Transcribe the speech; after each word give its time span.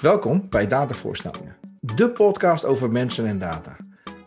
Welkom 0.00 0.48
bij 0.48 0.66
Datavoorstellingen, 0.66 1.56
de 1.80 2.10
podcast 2.10 2.64
over 2.64 2.90
mensen 2.90 3.26
en 3.26 3.38
data. 3.38 3.76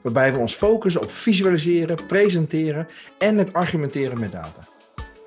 Waarbij 0.02 0.34
we 0.34 0.40
ons 0.40 0.56
focussen 0.56 1.02
op 1.02 1.12
visualiseren, 1.12 2.06
presenteren 2.06 2.88
en 3.18 3.38
het 3.38 3.54
argumenteren 3.54 4.20
met 4.20 4.32
data. 4.32 4.68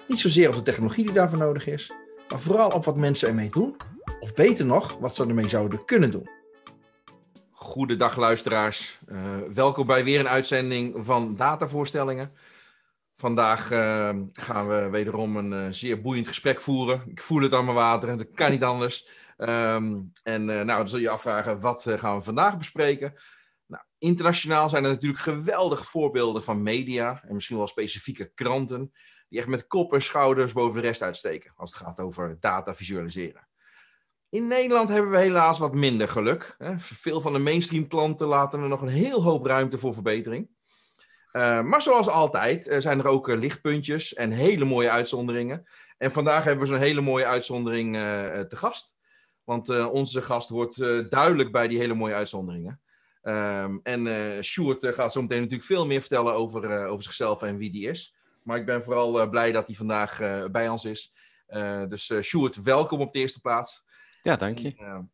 Niet 0.08 0.20
zozeer 0.20 0.48
op 0.48 0.54
de 0.54 0.62
technologie 0.62 1.04
die 1.04 1.12
daarvoor 1.12 1.38
nodig 1.38 1.66
is, 1.66 1.92
maar 2.28 2.40
vooral 2.40 2.70
op 2.70 2.84
wat 2.84 2.96
mensen 2.96 3.28
ermee 3.28 3.50
doen, 3.50 3.76
of 4.20 4.34
beter 4.34 4.64
nog, 4.66 4.98
wat 4.98 5.14
ze 5.14 5.26
ermee 5.26 5.48
zouden 5.48 5.84
kunnen 5.84 6.10
doen. 6.10 6.28
Goedendag 7.50 8.16
luisteraars, 8.16 9.00
uh, 9.08 9.18
welkom 9.54 9.86
bij 9.86 10.04
weer 10.04 10.20
een 10.20 10.28
uitzending 10.28 10.94
van 11.04 11.36
Datavoorstellingen. 11.36 12.32
Vandaag 13.16 13.72
uh, 13.72 14.10
gaan 14.32 14.68
we 14.68 14.88
wederom 14.90 15.36
een 15.36 15.52
uh, 15.52 15.66
zeer 15.70 16.00
boeiend 16.00 16.28
gesprek 16.28 16.60
voeren. 16.60 17.02
Ik 17.06 17.22
voel 17.22 17.42
het 17.42 17.52
aan 17.52 17.64
mijn 17.64 17.76
water, 17.76 18.16
dat 18.16 18.26
kan 18.34 18.50
niet 18.50 18.64
anders. 18.64 19.22
Um, 19.36 20.12
en 20.22 20.48
uh, 20.48 20.54
nou, 20.54 20.66
dan 20.66 20.88
zul 20.88 20.98
je 20.98 21.08
afvragen, 21.08 21.60
wat 21.60 21.86
uh, 21.86 21.98
gaan 21.98 22.16
we 22.16 22.22
vandaag 22.24 22.58
bespreken? 22.58 23.14
Nou, 23.66 23.82
internationaal 23.98 24.68
zijn 24.68 24.84
er 24.84 24.90
natuurlijk 24.90 25.22
geweldige 25.22 25.84
voorbeelden 25.84 26.42
van 26.42 26.62
media 26.62 27.22
en 27.22 27.34
misschien 27.34 27.56
wel 27.56 27.66
specifieke 27.66 28.32
kranten, 28.34 28.92
die 29.28 29.38
echt 29.38 29.48
met 29.48 29.66
kop 29.66 29.92
en 29.92 30.02
schouders 30.02 30.52
boven 30.52 30.80
de 30.80 30.86
rest 30.86 31.02
uitsteken 31.02 31.52
als 31.56 31.74
het 31.74 31.82
gaat 31.82 32.00
over 32.00 32.36
data 32.40 32.74
visualiseren. 32.74 33.48
In 34.28 34.46
Nederland 34.46 34.88
hebben 34.88 35.10
we 35.10 35.18
helaas 35.18 35.58
wat 35.58 35.74
minder 35.74 36.08
geluk. 36.08 36.56
Veel 36.76 37.20
van 37.20 37.32
de 37.32 37.38
mainstream 37.38 37.88
klanten 37.88 38.26
laten 38.26 38.60
er 38.60 38.68
nog 38.68 38.82
een 38.82 38.88
heel 38.88 39.22
hoop 39.22 39.46
ruimte 39.46 39.78
voor 39.78 39.94
verbetering. 39.94 40.48
Uh, 41.32 41.62
maar 41.62 41.82
zoals 41.82 42.08
altijd 42.08 42.76
zijn 42.78 42.98
er 42.98 43.06
ook 43.06 43.28
lichtpuntjes 43.28 44.14
en 44.14 44.30
hele 44.30 44.64
mooie 44.64 44.90
uitzonderingen. 44.90 45.68
En 45.98 46.12
vandaag 46.12 46.44
hebben 46.44 46.64
we 46.64 46.70
zo'n 46.70 46.80
hele 46.80 47.00
mooie 47.00 47.26
uitzondering 47.26 47.94
te 48.48 48.56
gast. 48.56 48.93
Want 49.44 49.70
uh, 49.70 49.92
onze 49.92 50.22
gast 50.22 50.48
wordt 50.48 50.76
uh, 50.76 51.04
duidelijk 51.08 51.52
bij 51.52 51.68
die 51.68 51.78
hele 51.78 51.94
mooie 51.94 52.14
uitzonderingen. 52.14 52.80
Um, 53.22 53.80
en 53.82 54.06
uh, 54.06 54.40
Sjoerd 54.40 54.86
gaat 54.86 55.12
zo 55.12 55.20
meteen 55.20 55.40
natuurlijk 55.40 55.64
veel 55.64 55.86
meer 55.86 56.00
vertellen 56.00 56.34
over, 56.34 56.86
over 56.86 57.02
zichzelf 57.02 57.42
en 57.42 57.56
wie 57.56 57.70
die 57.70 57.88
is. 57.88 58.14
Maar 58.42 58.58
ik 58.58 58.66
ben 58.66 58.82
vooral 58.82 59.28
blij 59.28 59.52
dat 59.52 59.66
hij 59.66 59.76
vandaag 59.76 60.18
bij 60.50 60.68
ons 60.68 60.84
is. 60.84 61.12
dus 61.88 62.12
Sjoerd, 62.20 62.62
welkom 62.62 63.00
op 63.00 63.12
de 63.12 63.18
eerste 63.18 63.40
plaats. 63.40 63.84
Ja, 64.22 64.36
dank 64.36 64.58
je. 64.58 64.74
En, 64.76 65.12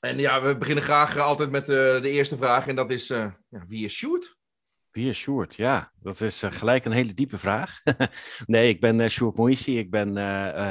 en 0.00 0.18
ja, 0.18 0.42
we 0.42 0.58
beginnen 0.58 0.84
graag 0.84 1.18
altijd 1.18 1.50
met 1.50 1.66
de 1.66 2.10
eerste 2.10 2.36
vraag. 2.36 2.66
En 2.66 2.76
dat 2.76 2.90
is, 2.90 3.06
ja, 3.06 3.36
wie 3.68 3.84
is 3.84 3.94
Sjoerd? 3.94 4.36
Wie 4.90 5.08
is 5.08 5.18
Sjoerd? 5.18 5.54
Ja, 5.54 5.92
dat 6.00 6.20
is 6.20 6.42
gelijk 6.46 6.84
een 6.84 6.92
hele 6.92 7.14
diepe 7.14 7.38
vraag. 7.38 7.80
nee, 8.46 8.68
ik 8.68 8.80
ben 8.80 9.10
Sjoerd 9.10 9.36
Moïsi. 9.36 9.78
Ik 9.78 9.90
ben 9.90 10.14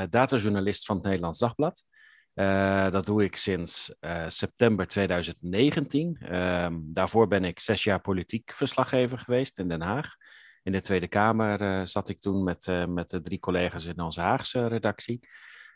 datajournalist 0.09 0.85
van 0.85 0.95
het 0.95 1.05
Nederlands 1.05 1.39
Dagblad. 1.39 1.85
Uh, 2.35 2.91
dat 2.91 3.05
doe 3.05 3.23
ik 3.23 3.35
sinds 3.35 3.95
uh, 4.01 4.23
september 4.27 4.87
2019. 4.87 6.17
Uh, 6.21 6.67
daarvoor 6.81 7.27
ben 7.27 7.43
ik 7.43 7.59
zes 7.59 7.83
jaar 7.83 8.01
politiek 8.01 8.53
verslaggever 8.53 9.19
geweest 9.19 9.59
in 9.59 9.67
Den 9.67 9.81
Haag. 9.81 10.15
In 10.63 10.71
de 10.71 10.81
Tweede 10.81 11.07
Kamer 11.07 11.61
uh, 11.61 11.85
zat 11.85 12.09
ik 12.09 12.19
toen 12.19 12.43
met, 12.43 12.85
met 12.87 13.09
de 13.09 13.21
drie 13.21 13.39
collega's 13.39 13.85
in 13.85 13.99
onze 13.99 14.21
Haagse 14.21 14.67
redactie. 14.67 15.27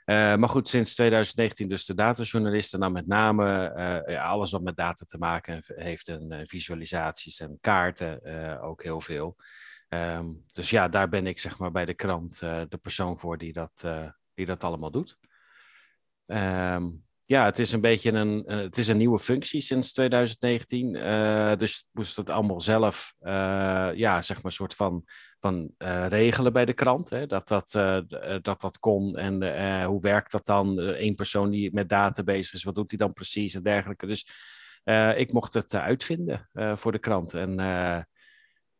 maar 0.05 0.49
goed, 0.49 0.67
sinds 0.67 0.95
2019 0.95 1.69
dus 1.69 1.85
de 1.85 1.95
datajournalisten. 1.95 2.79
Dan 2.79 2.91
met 2.91 3.07
name 3.07 4.19
alles 4.21 4.51
wat 4.51 4.61
met 4.61 4.75
data 4.75 5.05
te 5.05 5.17
maken 5.17 5.61
heeft. 5.65 6.07
En 6.07 6.47
visualisaties 6.47 7.39
en 7.39 7.57
kaarten 7.61 8.21
ook 8.61 8.83
heel 8.83 9.01
veel. 9.01 9.35
Um, 9.89 10.43
dus 10.51 10.69
ja, 10.69 10.87
daar 10.87 11.09
ben 11.09 11.27
ik 11.27 11.39
zeg 11.39 11.59
maar 11.59 11.71
bij 11.71 11.85
de 11.85 11.93
krant 11.93 12.39
de 12.39 12.79
persoon 12.81 13.19
voor 13.19 13.37
die 13.37 13.53
dat, 13.53 13.87
die 14.33 14.45
dat 14.45 14.63
allemaal 14.63 14.91
doet. 14.91 15.17
Um, 16.31 17.03
ja, 17.29 17.45
het 17.45 17.59
is 17.59 17.71
een 17.71 17.81
beetje 17.81 18.11
een, 18.11 18.43
uh, 18.47 18.57
het 18.57 18.77
is 18.77 18.87
een 18.87 18.97
nieuwe 18.97 19.19
functie 19.19 19.61
sinds 19.61 19.93
2019. 19.93 20.95
Uh, 20.95 21.55
dus 21.55 21.89
moest 21.91 22.17
het 22.17 22.29
allemaal 22.29 22.61
zelf, 22.61 23.13
uh, 23.21 23.31
ja, 23.93 24.21
zeg 24.21 24.35
maar, 24.35 24.45
een 24.45 24.51
soort 24.51 24.75
van, 24.75 25.05
van 25.39 25.73
regelen 26.07 26.53
bij 26.53 26.65
de 26.65 26.73
krant. 26.73 27.09
Hè? 27.09 27.25
Dat, 27.25 27.47
dat, 27.47 27.71
dat 28.41 28.61
dat 28.61 28.79
kon 28.79 29.17
en 29.17 29.83
hoe 29.83 30.01
werkt 30.01 30.31
dat 30.31 30.45
dan? 30.45 30.77
Eén 30.77 31.15
persoon 31.15 31.49
die 31.49 31.73
met 31.73 31.89
data 31.89 32.23
bezig 32.23 32.53
is, 32.53 32.63
wat 32.63 32.75
doet 32.75 32.89
hij 32.89 32.97
dan 32.97 33.13
precies 33.13 33.53
en 33.53 33.63
dergelijke. 33.63 34.05
Dus 34.05 34.27
ik 35.15 35.33
mocht 35.33 35.53
het 35.53 35.75
uitvinden 35.75 36.49
voor 36.53 36.91
de 36.91 36.99
krant. 36.99 37.33
En 37.33 37.55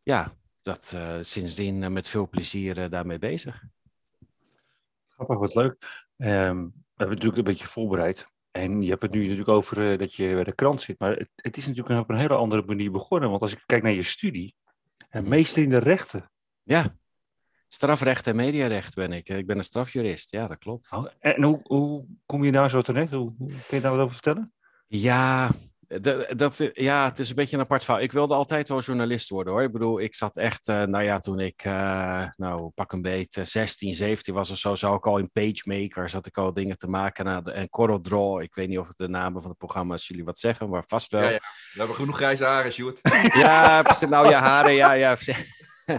ja, 0.04 0.34
dat 0.62 0.98
sindsdien 1.22 1.94
met 1.94 2.08
veel 2.08 2.30
plezier 2.30 2.90
daarmee 2.90 3.20
bezig. 3.20 3.64
Grappig, 5.10 5.38
wat 5.38 5.56
leuk. 5.56 6.08
Um, 6.18 6.74
hebben 7.00 7.16
natuurlijk 7.18 7.38
een 7.38 7.54
beetje 7.54 7.68
voorbereid. 7.68 8.28
En 8.52 8.82
je 8.82 8.90
hebt 8.90 9.02
het 9.02 9.12
nu 9.12 9.22
natuurlijk 9.22 9.50
over 9.50 9.92
uh, 9.92 9.98
dat 9.98 10.16
je 10.16 10.34
bij 10.34 10.44
de 10.44 10.56
krant 10.56 10.82
zit. 10.82 11.00
Maar 11.00 11.16
het, 11.16 11.30
het, 11.36 11.58
is 11.58 11.68
natuurlijk 11.68 12.00
op 12.00 12.10
een 12.10 12.18
hele 12.18 12.36
andere 12.36 12.64
manier 12.66 12.92
begonnen. 12.92 13.30
Want 13.30 13.42
als 13.42 13.52
ik 13.52 13.64
kijk 13.66 13.84
naar 13.84 13.92
je 13.92 14.04
studie, 14.04 14.56
en 15.10 15.30
meester 15.30 15.64
in 15.64 15.70
de 15.70 15.78
rechten. 15.78 16.32
Ja, 16.64 16.96
strafrecht 17.68 18.28
en 18.28 18.36
mediarecht 18.36 18.96
ben 18.96 19.12
ik. 19.12 19.30
Ik 19.30 19.48
ben 19.48 19.58
een 19.58 19.64
strafjurist, 19.64 20.32
ja, 20.32 20.48
dat 20.48 20.58
klopt. 20.58 20.92
Oh, 20.92 21.08
en 21.20 21.44
hoe, 21.44 21.60
hoe 21.64 22.06
kom 22.26 22.44
je 22.44 22.52
daar 22.52 22.70
zo 22.70 22.82
terecht? 22.82 23.12
Hoe, 23.12 23.34
hoe, 23.38 23.50
kun 23.68 23.78
je 23.78 23.82
daar 23.82 23.92
wat 23.92 24.00
over 24.00 24.14
vertellen? 24.14 24.54
Ja, 24.88 25.50
dat, 26.36 26.70
ja, 26.74 27.06
het 27.06 27.20
is 27.20 27.30
een 27.30 27.36
beetje 27.36 27.56
een 27.58 27.64
apart 27.64 27.84
verhaal. 27.84 28.04
Ik 28.04 28.12
wilde 28.12 28.34
altijd 28.34 28.68
wel 28.70 28.80
journalist 28.80 29.30
worden 29.30 29.54
hoor. 29.54 29.64
Ik 29.64 29.72
bedoel, 29.72 30.00
ik 30.00 30.16
zat 30.16 30.38
echt, 30.38 30.68
uh, 30.68 30.84
nou 30.84 31.04
ja, 31.04 31.20
toen 31.20 31.40
ik, 31.40 31.64
nou 32.36 32.70
pak 32.70 32.92
een 32.92 33.02
beetje 33.02 33.46
16, 33.46 33.94
17 33.94 34.34
was 34.34 34.52
of 34.52 34.58
zo, 34.58 34.76
zou 34.76 34.96
ik 34.96 35.08
al 35.08 35.18
in 35.18 35.32
PageMaker, 35.32 36.10
zat 36.10 36.26
ik 36.26 36.38
al 36.38 36.54
dingen 36.54 36.78
te 36.78 36.88
maken. 36.88 37.26
Nou, 37.26 37.52
en 37.52 37.70
CorelDRAW, 37.70 38.42
ik 38.42 38.56
weet 38.56 38.68
niet 38.68 38.80
of 38.80 38.88
de 38.88 39.08
namen 39.08 39.42
van 39.42 39.52
de 39.52 39.58
programma's 39.58 40.08
jullie 40.08 40.26
wat 40.26 40.40
zeggen, 40.40 40.70
maar 40.70 40.84
vast 40.88 41.12
wel. 41.12 41.22
Ja, 41.22 41.30
ja. 41.30 41.40
We 41.74 41.78
hebben 41.78 41.96
genoeg 41.96 42.16
grijze 42.16 42.46
haren, 42.46 42.72
Sjoerd. 42.72 43.00
ja, 43.34 43.82
nou 44.10 44.30
ja, 44.30 44.40
haren, 44.40 44.74
ja, 44.74 44.92
ja. 44.92 45.18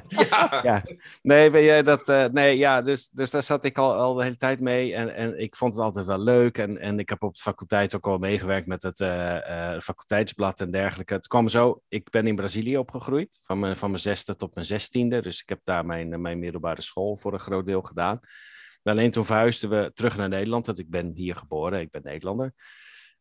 Ja. 0.09 0.61
ja. 0.71 0.83
Nee, 1.23 1.51
weet 1.51 1.77
je, 1.77 1.83
dat, 1.83 2.09
uh, 2.09 2.25
nee, 2.25 2.59
ja, 2.59 2.83
dus, 2.83 3.09
dus 3.09 3.31
daar 3.31 3.43
zat 3.43 3.65
ik 3.65 3.78
al, 3.78 3.95
al 3.95 4.15
de 4.15 4.23
hele 4.23 4.37
tijd 4.37 4.61
mee. 4.61 4.95
En, 4.95 5.15
en 5.15 5.41
ik 5.41 5.56
vond 5.56 5.75
het 5.75 5.84
altijd 5.84 6.06
wel 6.06 6.19
leuk. 6.19 6.59
En, 6.59 6.78
en 6.78 6.99
ik 6.99 7.09
heb 7.09 7.23
op 7.23 7.34
de 7.34 7.41
faculteit 7.41 7.95
ook 7.95 8.06
al 8.06 8.19
meegewerkt 8.19 8.67
met 8.67 8.83
het 8.83 9.00
uh, 9.00 9.34
uh, 9.34 9.81
faculteitsblad 9.81 10.61
en 10.61 10.71
dergelijke. 10.71 11.15
Het 11.15 11.27
kwam 11.27 11.49
zo, 11.49 11.83
ik 11.89 12.11
ben 12.11 12.27
in 12.27 12.37
Brazilië 12.37 12.79
opgegroeid, 12.79 13.39
van 13.43 13.59
mijn, 13.59 13.77
van 13.77 13.91
mijn 13.91 14.03
zesde 14.03 14.37
tot 14.37 14.55
mijn 14.55 14.67
zestiende. 14.67 15.23
Dus 15.23 15.43
ik 15.43 15.49
heb 15.49 15.61
daar 15.65 15.87
mijn, 15.87 16.21
mijn 16.21 16.39
middelbare 16.39 16.83
school 16.83 17.17
voor 17.17 17.33
een 17.33 17.41
groot 17.41 17.67
deel 17.67 17.83
gedaan. 17.83 18.21
Alleen 18.83 19.11
toen 19.11 19.25
verhuisden 19.25 19.71
we 19.71 19.91
terug 19.95 20.17
naar 20.17 20.29
Nederland, 20.29 20.67
want 20.67 20.79
ik 20.79 20.91
ben 20.91 21.12
hier 21.15 21.37
geboren, 21.37 21.81
ik 21.81 21.91
ben 21.91 22.03
Nederlander. 22.05 22.55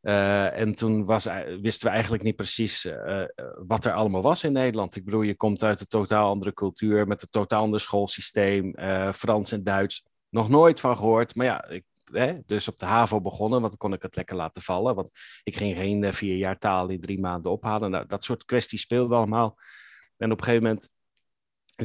Uh, 0.02 0.60
en 0.60 0.76
toen 0.76 1.06
was, 1.06 1.28
wisten 1.62 1.88
we 1.88 1.94
eigenlijk 1.94 2.24
niet 2.24 2.36
precies 2.36 2.86
uh, 2.86 3.24
wat 3.68 3.86
er 3.86 3.92
allemaal 3.92 4.22
was 4.22 4.44
in 4.44 4.52
Nederland. 4.52 4.96
Ik 4.96 5.06
bedoel, 5.06 5.22
je 5.22 5.36
komt 5.36 5.64
uit 5.64 5.80
een 5.80 5.88
totaal 5.88 6.30
andere 6.30 6.54
cultuur 6.54 7.08
met 7.08 7.22
een 7.22 7.28
totaal 7.32 7.62
ander 7.62 7.80
schoolsysteem, 7.80 8.74
Frans 9.14 9.52
en 9.52 9.64
Duits. 9.64 10.08
Nog 10.30 10.50
nooit 10.50 10.80
van 10.80 10.98
gehoord. 10.98 11.36
Maar 11.36 11.46
ja, 11.46 11.68
ik, 11.68 11.84
hè, 12.12 12.38
dus 12.46 12.68
op 12.68 12.80
de 12.80 12.86
HAVO 12.86 13.22
begonnen, 13.22 13.60
want 13.60 13.72
dan 13.72 13.90
kon 13.90 13.94
ik 13.94 14.02
het 14.02 14.16
lekker 14.16 14.36
laten 14.36 14.62
vallen. 14.62 14.96
Want 14.96 15.12
ik 15.44 15.58
ging 15.58 15.76
geen 15.76 16.14
vier 16.14 16.36
jaar 16.36 16.58
taal 16.58 16.90
in 16.90 17.02
drie 17.02 17.20
maanden 17.20 17.52
ophalen. 17.52 17.92
Nou, 17.92 18.06
dat 18.08 18.24
soort 18.24 18.46
kwesties 18.46 18.82
speelden 18.82 19.18
allemaal. 19.18 19.58
En 20.18 20.32
op 20.32 20.38
een 20.38 20.44
gegeven 20.44 20.68
moment 20.68 20.90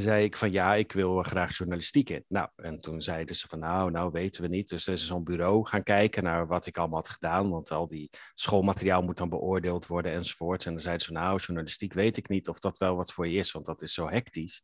zei 0.00 0.24
ik 0.24 0.36
van 0.36 0.52
ja, 0.52 0.74
ik 0.74 0.92
wil 0.92 1.22
graag 1.22 1.56
journalistiek 1.56 2.10
in. 2.10 2.24
Nou, 2.28 2.48
en 2.56 2.78
toen 2.78 3.02
zeiden 3.02 3.36
ze 3.36 3.48
van 3.48 3.58
nou, 3.58 3.90
nou 3.90 4.10
weten 4.12 4.42
we 4.42 4.48
niet. 4.48 4.68
Dus 4.68 4.86
er 4.86 4.92
is 4.92 5.06
zo'n 5.06 5.24
bureau 5.24 5.66
gaan 5.66 5.82
kijken 5.82 6.22
naar 6.22 6.46
wat 6.46 6.66
ik 6.66 6.78
allemaal 6.78 6.98
had 6.98 7.08
gedaan. 7.08 7.50
Want 7.50 7.70
al 7.70 7.88
die 7.88 8.10
schoolmateriaal 8.34 9.02
moet 9.02 9.16
dan 9.16 9.28
beoordeeld 9.28 9.86
worden 9.86 10.12
enzovoort. 10.12 10.64
En 10.64 10.70
dan 10.70 10.80
zeiden 10.80 11.06
ze 11.06 11.12
van 11.12 11.22
nou, 11.22 11.38
journalistiek 11.38 11.92
weet 11.92 12.16
ik 12.16 12.28
niet 12.28 12.48
of 12.48 12.58
dat 12.58 12.78
wel 12.78 12.96
wat 12.96 13.12
voor 13.12 13.28
je 13.28 13.38
is, 13.38 13.52
want 13.52 13.66
dat 13.66 13.82
is 13.82 13.94
zo 13.94 14.08
hectisch. 14.08 14.62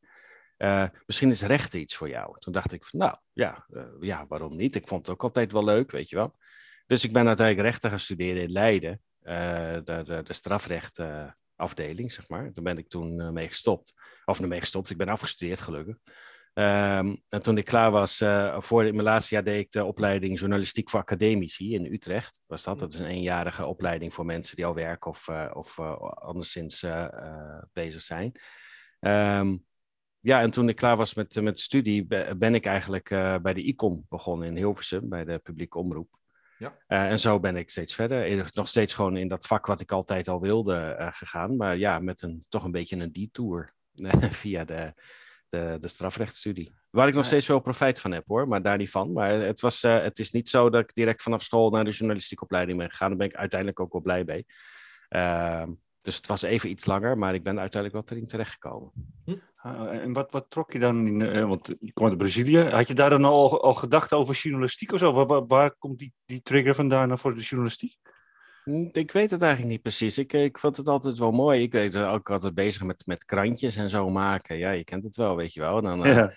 Uh, 0.59 0.87
misschien 1.06 1.31
is 1.31 1.43
recht 1.43 1.75
iets 1.75 1.97
voor 1.97 2.09
jou. 2.09 2.38
Toen 2.38 2.53
dacht 2.53 2.73
ik 2.73 2.85
van 2.85 2.99
nou, 2.99 3.17
ja, 3.32 3.67
uh, 3.69 3.82
ja, 4.00 4.27
waarom 4.27 4.56
niet? 4.56 4.75
Ik 4.75 4.88
vond 4.88 5.06
het 5.06 5.15
ook 5.15 5.23
altijd 5.23 5.53
wel 5.53 5.65
leuk, 5.65 5.91
weet 5.91 6.09
je 6.09 6.17
wel. 6.17 6.37
Dus 6.87 7.05
ik 7.05 7.12
ben 7.12 7.27
uiteindelijk 7.27 7.69
rechten 7.69 7.91
gaan 7.91 7.99
studeren 7.99 8.43
in 8.43 8.53
Leiden. 8.53 9.00
Uh, 9.23 9.35
de, 9.85 10.03
de, 10.05 10.21
de 10.23 10.32
strafrecht 10.32 11.03
afdeling, 11.61 12.12
zeg 12.12 12.29
maar. 12.29 12.53
Daar 12.53 12.65
ben 12.65 12.79
ik 12.79 12.89
toen 12.89 13.21
uh, 13.21 13.31
mee 13.31 13.49
gestopt. 13.49 13.95
Of 14.25 14.41
mee 14.41 14.61
gestopt, 14.61 14.91
ik 14.91 14.97
ben 14.97 15.09
afgestudeerd 15.09 15.61
gelukkig. 15.61 15.97
Um, 16.55 17.23
en 17.29 17.43
toen 17.43 17.59
ik 17.59 17.65
klaar 17.65 17.91
was, 17.91 18.21
uh, 18.21 18.61
voor 18.61 18.83
mijn 18.83 19.03
laatste 19.03 19.35
jaar 19.35 19.45
deed 19.45 19.65
ik 19.65 19.71
de 19.71 19.85
opleiding 19.85 20.39
journalistiek 20.39 20.91
voor 20.91 21.01
academici 21.01 21.75
in 21.75 21.93
Utrecht. 21.93 22.43
Was 22.47 22.65
dat? 22.65 22.79
Dat 22.79 22.93
is 22.93 22.99
een 22.99 23.07
eenjarige 23.07 23.67
opleiding 23.67 24.15
voor 24.15 24.25
mensen 24.25 24.57
die 24.57 24.67
al 24.67 24.75
werken 24.75 25.11
of, 25.11 25.29
uh, 25.29 25.51
of 25.53 25.81
anderszins 26.15 26.87
bezig 27.73 28.01
zijn. 28.01 28.33
Um, 29.01 29.65
ja, 30.19 30.41
en 30.41 30.51
toen 30.51 30.69
ik 30.69 30.77
klaar 30.77 30.97
was 30.97 31.15
met, 31.15 31.41
met 31.43 31.61
studie, 31.61 32.06
ben 32.37 32.55
ik 32.55 32.67
eigenlijk 32.67 33.09
bij 33.43 33.55
de 33.55 33.63
ICOM 33.63 34.06
begonnen 34.09 34.49
in 34.49 34.56
Hilversum, 34.56 35.09
bij 35.09 35.25
de 35.25 35.39
publieke 35.39 35.79
omroep. 35.79 36.19
Ja. 36.61 36.77
Uh, 36.89 37.11
en 37.11 37.19
zo 37.19 37.41
ben 37.41 37.57
ik 37.57 37.71
steeds 37.71 37.95
verder. 37.95 38.51
Nog 38.53 38.69
steeds 38.69 38.95
gewoon 38.95 39.17
in 39.17 39.29
dat 39.29 39.47
vak 39.47 39.67
wat 39.67 39.81
ik 39.81 39.93
altijd 39.93 40.29
al 40.29 40.41
wilde 40.41 40.97
uh, 40.99 41.09
gegaan. 41.11 41.57
Maar 41.57 41.77
ja, 41.77 41.99
met 41.99 42.23
een, 42.23 42.45
toch 42.49 42.65
een 42.65 42.71
beetje 42.71 42.97
een 42.97 43.12
detour 43.12 43.75
via 44.43 44.65
de, 44.65 44.95
de, 45.49 45.77
de 45.79 45.89
strafrechtstudie. 45.89 46.75
Waar 46.91 47.09
ik 47.09 47.15
nog 47.15 47.25
steeds 47.25 47.47
wel 47.47 47.61
profijt 47.61 48.01
van 48.01 48.12
heb 48.12 48.27
hoor, 48.27 48.49
maar 48.49 48.62
daar 48.62 48.77
niet 48.77 48.91
van. 48.91 49.12
Maar 49.12 49.31
het, 49.31 49.61
was, 49.61 49.85
uh, 49.85 50.03
het 50.03 50.19
is 50.19 50.31
niet 50.31 50.49
zo 50.49 50.71
dat 50.71 50.83
ik 50.83 50.95
direct 50.95 51.23
vanaf 51.23 51.43
school 51.43 51.71
naar 51.71 51.85
de 51.85 51.91
journalistieke 51.91 52.43
opleiding 52.43 52.79
ben 52.79 52.91
gegaan. 52.91 53.09
Daar 53.09 53.19
ben 53.19 53.27
ik 53.27 53.35
uiteindelijk 53.35 53.81
ook 53.81 53.93
wel 53.93 54.03
blij 54.03 54.25
mee. 54.25 54.47
Uh, 55.09 55.67
dus 56.00 56.17
het 56.17 56.26
was 56.26 56.43
even 56.43 56.70
iets 56.70 56.87
langer, 56.87 57.19
maar 57.19 57.35
ik 57.35 57.43
ben 57.43 57.61
uiteindelijk 57.61 58.08
wel 58.08 58.17
erin 58.17 58.29
terechtgekomen. 58.29 58.91
Hm? 59.25 59.37
Uh, 59.67 60.02
en 60.02 60.12
wat, 60.12 60.32
wat 60.32 60.47
trok 60.49 60.73
je 60.73 60.79
dan 60.79 61.06
in, 61.06 61.20
uh, 61.20 61.49
want 61.49 61.67
je 61.81 61.93
kwam 61.93 62.08
uit 62.08 62.19
Brazilië. 62.19 62.58
Had 62.58 62.88
je 62.88 62.94
daar 62.94 63.11
dan 63.11 63.25
al, 63.25 63.62
al 63.62 63.75
gedacht 63.75 64.12
over 64.12 64.35
journalistiek 64.35 64.93
of 64.93 64.99
zo? 64.99 65.12
Waar, 65.12 65.26
waar, 65.26 65.47
waar 65.47 65.75
komt 65.79 65.99
die, 65.99 66.12
die 66.26 66.43
trigger 66.43 66.75
vandaan 66.75 67.19
voor 67.19 67.35
de 67.35 67.41
journalistiek? 67.41 67.97
Hm, 68.64 68.88
ik 68.93 69.12
weet 69.12 69.31
het 69.31 69.43
eigenlijk 69.43 69.73
niet 69.73 69.82
precies. 69.82 70.19
Ik, 70.19 70.32
ik 70.32 70.58
vond 70.58 70.76
het 70.76 70.88
altijd 70.88 71.19
wel 71.19 71.31
mooi. 71.31 71.62
Ik 71.62 71.73
weet 71.73 71.97
ook 71.97 72.31
altijd 72.31 72.55
bezig 72.55 72.82
met, 72.82 73.06
met 73.06 73.25
krantjes 73.25 73.76
en 73.76 73.88
zo 73.88 74.11
maken. 74.11 74.56
Ja, 74.56 74.70
je 74.70 74.85
kent 74.85 75.05
het 75.05 75.17
wel, 75.17 75.37
weet 75.37 75.53
je 75.53 75.61
wel. 75.61 75.82
Dan, 75.82 76.00
ja. 76.00 76.32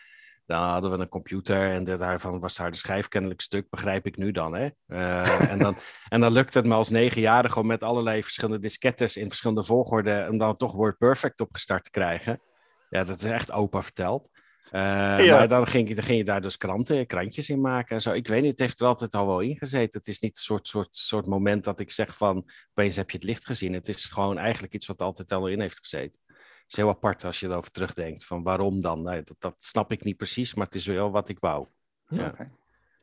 Dan 0.45 0.63
hadden 0.63 0.91
we 0.91 0.97
een 0.97 1.09
computer 1.09 1.71
en 1.71 1.83
daarvan 1.83 2.39
was 2.39 2.55
daar 2.55 2.71
de 2.71 2.77
schijf 2.77 3.07
kennelijk 3.07 3.41
stuk, 3.41 3.69
begrijp 3.69 4.05
ik 4.05 4.17
nu 4.17 4.31
dan. 4.31 4.55
Hè? 4.55 4.69
Uh, 4.87 5.51
en, 5.51 5.59
dan 5.59 5.77
en 6.09 6.19
dan 6.19 6.31
lukt 6.31 6.53
het 6.53 6.65
me 6.65 6.73
als 6.73 6.89
negenjarige 6.89 7.59
om 7.59 7.67
met 7.67 7.83
allerlei 7.83 8.23
verschillende 8.23 8.59
diskettes 8.59 9.17
in 9.17 9.27
verschillende 9.27 9.63
volgorde, 9.63 10.27
om 10.29 10.37
dan 10.37 10.55
toch 10.55 10.73
WordPerfect 10.73 11.39
opgestart 11.39 11.83
te 11.83 11.89
krijgen. 11.89 12.41
Ja, 12.89 13.03
dat 13.03 13.19
is 13.19 13.25
echt 13.25 13.51
opa 13.51 13.81
verteld. 13.81 14.29
Uh, 14.71 15.25
ja. 15.25 15.37
Maar 15.37 15.47
dan 15.47 15.67
ging, 15.67 15.95
dan 15.95 16.03
ging 16.03 16.17
je 16.17 16.23
daar 16.23 16.41
dus 16.41 16.57
kranten, 16.57 17.07
krantjes 17.07 17.49
in 17.49 17.61
maken 17.61 17.95
en 17.95 18.01
zo. 18.01 18.11
Ik 18.11 18.27
weet 18.27 18.41
niet, 18.41 18.51
het 18.51 18.59
heeft 18.59 18.79
er 18.79 18.87
altijd 18.87 19.13
al 19.13 19.27
wel 19.27 19.39
in 19.39 19.57
gezeten. 19.57 19.99
Het 19.99 20.07
is 20.07 20.19
niet 20.19 20.37
een 20.37 20.43
soort, 20.43 20.67
soort, 20.67 20.95
soort 20.95 21.27
moment 21.27 21.63
dat 21.63 21.79
ik 21.79 21.91
zeg 21.91 22.17
van, 22.17 22.49
opeens 22.69 22.95
heb 22.95 23.09
je 23.09 23.17
het 23.17 23.25
licht 23.25 23.45
gezien. 23.45 23.73
Het 23.73 23.87
is 23.87 24.05
gewoon 24.05 24.37
eigenlijk 24.37 24.73
iets 24.73 24.85
wat 24.85 25.01
altijd 25.01 25.31
al 25.31 25.47
in 25.47 25.61
heeft 25.61 25.77
gezeten. 25.77 26.21
Het 26.63 26.71
is 26.71 26.75
heel 26.75 26.89
apart 26.89 27.23
als 27.23 27.39
je 27.39 27.47
erover 27.47 27.71
terugdenkt. 27.71 28.25
Van 28.25 28.43
waarom 28.43 28.81
dan? 28.81 29.03
Nee, 29.03 29.21
dat, 29.23 29.35
dat 29.39 29.63
snap 29.63 29.91
ik 29.91 30.03
niet 30.03 30.17
precies, 30.17 30.53
maar 30.53 30.65
het 30.65 30.75
is 30.75 30.85
wel 30.85 31.11
wat 31.11 31.29
ik 31.29 31.39
wou. 31.39 31.67
Ja. 32.07 32.27
Okay. 32.27 32.49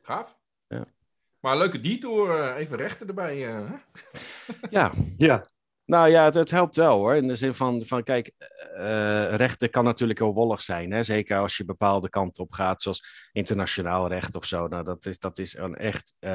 Gaaf. 0.01 0.37
Ja. 0.67 0.85
Maar 1.39 1.57
leuke 1.57 1.81
detour, 1.81 2.55
even 2.55 2.77
rechten 2.77 3.07
erbij. 3.07 3.55
Uh, 3.55 3.71
ja. 4.69 4.91
ja. 5.17 5.45
Nou 5.85 6.09
ja, 6.09 6.25
het, 6.25 6.33
het, 6.33 6.51
helpt 6.51 6.75
wel 6.75 6.97
hoor. 6.97 7.15
In 7.15 7.27
de 7.27 7.35
zin 7.35 7.53
van, 7.53 7.85
van 7.85 8.03
kijk, 8.03 8.31
uh, 8.77 9.35
rechten 9.35 9.69
kan 9.69 9.83
natuurlijk 9.83 10.19
heel 10.19 10.33
wollig 10.33 10.61
zijn. 10.61 10.91
Hè? 10.91 11.03
Zeker 11.03 11.37
als 11.37 11.57
je 11.57 11.65
bepaalde 11.65 12.09
kanten 12.09 12.43
op 12.43 12.51
gaat, 12.51 12.81
zoals 12.81 13.29
internationaal 13.31 14.07
recht 14.07 14.35
of 14.35 14.45
zo. 14.45 14.67
Nou, 14.67 14.83
dat 14.83 15.05
is, 15.05 15.19
dat 15.19 15.37
is 15.37 15.57
een 15.57 15.75
echt 15.75 16.13
uh, 16.19 16.31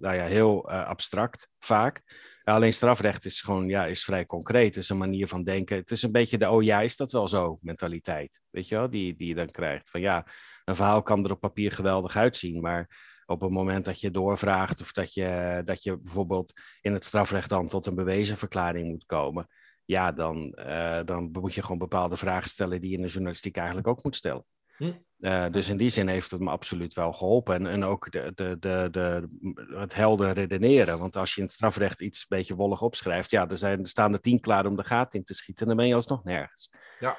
nou 0.00 0.14
ja, 0.14 0.24
heel 0.24 0.70
uh, 0.70 0.86
abstract 0.86 1.50
vaak. 1.58 2.02
Alleen 2.48 2.72
strafrecht 2.72 3.24
is 3.24 3.40
gewoon 3.40 3.68
ja, 3.68 3.86
is 3.86 4.04
vrij 4.04 4.26
concreet. 4.26 4.74
Het 4.74 4.84
is 4.84 4.88
een 4.88 4.98
manier 4.98 5.28
van 5.28 5.44
denken. 5.44 5.76
Het 5.76 5.90
is 5.90 6.02
een 6.02 6.12
beetje 6.12 6.38
de 6.38 6.50
oh 6.50 6.62
ja, 6.62 6.80
is 6.80 6.96
dat 6.96 7.12
wel 7.12 7.28
zo 7.28 7.58
mentaliteit. 7.60 8.40
Weet 8.50 8.68
je 8.68 8.74
wel, 8.74 8.90
die, 8.90 9.16
die 9.16 9.28
je 9.28 9.34
dan 9.34 9.50
krijgt. 9.50 9.90
Van 9.90 10.00
ja, 10.00 10.26
een 10.64 10.76
verhaal 10.76 11.02
kan 11.02 11.24
er 11.24 11.30
op 11.30 11.40
papier 11.40 11.72
geweldig 11.72 12.16
uitzien, 12.16 12.60
maar 12.60 12.88
op 13.26 13.40
het 13.40 13.50
moment 13.50 13.84
dat 13.84 14.00
je 14.00 14.10
doorvraagt 14.10 14.80
of 14.80 14.92
dat 14.92 15.14
je, 15.14 15.62
dat 15.64 15.82
je 15.82 15.98
bijvoorbeeld 15.98 16.60
in 16.80 16.92
het 16.92 17.04
strafrecht 17.04 17.48
dan 17.48 17.68
tot 17.68 17.86
een 17.86 17.94
bewezen 17.94 18.36
verklaring 18.36 18.88
moet 18.88 19.06
komen, 19.06 19.46
ja, 19.84 20.12
dan, 20.12 20.58
uh, 20.58 21.00
dan 21.04 21.30
moet 21.32 21.54
je 21.54 21.62
gewoon 21.62 21.78
bepaalde 21.78 22.16
vragen 22.16 22.50
stellen 22.50 22.80
die 22.80 22.90
je 22.90 22.96
in 22.96 23.02
de 23.02 23.08
journalistiek 23.08 23.56
eigenlijk 23.56 23.86
ook 23.86 24.04
moet 24.04 24.16
stellen. 24.16 24.44
Hm. 24.76 24.92
Uh, 25.18 25.46
dus 25.50 25.68
in 25.68 25.76
die 25.76 25.88
zin 25.88 26.08
heeft 26.08 26.30
het 26.30 26.40
me 26.40 26.50
absoluut 26.50 26.94
wel 26.94 27.12
geholpen. 27.12 27.54
En, 27.54 27.66
en 27.66 27.84
ook 27.84 28.10
de, 28.10 28.32
de, 28.34 28.56
de, 28.58 28.88
de, 28.90 29.28
het 29.76 29.94
helder 29.94 30.32
redeneren. 30.32 30.98
Want 30.98 31.16
als 31.16 31.34
je 31.34 31.40
in 31.40 31.46
het 31.46 31.52
strafrecht 31.52 32.00
iets 32.00 32.20
een 32.20 32.36
beetje 32.36 32.54
wollig 32.54 32.82
opschrijft, 32.82 33.30
ja, 33.30 33.48
er, 33.48 33.56
zijn, 33.56 33.80
er 33.80 33.88
staan 33.88 34.12
er 34.12 34.20
tien 34.20 34.40
klaar 34.40 34.66
om 34.66 34.76
de 34.76 34.84
gaten 34.84 35.18
in 35.18 35.24
te 35.24 35.34
schieten. 35.34 35.62
En 35.62 35.68
dan 35.68 35.76
ben 35.76 35.86
je 35.86 35.94
alsnog 35.94 36.24
nergens. 36.24 36.70
Ja. 36.98 37.16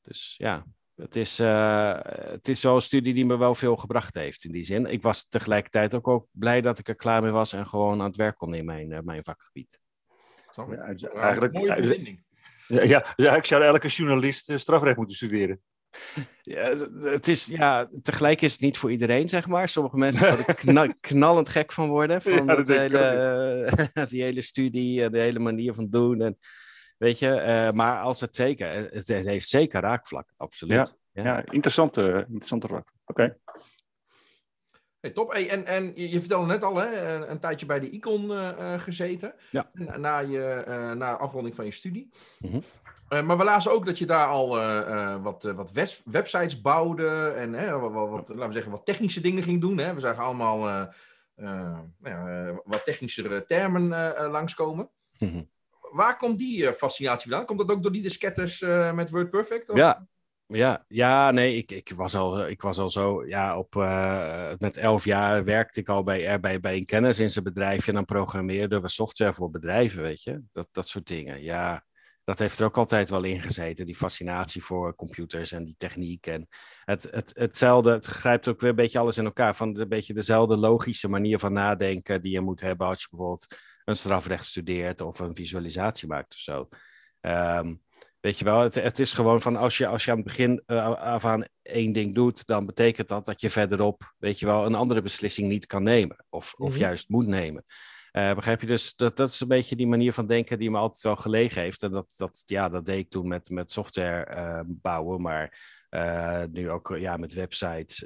Dus 0.00 0.34
ja, 0.36 0.66
het 0.94 1.16
is, 1.16 1.40
uh, 1.40 1.98
het 2.02 2.48
is 2.48 2.60
zo'n 2.60 2.80
studie 2.80 3.14
die 3.14 3.26
me 3.26 3.36
wel 3.36 3.54
veel 3.54 3.76
gebracht 3.76 4.14
heeft 4.14 4.44
in 4.44 4.52
die 4.52 4.64
zin. 4.64 4.86
Ik 4.86 5.02
was 5.02 5.28
tegelijkertijd 5.28 5.94
ook, 5.94 6.08
ook 6.08 6.26
blij 6.30 6.60
dat 6.60 6.78
ik 6.78 6.88
er 6.88 6.96
klaar 6.96 7.22
mee 7.22 7.30
was 7.30 7.52
en 7.52 7.66
gewoon 7.66 8.00
aan 8.00 8.06
het 8.06 8.16
werk 8.16 8.36
kon 8.36 8.54
in 8.54 8.64
mijn, 8.64 8.90
uh, 8.90 8.98
mijn 9.02 9.24
vakgebied. 9.24 9.80
Zo, 10.50 10.66
ja, 10.70 10.82
eigenlijk, 11.12 11.52
mooie 11.52 11.72
verbinding. 11.72 12.24
Ja, 12.66 12.82
ja, 12.82 13.02
eigenlijk 13.04 13.46
zou 13.46 13.62
elke 13.62 13.88
journalist 13.88 14.52
strafrecht 14.54 14.96
moeten 14.96 15.16
studeren. 15.16 15.60
Ja, 16.42 16.76
het 17.02 17.28
is, 17.28 17.46
ja, 17.46 17.88
tegelijk 18.02 18.40
is 18.40 18.52
het 18.52 18.60
niet 18.60 18.78
voor 18.78 18.90
iedereen, 18.90 19.28
zeg 19.28 19.46
maar. 19.46 19.68
Sommige 19.68 19.96
mensen 20.06 20.24
zouden 20.24 20.54
knal, 20.54 20.94
knallend 21.00 21.48
gek 21.48 21.72
van 21.72 21.88
worden. 21.88 22.22
Van 22.22 22.32
ja, 22.32 22.54
dat 22.54 22.68
hele, 22.68 23.68
die 24.08 24.22
hele 24.22 24.40
studie 24.40 25.02
en 25.02 25.12
de 25.12 25.20
hele 25.20 25.38
manier 25.38 25.74
van 25.74 25.88
doen. 25.90 26.20
En, 26.20 26.38
weet 26.98 27.18
je, 27.18 27.28
uh, 27.28 27.70
maar 27.70 28.00
als 28.00 28.20
het 28.20 28.36
zeker, 28.36 28.72
het, 28.72 29.08
het, 29.08 29.26
heeft 29.26 29.48
zeker 29.48 29.80
raakvlak, 29.80 30.32
absoluut. 30.36 30.96
Ja, 31.12 31.24
ja. 31.24 31.44
interessante, 31.44 32.24
interessante 32.28 32.66
raak. 32.66 32.92
Oké. 33.06 33.22
Okay. 33.22 33.38
Hey, 35.00 35.10
top. 35.10 35.32
Hey, 35.32 35.48
en, 35.48 35.66
en 35.66 35.92
je, 35.94 36.10
je 36.10 36.20
vertelde 36.20 36.46
net 36.46 36.62
al, 36.62 36.76
hè, 36.76 37.14
een, 37.14 37.30
een 37.30 37.40
tijdje 37.40 37.66
bij 37.66 37.80
de 37.80 37.90
Icon 37.90 38.24
uh, 38.30 38.80
gezeten. 38.80 39.34
Ja. 39.50 39.70
Na, 39.72 39.96
na, 39.96 40.18
je, 40.18 40.64
uh, 40.68 40.92
na 40.92 41.16
afronding 41.16 41.54
van 41.54 41.64
je 41.64 41.70
studie. 41.70 42.08
Mm 42.38 42.50
-hmm. 42.50 42.62
Uh, 43.08 43.22
maar 43.22 43.38
we 43.38 43.44
lazen 43.44 43.72
ook 43.72 43.86
dat 43.86 43.98
je 43.98 44.06
daar 44.06 44.26
al 44.26 44.48
wat, 45.22 45.42
wat 45.42 45.72
web 45.72 45.88
websites 46.04 46.60
bouwde. 46.60 47.32
En 47.36 47.80
wat, 47.80 47.92
wat, 47.92 48.28
laten 48.28 48.46
we 48.46 48.52
zeggen, 48.52 48.70
wat 48.72 48.84
technische 48.84 49.20
dingen 49.20 49.42
ging 49.42 49.60
doen. 49.60 49.78
Hè. 49.78 49.94
We 49.94 50.00
zagen 50.00 50.24
allemaal 50.24 50.88
nou 51.98 52.60
wat 52.64 52.84
technischere 52.84 53.44
termen 53.46 53.88
langskomen. 54.30 54.90
Mm 55.18 55.28
-hmm. 55.28 55.48
Waar 55.90 56.16
komt 56.16 56.38
die 56.38 56.72
fascinatie 56.72 57.28
vandaan? 57.28 57.46
Komt 57.46 57.58
dat 57.58 57.70
ook 57.70 57.82
door 57.82 57.92
die 57.92 58.02
disketters 58.02 58.60
met 58.94 59.10
WordPerfect? 59.10 59.70
Of? 59.70 59.78
Ja, 59.78 60.06
ja, 60.46 60.84
ja, 60.88 61.30
nee, 61.30 61.56
ik, 61.56 61.70
ik, 61.70 61.92
was 61.96 62.14
al, 62.14 62.48
ik 62.48 62.62
was 62.62 62.78
al 62.78 62.90
zo, 62.90 63.26
ja, 63.26 63.58
op, 63.58 63.74
met 64.58 64.76
elf 64.76 65.04
jaar 65.04 65.44
werkte 65.44 65.80
ik 65.80 65.88
al 65.88 66.02
bij, 66.02 66.40
bij, 66.40 66.60
bij 66.60 66.76
een 66.76 66.84
kennis 66.84 67.18
in 67.18 67.30
zijn 67.30 67.44
bedrijfje 67.44 67.88
en 67.88 67.94
dan 67.94 68.04
programmeerden 68.04 68.82
we 68.82 68.88
software 68.88 69.34
voor 69.34 69.50
bedrijven, 69.50 70.02
weet 70.02 70.22
je, 70.22 70.42
dat, 70.52 70.68
dat 70.72 70.88
soort 70.88 71.06
dingen. 71.06 71.42
Ja, 71.42 71.84
dat 72.30 72.38
heeft 72.38 72.58
er 72.58 72.64
ook 72.64 72.76
altijd 72.76 73.10
wel 73.10 73.22
in 73.22 73.40
gezeten, 73.40 73.86
die 73.86 73.96
fascinatie 73.96 74.64
voor 74.64 74.94
computers 74.94 75.52
en 75.52 75.64
die 75.64 75.74
techniek. 75.76 76.26
En 76.26 76.48
het, 76.84 77.08
het, 77.10 77.32
hetzelfde, 77.34 77.90
het 77.90 78.06
grijpt 78.06 78.48
ook 78.48 78.60
weer 78.60 78.70
een 78.70 78.76
beetje 78.76 78.98
alles 78.98 79.18
in 79.18 79.24
elkaar, 79.24 79.56
van 79.56 79.80
een 79.80 79.88
beetje 79.88 80.14
dezelfde 80.14 80.56
logische 80.56 81.08
manier 81.08 81.38
van 81.38 81.52
nadenken 81.52 82.22
die 82.22 82.32
je 82.32 82.40
moet 82.40 82.60
hebben 82.60 82.86
als 82.86 83.02
je 83.02 83.08
bijvoorbeeld 83.10 83.46
een 83.84 83.96
strafrecht 83.96 84.44
studeert 84.44 85.00
of 85.00 85.18
een 85.18 85.34
visualisatie 85.34 86.08
maakt 86.08 86.34
of 86.34 86.38
zo. 86.38 86.68
Um, 87.20 87.82
Weet 88.20 88.38
je 88.38 88.44
wel, 88.44 88.60
het, 88.60 88.74
het, 88.74 88.98
is 88.98 89.12
gewoon 89.12 89.40
van 89.40 89.56
als 89.56 89.78
je, 89.78 89.86
als 89.86 90.04
je 90.04 90.10
aan 90.10 90.16
het 90.16 90.26
begin 90.26 90.62
uh, 90.66 90.94
af 90.94 91.24
aan 91.24 91.44
één 91.62 91.92
ding 91.92 92.14
doet, 92.14 92.46
dan 92.46 92.66
betekent 92.66 93.08
dat 93.08 93.24
dat 93.24 93.40
je 93.40 93.50
verderop, 93.50 94.14
weet 94.18 94.38
je 94.38 94.46
wel, 94.46 94.66
een 94.66 94.74
andere 94.74 95.02
beslissing 95.02 95.48
niet 95.48 95.66
kan 95.66 95.82
nemen. 95.82 96.24
Of, 96.28 96.46
mm 96.46 96.52
-hmm. 96.56 96.66
of 96.66 96.80
juist 96.80 97.08
moet 97.08 97.26
nemen. 97.26 97.64
Uh, 98.12 98.34
begrijp 98.34 98.60
je? 98.60 98.66
Dus 98.66 98.96
dat, 98.96 99.16
dat 99.16 99.28
is 99.28 99.40
een 99.40 99.48
beetje 99.48 99.76
die 99.76 99.86
manier 99.86 100.12
van 100.12 100.26
denken 100.26 100.58
die 100.58 100.70
me 100.70 100.78
altijd 100.78 101.02
wel 101.02 101.16
gelegen 101.16 101.62
heeft. 101.62 101.82
En 101.82 101.90
dat, 101.90 102.14
dat, 102.16 102.42
ja, 102.46 102.68
dat 102.68 102.86
deed 102.86 102.98
ik 102.98 103.10
toen 103.10 103.28
met, 103.28 103.50
met 103.50 103.70
software 103.70 104.34
uh, 104.34 104.60
bouwen, 104.66 105.20
maar 105.20 105.78
nu 106.50 106.70
ook 106.70 106.96
ja, 106.98 107.16
met 107.16 107.34
websites, 107.34 108.04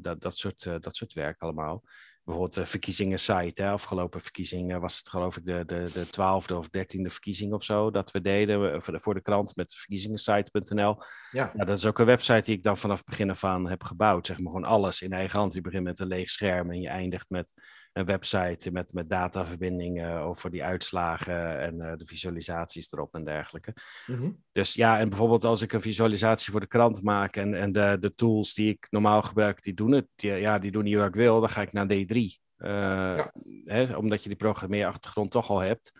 dat, 0.00 0.20
dat, 0.20 0.38
soort, 0.38 0.82
dat 0.82 0.96
soort 0.96 1.12
werk 1.12 1.40
allemaal 1.40 1.84
bijvoorbeeld 2.30 2.54
de 2.54 2.66
verkiezingen 2.66 3.18
site. 3.18 3.62
Hè. 3.62 3.70
Afgelopen 3.70 4.20
verkiezingen 4.20 4.80
was 4.80 4.98
het 4.98 5.08
geloof 5.08 5.36
ik 5.36 5.44
de, 5.44 5.62
de, 5.66 5.90
de 5.92 6.06
12e 6.06 6.54
of 6.54 6.66
13e 6.66 7.00
verkiezing 7.02 7.52
of 7.52 7.64
zo 7.64 7.90
dat 7.90 8.10
we 8.10 8.20
deden 8.20 8.82
voor 8.82 8.92
de, 8.92 9.00
voor 9.00 9.14
de 9.14 9.20
krant 9.20 9.56
met 9.56 9.74
verkiezingensite.nl. 9.74 10.96
Ja. 11.30 11.52
ja. 11.56 11.64
dat 11.64 11.78
is 11.78 11.86
ook 11.86 11.98
een 11.98 12.06
website 12.06 12.40
die 12.40 12.56
ik 12.56 12.62
dan 12.62 12.76
vanaf 12.76 12.98
het 12.98 13.06
begin 13.06 13.30
af 13.30 13.44
aan 13.44 13.68
heb 13.68 13.84
gebouwd. 13.84 14.26
Zeg 14.26 14.38
maar 14.38 14.52
gewoon 14.52 14.68
alles 14.68 15.02
in 15.02 15.12
eigen 15.12 15.38
hand. 15.38 15.54
Je 15.54 15.60
begint 15.60 15.84
met 15.84 15.98
een 15.98 16.06
leeg 16.06 16.30
scherm 16.30 16.70
en 16.70 16.80
je 16.80 16.88
eindigt 16.88 17.30
met 17.30 17.52
een 17.92 18.04
website 18.04 18.70
met, 18.72 18.94
met 18.94 19.10
dataverbindingen 19.10 20.20
over 20.20 20.50
die 20.50 20.64
uitslagen 20.64 21.60
en 21.60 21.74
uh, 21.74 21.92
de 21.96 22.06
visualisaties 22.06 22.92
erop 22.92 23.14
en 23.14 23.24
dergelijke. 23.24 23.74
Mm 24.06 24.16
-hmm. 24.16 24.44
Dus 24.52 24.74
ja, 24.74 24.98
en 24.98 25.08
bijvoorbeeld 25.08 25.44
als 25.44 25.62
ik 25.62 25.72
een 25.72 25.80
visualisatie 25.80 26.50
voor 26.50 26.60
de 26.60 26.66
krant 26.66 27.02
maak 27.02 27.36
en, 27.36 27.54
en 27.54 27.72
de, 27.72 27.96
de 28.00 28.10
tools 28.10 28.54
die 28.54 28.70
ik 28.70 28.86
normaal 28.90 29.22
gebruik, 29.22 29.62
die 29.62 29.74
doen 29.74 29.92
het, 29.92 30.06
die, 30.14 30.30
ja, 30.30 30.58
die 30.58 30.70
doen 30.70 30.84
niet 30.84 30.96
wat 30.96 31.08
ik 31.08 31.14
wil, 31.14 31.40
dan 31.40 31.50
ga 31.50 31.62
ik 31.62 31.72
naar 31.72 31.86
D3. 31.86 32.14
Uh, 32.14 32.36
ja. 32.58 33.32
hè, 33.64 33.96
omdat 33.96 34.22
je 34.22 34.28
die 34.28 34.38
programmeerachtergrond 34.38 35.30
toch 35.30 35.50
al 35.50 35.58
hebt, 35.58 35.92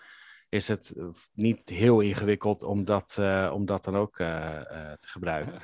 is 0.48 0.68
het 0.68 0.94
niet 1.34 1.68
heel 1.68 2.00
ingewikkeld 2.00 2.62
om 2.62 2.84
dat, 2.84 3.16
uh, 3.20 3.50
om 3.54 3.66
dat 3.66 3.84
dan 3.84 3.96
ook 3.96 4.18
uh, 4.18 4.28
te 4.92 5.08
gebruiken. 5.08 5.60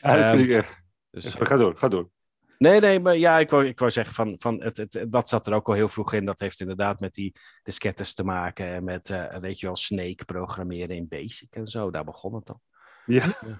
Ja, 0.00 0.16
dat 0.16 0.26
vind 0.26 0.48
ik, 0.48 0.84
dus, 1.10 1.34
ga 1.38 1.56
door, 1.56 1.76
ga 1.76 1.88
door. 1.88 2.10
Nee, 2.58 2.80
nee, 2.80 3.00
maar 3.00 3.16
ja, 3.16 3.38
ik 3.38 3.50
wou, 3.50 3.66
ik 3.66 3.78
wou 3.78 3.90
zeggen, 3.90 4.14
van, 4.14 4.34
van 4.38 4.62
het, 4.62 4.76
het, 4.76 5.06
dat 5.08 5.28
zat 5.28 5.46
er 5.46 5.54
ook 5.54 5.68
al 5.68 5.74
heel 5.74 5.88
vroeg 5.88 6.12
in. 6.12 6.24
Dat 6.24 6.40
heeft 6.40 6.60
inderdaad 6.60 7.00
met 7.00 7.14
die 7.14 7.34
diskettes 7.62 8.14
te 8.14 8.24
maken 8.24 8.66
en 8.66 8.84
met, 8.84 9.08
uh, 9.08 9.36
weet 9.36 9.60
je 9.60 9.66
wel, 9.66 9.76
Snake 9.76 10.24
programmeren 10.24 10.96
in 10.96 11.08
Basic 11.08 11.54
en 11.54 11.66
zo. 11.66 11.90
Daar 11.90 12.04
begon 12.04 12.34
het 12.34 12.46
dan. 12.46 12.60
Ja, 13.06 13.24
ja. 13.46 13.58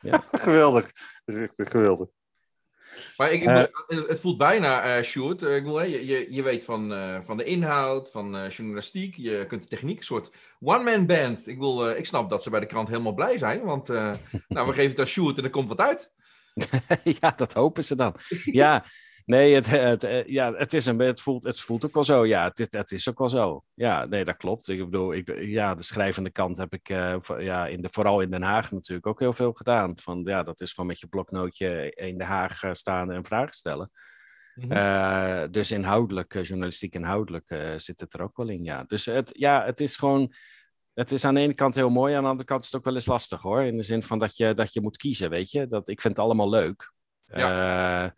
ja. 0.00 0.24
geweldig. 0.46 0.92
Dat 1.24 1.36
is 1.36 1.48
echt 1.56 1.70
geweldig. 1.70 2.08
Maar 3.16 3.32
ik, 3.32 3.42
uh, 3.42 3.64
het 4.06 4.20
voelt 4.20 4.38
bijna, 4.38 4.96
uh, 4.96 5.02
Sjoerd, 5.02 5.42
ik 5.42 5.62
bedoel, 5.62 5.82
je, 5.82 6.06
je, 6.06 6.26
je 6.30 6.42
weet 6.42 6.64
van, 6.64 6.92
uh, 6.92 7.20
van 7.22 7.36
de 7.36 7.44
inhoud, 7.44 8.10
van 8.10 8.36
uh, 8.36 8.50
journalistiek, 8.50 9.16
je 9.16 9.44
kunt 9.46 9.62
de 9.62 9.68
techniek, 9.68 9.98
een 9.98 10.04
soort 10.04 10.32
one-man 10.60 11.06
band. 11.06 11.46
Ik, 11.46 11.58
bedoel, 11.58 11.90
ik 11.90 12.06
snap 12.06 12.30
dat 12.30 12.42
ze 12.42 12.50
bij 12.50 12.60
de 12.60 12.66
krant 12.66 12.88
helemaal 12.88 13.14
blij 13.14 13.38
zijn, 13.38 13.62
want 13.62 13.88
nou, 14.48 14.66
we 14.66 14.72
geven 14.72 14.90
het 14.90 15.00
aan 15.00 15.06
Sjoerd 15.06 15.38
en 15.38 15.44
er 15.44 15.50
komt 15.50 15.68
wat 15.68 15.80
uit. 15.80 16.12
ja, 17.20 17.32
dat 17.36 17.52
hopen 17.52 17.84
ze 17.84 17.96
dan. 17.96 18.14
Ja, 18.44 18.84
nee, 19.24 19.54
het, 19.54 19.66
het, 19.66 20.04
eh, 20.04 20.26
ja, 20.26 20.54
het, 20.54 20.74
is 20.74 20.86
een, 20.86 20.98
het, 20.98 21.20
voelt, 21.20 21.44
het 21.44 21.60
voelt 21.60 21.84
ook 21.84 21.94
wel 21.94 22.04
zo. 22.04 22.26
Ja, 22.26 22.44
het, 22.44 22.72
het 22.72 22.92
is 22.92 23.08
ook 23.08 23.18
wel 23.18 23.28
zo. 23.28 23.64
Ja, 23.74 24.04
nee, 24.04 24.24
dat 24.24 24.36
klopt. 24.36 24.68
Ik 24.68 24.84
bedoel, 24.84 25.14
ik, 25.14 25.40
ja, 25.40 25.74
de 25.74 25.82
schrijvende 25.82 26.30
kant 26.30 26.56
heb 26.56 26.72
ik 26.72 26.88
uh, 26.88 27.16
ja, 27.38 27.66
in 27.66 27.82
de, 27.82 27.88
vooral 27.90 28.20
in 28.20 28.30
Den 28.30 28.42
Haag 28.42 28.72
natuurlijk 28.72 29.06
ook 29.06 29.20
heel 29.20 29.32
veel 29.32 29.52
gedaan. 29.52 29.98
Van, 29.98 30.22
ja, 30.24 30.42
dat 30.42 30.60
is 30.60 30.72
gewoon 30.72 30.86
met 30.86 31.00
je 31.00 31.06
bloknootje 31.06 31.92
in 31.94 32.18
Den 32.18 32.26
Haag 32.26 32.60
staan 32.72 33.10
en 33.10 33.24
vragen 33.24 33.54
stellen. 33.54 33.90
Mm 34.54 34.72
-hmm. 34.72 35.50
dus 35.50 35.70
inhoudelijk, 35.70 36.32
journalistiek 36.32 36.94
inhoudelijk, 36.94 37.72
zit 37.76 38.00
het 38.00 38.14
er 38.14 38.22
ook 38.22 38.36
wel 38.36 38.48
in. 38.48 38.64
Ja. 38.64 38.84
Dus 38.86 39.04
het, 39.04 39.30
ja, 39.32 39.64
het 39.64 39.80
is 39.80 39.96
gewoon 39.96 40.32
het 40.98 41.12
is 41.12 41.24
aan 41.24 41.34
de 41.34 41.40
ene 41.40 41.54
kant 41.54 41.74
heel 41.74 41.90
mooi, 41.90 42.14
aan 42.14 42.22
de 42.22 42.28
andere 42.28 42.48
kant 42.48 42.60
is 42.60 42.66
het 42.66 42.76
ook 42.76 42.84
wel 42.84 42.94
eens 42.94 43.06
lastig 43.06 43.42
hoor. 43.42 43.62
In 43.62 43.76
de 43.76 43.82
zin 43.82 44.02
van 44.02 44.18
dat 44.18 44.36
je, 44.36 44.54
dat 44.54 44.72
je 44.72 44.80
moet 44.80 44.96
kiezen, 44.96 45.30
weet 45.30 45.50
je. 45.50 45.66
Dat, 45.66 45.88
ik 45.88 46.00
vind 46.00 46.16
het 46.16 46.24
allemaal 46.24 46.48
leuk. 46.48 46.92
Ja. 47.22 48.04
Uh, 48.04 48.10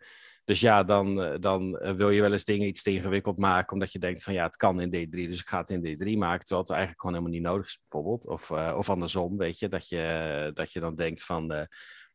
dus 0.43 0.59
ja, 0.59 0.83
dan, 0.83 1.37
dan 1.39 1.71
wil 1.71 2.09
je 2.09 2.21
wel 2.21 2.31
eens 2.31 2.45
dingen 2.45 2.67
iets 2.67 2.83
te 2.83 2.91
ingewikkeld 2.91 3.37
maken, 3.37 3.73
omdat 3.73 3.91
je 3.91 3.99
denkt 3.99 4.23
van 4.23 4.33
ja, 4.33 4.43
het 4.43 4.55
kan 4.55 4.81
in 4.81 4.87
D3, 4.87 5.09
dus 5.09 5.39
ik 5.39 5.47
ga 5.47 5.59
het 5.59 5.69
in 5.69 5.79
D3 5.79 6.17
maken, 6.17 6.45
terwijl 6.45 6.61
het 6.61 6.69
eigenlijk 6.69 7.01
gewoon 7.01 7.15
helemaal 7.15 7.39
niet 7.39 7.49
nodig 7.49 7.65
is, 7.65 7.79
bijvoorbeeld. 7.79 8.27
Of, 8.27 8.49
uh, 8.49 8.75
of 8.77 8.89
andersom, 8.89 9.37
weet 9.37 9.59
je, 9.59 9.69
dat 9.69 9.87
je, 9.87 10.51
dat 10.53 10.71
je 10.71 10.79
dan 10.79 10.95
denkt 10.95 11.23
van, 11.23 11.53
uh, 11.53 11.61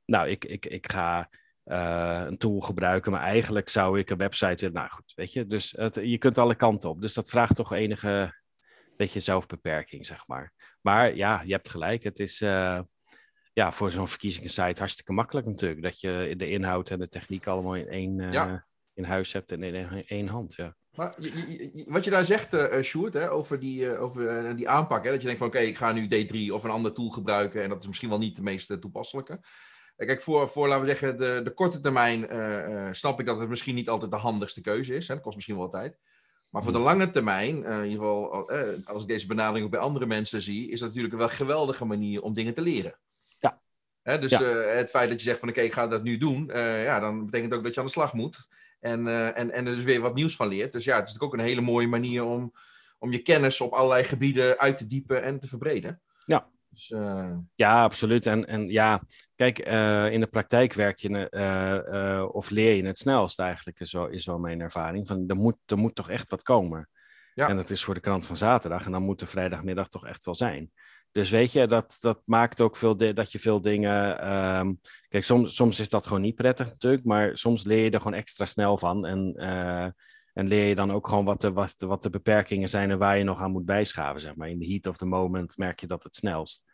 nou, 0.04 0.28
ik, 0.28 0.44
ik, 0.44 0.66
ik 0.66 0.92
ga 0.92 1.30
een 1.64 2.38
tool 2.38 2.60
gebruiken, 2.60 3.12
maar 3.12 3.22
eigenlijk 3.22 3.68
zou 3.68 3.98
ik 3.98 4.10
een 4.10 4.16
website 4.16 4.56
willen. 4.56 4.74
Nou 4.74 4.90
goed, 4.90 5.12
weet 5.14 5.32
je, 5.32 5.46
dus 5.46 5.74
het, 5.76 5.94
je 5.94 6.18
kunt 6.18 6.38
alle 6.38 6.54
kanten 6.54 6.90
op. 6.90 7.00
Dus 7.00 7.14
dat 7.14 7.28
vraagt 7.28 7.54
toch 7.54 7.72
enige 7.72 8.34
beetje 8.96 9.20
zelfbeperking, 9.20 10.06
zeg 10.06 10.26
maar. 10.26 10.52
Maar 10.86 11.16
ja, 11.16 11.42
je 11.44 11.52
hebt 11.52 11.68
gelijk. 11.68 12.02
Het 12.02 12.18
is 12.18 12.40
uh, 12.40 12.80
ja, 13.52 13.72
voor 13.72 13.90
zo'n 13.90 14.08
verkiezingssite 14.08 14.78
hartstikke 14.78 15.12
makkelijk 15.12 15.46
natuurlijk. 15.46 15.82
Dat 15.82 16.00
je 16.00 16.34
de 16.36 16.48
inhoud 16.48 16.90
en 16.90 16.98
de 16.98 17.08
techniek 17.08 17.46
allemaal 17.46 17.74
in 17.74 17.88
één 17.88 18.18
uh, 18.18 18.52
in 18.94 19.04
huis 19.04 19.32
hebt 19.32 19.52
en 19.52 19.62
in 19.62 20.04
één 20.06 20.28
hand. 20.28 20.54
Ja. 20.54 20.76
Maar 20.90 21.14
wat 21.86 22.04
je 22.04 22.10
daar 22.10 22.24
zegt, 22.24 22.54
uh, 22.54 22.82
Sjoerd, 22.82 23.12
hè, 23.12 23.30
over 23.30 23.58
die, 23.58 23.98
over, 23.98 24.56
die 24.56 24.68
aanpak. 24.68 25.04
Hè, 25.04 25.10
dat 25.10 25.20
je 25.20 25.26
denkt 25.26 25.38
van 25.38 25.48
oké, 25.48 25.56
okay, 25.56 25.68
ik 25.68 25.76
ga 25.76 25.92
nu 25.92 26.06
D3 26.06 26.52
of 26.52 26.64
een 26.64 26.70
ander 26.70 26.92
tool 26.92 27.10
gebruiken. 27.10 27.62
En 27.62 27.68
dat 27.68 27.80
is 27.80 27.86
misschien 27.86 28.08
wel 28.08 28.18
niet 28.18 28.36
de 28.36 28.42
meest 28.42 28.80
toepasselijke. 28.80 29.40
Kijk, 29.96 30.22
voor, 30.22 30.48
voor, 30.48 30.68
laten 30.68 30.84
we 30.84 30.90
zeggen, 30.90 31.18
de, 31.18 31.40
de 31.44 31.54
korte 31.54 31.80
termijn 31.80 32.28
snap 32.94 33.20
ik 33.20 33.26
dat 33.26 33.40
het 33.40 33.48
misschien 33.48 33.74
niet 33.74 33.88
altijd 33.88 34.10
de 34.10 34.16
handigste 34.16 34.60
keuze 34.60 34.94
is. 34.94 35.08
Hè. 35.08 35.14
Dat 35.14 35.22
kost 35.22 35.36
misschien 35.36 35.56
wel 35.56 35.68
tijd. 35.68 35.98
Maar 36.56 36.64
voor 36.64 36.74
de 36.74 36.80
hmm. 36.80 36.86
lange 36.86 37.10
termijn, 37.10 37.56
uh, 37.56 37.78
in 37.78 37.84
ieder 37.84 37.98
geval 37.98 38.52
uh, 38.52 38.86
als 38.86 39.02
ik 39.02 39.08
deze 39.08 39.26
benadering 39.26 39.64
ook 39.64 39.70
bij 39.70 39.80
andere 39.80 40.06
mensen 40.06 40.42
zie, 40.42 40.70
is 40.70 40.78
dat 40.78 40.88
natuurlijk 40.88 41.14
een 41.14 41.20
wel 41.20 41.28
geweldige 41.28 41.84
manier 41.84 42.22
om 42.22 42.34
dingen 42.34 42.54
te 42.54 42.60
leren. 42.60 42.94
Ja. 43.38 43.60
Hè, 44.02 44.18
dus 44.18 44.30
ja. 44.30 44.40
Uh, 44.40 44.74
het 44.74 44.90
feit 44.90 45.08
dat 45.08 45.18
je 45.18 45.26
zegt 45.26 45.38
van 45.40 45.48
oké, 45.48 45.58
okay, 45.58 45.70
ik 45.70 45.76
ga 45.76 45.86
dat 45.86 46.02
nu 46.02 46.18
doen, 46.18 46.50
ja, 46.54 47.00
dan 47.00 47.24
betekent 47.24 47.54
ook 47.54 47.62
dat 47.62 47.74
je 47.74 47.80
aan 47.80 47.86
de 47.86 47.92
slag 47.92 48.12
moet. 48.12 48.48
En, 48.80 49.06
en, 49.34 49.50
en 49.50 49.66
er 49.66 49.74
dus 49.74 49.84
weer 49.84 50.00
wat 50.00 50.14
nieuws 50.14 50.36
van 50.36 50.48
leert. 50.48 50.72
Dus 50.72 50.84
ja, 50.84 50.94
het 50.94 51.06
is 51.08 51.12
natuurlijk 51.12 51.34
ook 51.34 51.40
een 51.40 51.46
hele 51.46 51.60
mooie 51.60 51.88
manier 51.88 52.24
om, 52.24 52.52
om 52.98 53.12
je 53.12 53.22
kennis 53.22 53.60
op 53.60 53.72
allerlei 53.72 54.04
gebieden 54.04 54.58
uit 54.58 54.76
te 54.76 54.86
diepen 54.86 55.22
en 55.22 55.40
te 55.40 55.48
verbreden. 55.48 56.00
Ja, 56.26 56.48
dus, 56.76 56.90
uh... 56.90 57.36
Ja, 57.54 57.82
absoluut. 57.82 58.26
En, 58.26 58.46
en 58.46 58.68
ja, 58.68 59.02
kijk, 59.34 59.68
uh, 59.68 60.12
in 60.12 60.20
de 60.20 60.26
praktijk 60.26 60.72
werk 60.72 60.98
je 60.98 61.28
uh, 61.30 62.28
of 62.28 62.50
leer 62.50 62.76
je 62.76 62.86
het 62.86 62.98
snelst 62.98 63.40
eigenlijk, 63.40 63.80
is 63.80 63.92
wel, 63.92 64.08
is 64.08 64.26
wel 64.26 64.38
mijn 64.38 64.60
ervaring. 64.60 65.06
Van, 65.06 65.24
er, 65.26 65.36
moet, 65.36 65.56
er 65.66 65.78
moet 65.78 65.94
toch 65.94 66.10
echt 66.10 66.30
wat 66.30 66.42
komen. 66.42 66.88
Ja. 67.34 67.48
En 67.48 67.56
dat 67.56 67.70
is 67.70 67.84
voor 67.84 67.94
de 67.94 68.00
krant 68.00 68.26
van 68.26 68.36
zaterdag. 68.36 68.86
En 68.86 68.92
dan 68.92 69.02
moet 69.02 69.18
de 69.18 69.26
vrijdagmiddag 69.26 69.88
toch 69.88 70.06
echt 70.06 70.24
wel 70.24 70.34
zijn. 70.34 70.70
Dus 71.10 71.30
weet 71.30 71.52
je, 71.52 71.66
dat, 71.66 71.96
dat 72.00 72.20
maakt 72.24 72.60
ook 72.60 72.76
veel 72.76 72.96
dat 72.96 73.32
je 73.32 73.38
veel 73.38 73.60
dingen. 73.60 74.32
Um, 74.58 74.80
kijk, 75.08 75.24
soms, 75.24 75.54
soms 75.54 75.80
is 75.80 75.88
dat 75.88 76.06
gewoon 76.06 76.22
niet 76.22 76.34
prettig 76.34 76.66
natuurlijk, 76.66 77.04
maar 77.04 77.38
soms 77.38 77.64
leer 77.64 77.84
je 77.84 77.90
er 77.90 78.00
gewoon 78.00 78.18
extra 78.18 78.44
snel 78.44 78.78
van. 78.78 79.06
En, 79.06 79.34
en 80.32 80.48
leer 80.48 80.68
je 80.68 80.74
dan 80.74 80.92
ook 80.92 81.08
gewoon 81.08 81.24
wat 81.24 81.40
de, 81.40 81.52
wat, 81.52 81.74
de, 81.76 81.86
wat 81.86 82.02
de 82.02 82.10
beperkingen 82.10 82.68
zijn 82.68 82.90
en 82.90 82.98
waar 82.98 83.18
je 83.18 83.24
nog 83.24 83.40
aan 83.40 83.50
moet 83.50 83.64
bijschaven. 83.64 84.20
Zeg 84.20 84.34
maar. 84.34 84.48
In 84.48 84.58
de 84.58 84.66
heat 84.66 84.86
of 84.86 84.96
the 84.96 85.06
moment 85.06 85.56
merk 85.56 85.80
je 85.80 85.86
dat 85.86 86.02
het 86.02 86.16
snelst. 86.16 86.64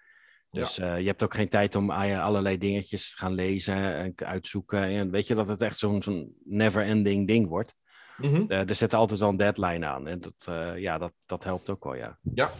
Dus 0.53 0.77
ja. 0.77 0.95
uh, 0.95 1.01
je 1.01 1.07
hebt 1.07 1.23
ook 1.23 1.35
geen 1.35 1.49
tijd 1.49 1.75
om 1.75 1.91
allerlei 1.91 2.59
dingetjes 2.59 3.11
te 3.11 3.17
gaan 3.17 3.33
lezen 3.33 3.95
en 3.95 4.13
uitzoeken. 4.17 4.83
En 4.83 5.11
weet 5.11 5.27
je 5.27 5.35
dat 5.35 5.49
het 5.49 5.61
echt 5.61 5.79
zo'n 5.79 6.03
zo'n 6.03 6.37
never-ending 6.45 7.27
ding 7.27 7.49
wordt. 7.49 7.75
Mm 8.17 8.35
-hmm. 8.35 8.45
uh, 8.49 8.69
er 8.69 8.75
zit 8.75 8.95
altijd 8.95 9.23
al 9.23 9.29
een 9.29 9.37
deadline 9.37 9.87
aan. 9.87 10.07
En 10.07 10.19
dat, 10.19 10.47
uh, 10.51 10.79
ja, 10.79 10.99
dat, 10.99 11.13
dat 11.27 11.45
helpt 11.45 11.71
ook 11.71 11.85
wel, 11.85 11.95
ja. 11.95 12.19
Ja. 12.35 12.51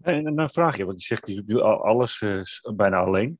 En, 0.00 0.34
dan 0.34 0.50
vraag 0.50 0.76
je, 0.76 0.84
want 0.84 1.00
je 1.00 1.06
zegt, 1.06 1.26
je 1.26 1.44
doet 1.44 1.60
alles 1.60 2.22
bijna 2.74 2.96
alleen. 2.96 3.38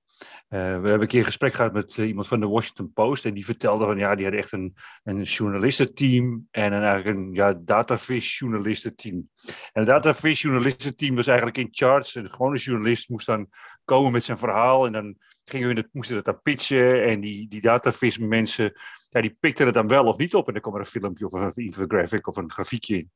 Uh, 0.49 0.61
we 0.61 0.67
hebben 0.67 1.01
een 1.01 1.07
keer 1.07 1.19
een 1.19 1.25
gesprek 1.25 1.55
gehad 1.55 1.73
met 1.73 1.97
uh, 1.97 2.07
iemand 2.07 2.29
van 2.29 2.41
de 2.41 2.49
Washington 2.49 2.93
Post. 2.93 3.25
En 3.25 3.35
die 3.35 3.45
vertelde 3.45 3.85
van 3.85 3.99
ja, 3.99 4.15
die 4.15 4.25
had 4.25 4.35
echt 4.35 4.53
een, 4.53 4.75
een 5.05 5.23
journalistenteam. 5.23 6.49
En 6.51 6.73
een, 6.73 6.83
eigenlijk 6.83 7.17
een 7.17 7.33
ja, 7.33 7.55
datafish 7.65 8.39
journalistenteam. 8.39 9.29
En 9.47 9.83
het 9.83 9.87
datafish 9.87 10.43
journalistenteam 10.43 11.15
was 11.15 11.27
eigenlijk 11.27 11.59
in 11.59 11.69
charge. 11.71 12.23
De 12.23 12.29
gewone 12.29 12.59
journalist 12.59 13.09
moest 13.09 13.27
dan 13.27 13.49
komen 13.85 14.13
met 14.13 14.25
zijn 14.25 14.39
verhaal. 14.39 14.87
En 14.87 14.93
dan 14.93 15.17
gingen 15.45 15.69
we 15.69 15.75
het, 15.75 15.89
moesten 15.93 16.17
dat 16.17 16.25
dan 16.25 16.43
pitchen. 16.43 17.05
En 17.05 17.21
die, 17.21 17.49
die 17.49 17.61
datafish 17.61 18.17
mensen, 18.17 18.73
ja, 19.09 19.21
die 19.21 19.37
pikten 19.41 19.67
het 19.67 19.75
dan 19.75 19.89
wel 19.89 20.05
of 20.05 20.17
niet 20.17 20.35
op. 20.35 20.47
En 20.47 20.53
dan 20.53 20.63
kwam 20.63 20.75
er 20.75 20.81
een 20.81 20.87
filmpje 20.87 21.27
of 21.27 21.33
een 21.33 21.65
infographic 21.65 22.27
of 22.27 22.37
een 22.37 22.51
grafiekje 22.51 22.97
in. 22.97 23.11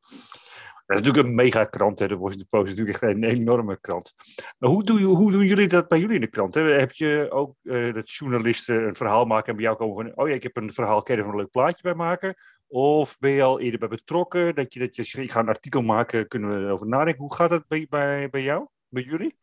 Dat 0.89 0.97
is 0.97 1.03
natuurlijk 1.03 1.29
een 1.29 1.45
megakrant, 1.45 1.99
hè. 1.99 2.09
de 2.09 2.17
Washington 2.17 2.47
Post 2.51 2.65
is 2.65 2.71
natuurlijk 2.71 3.03
echt 3.03 3.15
een 3.15 3.25
enorme 3.25 3.81
krant. 3.81 4.15
Maar 4.59 4.71
hoe, 4.71 4.85
doe 4.85 5.03
hoe 5.03 5.33
doen 5.33 5.47
jullie 5.47 5.69
dat 5.69 5.89
bij 5.89 5.99
jullie 5.99 6.15
in 6.15 6.21
de 6.21 6.27
krant? 6.27 6.55
Heb 6.55 6.93
je 6.93 7.27
ook 7.31 7.55
uh, 7.63 7.95
dat 7.95 8.11
journalisten 8.11 8.87
een 8.87 8.95
verhaal 8.95 9.25
maken 9.25 9.49
en 9.49 9.57
bij 9.57 9.65
jou 9.65 9.77
komen 9.77 10.05
van... 10.05 10.25
oh 10.25 10.29
ja, 10.29 10.35
ik 10.35 10.43
heb 10.43 10.57
een 10.57 10.73
verhaal, 10.73 11.03
kan 11.03 11.17
je 11.17 11.23
er 11.23 11.29
een 11.29 11.37
leuk 11.37 11.51
plaatje 11.51 11.83
bij 11.83 11.95
maken? 11.95 12.35
Of 12.67 13.19
ben 13.19 13.31
je 13.31 13.43
al 13.43 13.61
eerder 13.61 13.79
bij 13.79 13.89
betrokken? 13.89 14.55
Dat 14.55 14.75
je, 14.75 14.81
dat 14.81 14.97
je, 14.97 15.23
ik 15.23 15.33
ga 15.33 15.41
een 15.41 15.49
artikel 15.49 15.83
maken, 15.83 16.29
kunnen 16.29 16.51
we 16.51 16.65
erover 16.67 16.87
nadenken. 16.87 17.23
Hoe 17.23 17.35
gaat 17.35 17.51
dat 17.51 17.67
bij, 17.67 17.87
bij, 17.91 18.31
bij 18.31 18.43
jou, 18.43 18.67
bij 18.89 19.03
jullie? 19.03 19.39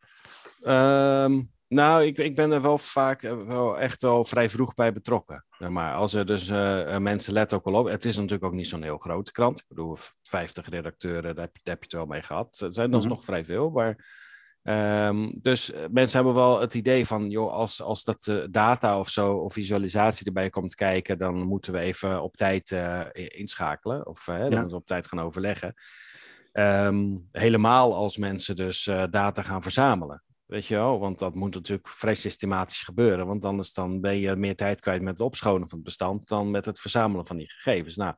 Um, 0.64 1.52
nou, 1.68 2.04
ik, 2.04 2.18
ik 2.18 2.36
ben 2.36 2.52
er 2.52 2.62
wel 2.62 2.78
vaak 2.78 3.22
wel 3.22 3.80
echt 3.80 4.02
wel 4.02 4.26
vrij 4.26 4.50
vroeg 4.50 4.74
bij 4.74 4.94
betrokken. 4.94 5.46
Maar 5.70 5.94
als 5.94 6.14
er 6.14 6.26
dus 6.26 6.50
uh, 6.50 6.98
mensen 6.98 7.34
letten 7.34 7.58
ook 7.58 7.66
wel 7.66 7.74
op. 7.74 7.88
Het 7.88 8.06
is 8.06 8.16
natuurlijk 8.16 8.44
ook 8.44 8.54
niet 8.54 8.68
zo'n 8.68 8.84
heel 8.84 8.98
grote 8.98 9.32
krant. 9.32 9.60
Ik 9.60 9.66
bedoel, 9.68 9.98
50 10.24 10.70
redacteuren, 10.70 11.36
daar 11.36 11.46
heb, 11.46 11.54
daar 11.64 11.74
heb 11.74 11.78
je 11.78 11.84
het 11.84 11.94
wel 11.94 12.06
mee 12.06 12.22
gehad. 12.22 12.58
Het 12.60 12.74
zijn 12.74 12.90
mm 12.90 13.00
-hmm. 13.00 13.08
nog 13.08 13.24
vrij 13.24 13.46
veel. 13.46 13.70
Maar, 13.70 14.06
um, 15.08 15.34
dus 15.42 15.72
mensen 15.92 16.16
hebben 16.24 16.36
wel 16.42 16.60
het 16.60 16.74
idee 16.74 17.08
van, 17.08 17.30
joh, 17.30 17.52
als, 17.52 17.82
als 17.82 18.04
dat 18.04 18.28
uh, 18.28 18.44
data 18.50 19.00
of 19.00 19.10
zo, 19.10 19.34
of 19.34 19.54
visualisatie 19.54 20.26
erbij 20.26 20.50
komt 20.50 20.76
kijken, 20.76 21.18
dan 21.18 21.36
moeten 21.36 21.74
we 21.74 21.80
even 21.80 22.24
op 22.24 22.36
tijd 22.36 22.72
uh, 22.72 23.06
inschakelen. 23.14 24.08
Of 24.08 24.24
dan 24.26 24.38
ja. 24.38 24.44
moeten 24.44 24.68
we 24.68 24.76
op 24.76 24.86
tijd 24.86 25.08
gaan 25.08 25.22
overleggen. 25.22 25.74
Um, 26.54 27.28
helemaal 27.32 27.96
als 27.96 28.18
mensen 28.18 28.56
dus 28.56 28.84
data 29.10 29.42
gaan 29.42 29.62
verzamelen. 29.62 30.25
Weet 30.46 30.66
je 30.66 30.76
wel, 30.76 31.00
want 31.00 31.20
dat 31.20 31.36
moet 31.36 31.54
natuurlijk 31.54 31.88
vrij 31.88 32.16
systematisch 32.16 32.84
gebeuren. 32.84 33.28
Want 33.28 33.46
anders 33.46 33.74
dan 33.74 34.02
ben 34.02 34.18
je 34.18 34.36
meer 34.36 34.56
tijd 34.56 34.82
kwijt 34.82 35.02
met 35.02 35.18
het 35.18 35.28
opschonen 35.28 35.70
van 35.70 35.78
het 35.78 35.88
bestand 35.88 36.28
dan 36.28 36.52
met 36.52 36.66
het 36.66 36.80
verzamelen 36.80 37.26
van 37.26 37.38
die 37.38 37.52
gegevens. 37.52 37.96
Nou, 37.96 38.16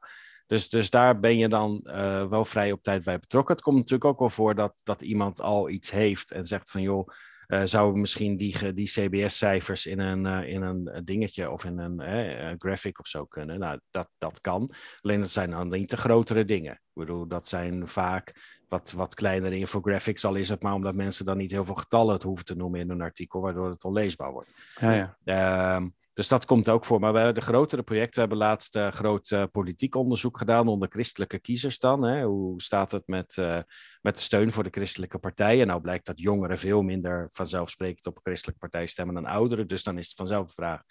dus, 0.47 0.69
dus 0.69 0.89
daar 0.89 1.19
ben 1.19 1.37
je 1.37 1.47
dan 1.47 1.81
uh, 1.83 2.27
wel 2.27 2.45
vrij 2.45 2.71
op 2.71 2.83
tijd 2.83 3.03
bij 3.03 3.19
betrokken. 3.19 3.55
Het 3.55 3.63
komt 3.63 3.77
natuurlijk 3.77 4.05
ook 4.05 4.19
wel 4.19 4.29
voor 4.29 4.55
dat, 4.55 4.73
dat 4.83 5.01
iemand 5.01 5.41
al 5.41 5.69
iets 5.69 5.91
heeft 5.91 6.31
en 6.31 6.45
zegt 6.45 6.71
van 6.71 6.81
joh, 6.81 7.07
uh, 7.47 7.61
zouden 7.63 7.93
we 7.93 7.99
misschien 7.99 8.37
die, 8.37 8.73
die 8.73 8.87
CBS-cijfers 8.87 9.85
in 9.85 9.99
een, 9.99 10.25
uh, 10.25 10.49
in 10.49 10.61
een 10.61 11.01
dingetje 11.03 11.51
of 11.51 11.65
in 11.65 11.77
een 11.77 12.01
uh, 12.01 12.53
graphic 12.57 12.99
of 12.99 13.07
zo 13.07 13.25
kunnen. 13.25 13.59
Nou, 13.59 13.79
dat, 13.91 14.09
dat 14.17 14.41
kan. 14.41 14.71
Alleen 15.01 15.19
dat 15.19 15.29
zijn 15.29 15.49
dan 15.49 15.69
niet 15.69 15.89
de 15.89 15.97
grotere 15.97 16.45
dingen. 16.45 16.73
Ik 16.73 16.93
bedoel, 16.93 17.27
dat 17.27 17.47
zijn 17.47 17.87
vaak 17.87 18.57
wat, 18.67 18.91
wat 18.91 19.15
kleinere 19.15 19.57
infographics, 19.57 20.25
al 20.25 20.35
is 20.35 20.49
het 20.49 20.61
maar 20.61 20.73
omdat 20.73 20.95
mensen 20.95 21.25
dan 21.25 21.37
niet 21.37 21.51
heel 21.51 21.65
veel 21.65 21.75
getallen 21.75 22.13
het 22.13 22.23
hoeven 22.23 22.45
te 22.45 22.55
noemen 22.55 22.79
in 22.79 22.89
een 22.89 23.01
artikel, 23.01 23.41
waardoor 23.41 23.69
het 23.69 23.83
onleesbaar 23.83 24.31
wordt. 24.31 24.49
Ja, 24.79 25.15
ja. 25.23 25.89
Dus 26.17 26.27
dat 26.27 26.45
komt 26.45 26.69
ook 26.69 26.85
voor. 26.85 26.99
Maar 26.99 27.13
we 27.13 27.31
de 27.31 27.41
grotere 27.41 27.83
projecten, 27.83 28.13
we 28.13 28.19
hebben 28.19 28.37
laatst 28.37 28.75
uh, 28.75 28.87
groot 28.91 29.29
uh, 29.29 29.43
politiek 29.51 29.95
onderzoek 29.95 30.37
gedaan 30.37 30.67
onder 30.67 30.89
christelijke 30.89 31.39
kiezers 31.39 31.79
dan. 31.79 32.03
Hè? 32.03 32.23
Hoe 32.23 32.61
staat 32.61 32.91
het 32.91 33.07
met, 33.07 33.37
uh, 33.39 33.59
met 34.01 34.15
de 34.15 34.21
steun 34.21 34.51
voor 34.51 34.63
de 34.63 34.69
christelijke 34.69 35.17
partijen? 35.17 35.67
Nou 35.67 35.81
blijkt 35.81 36.05
dat 36.05 36.19
jongeren 36.19 36.57
veel 36.57 36.81
minder 36.81 37.29
vanzelfsprekend 37.31 38.05
op 38.05 38.15
een 38.15 38.21
christelijke 38.23 38.59
partij 38.59 38.87
stemmen 38.87 39.15
dan 39.15 39.25
ouderen. 39.25 39.67
Dus 39.67 39.83
dan 39.83 39.97
is 39.97 40.07
het 40.07 40.17
vanzelf 40.17 40.47
de 40.47 40.53
vraag, 40.53 40.81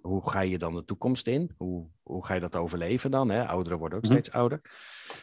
hoe 0.00 0.30
ga 0.30 0.40
je 0.40 0.58
dan 0.58 0.74
de 0.74 0.84
toekomst 0.84 1.26
in? 1.26 1.50
Hoe, 1.56 1.86
hoe 2.02 2.26
ga 2.26 2.34
je 2.34 2.40
dat 2.40 2.56
overleven 2.56 3.10
dan? 3.10 3.30
Hè? 3.30 3.46
Ouderen 3.46 3.78
worden 3.78 3.98
ook 3.98 4.04
-hmm. 4.04 4.12
steeds 4.12 4.30
ouder. 4.30 4.60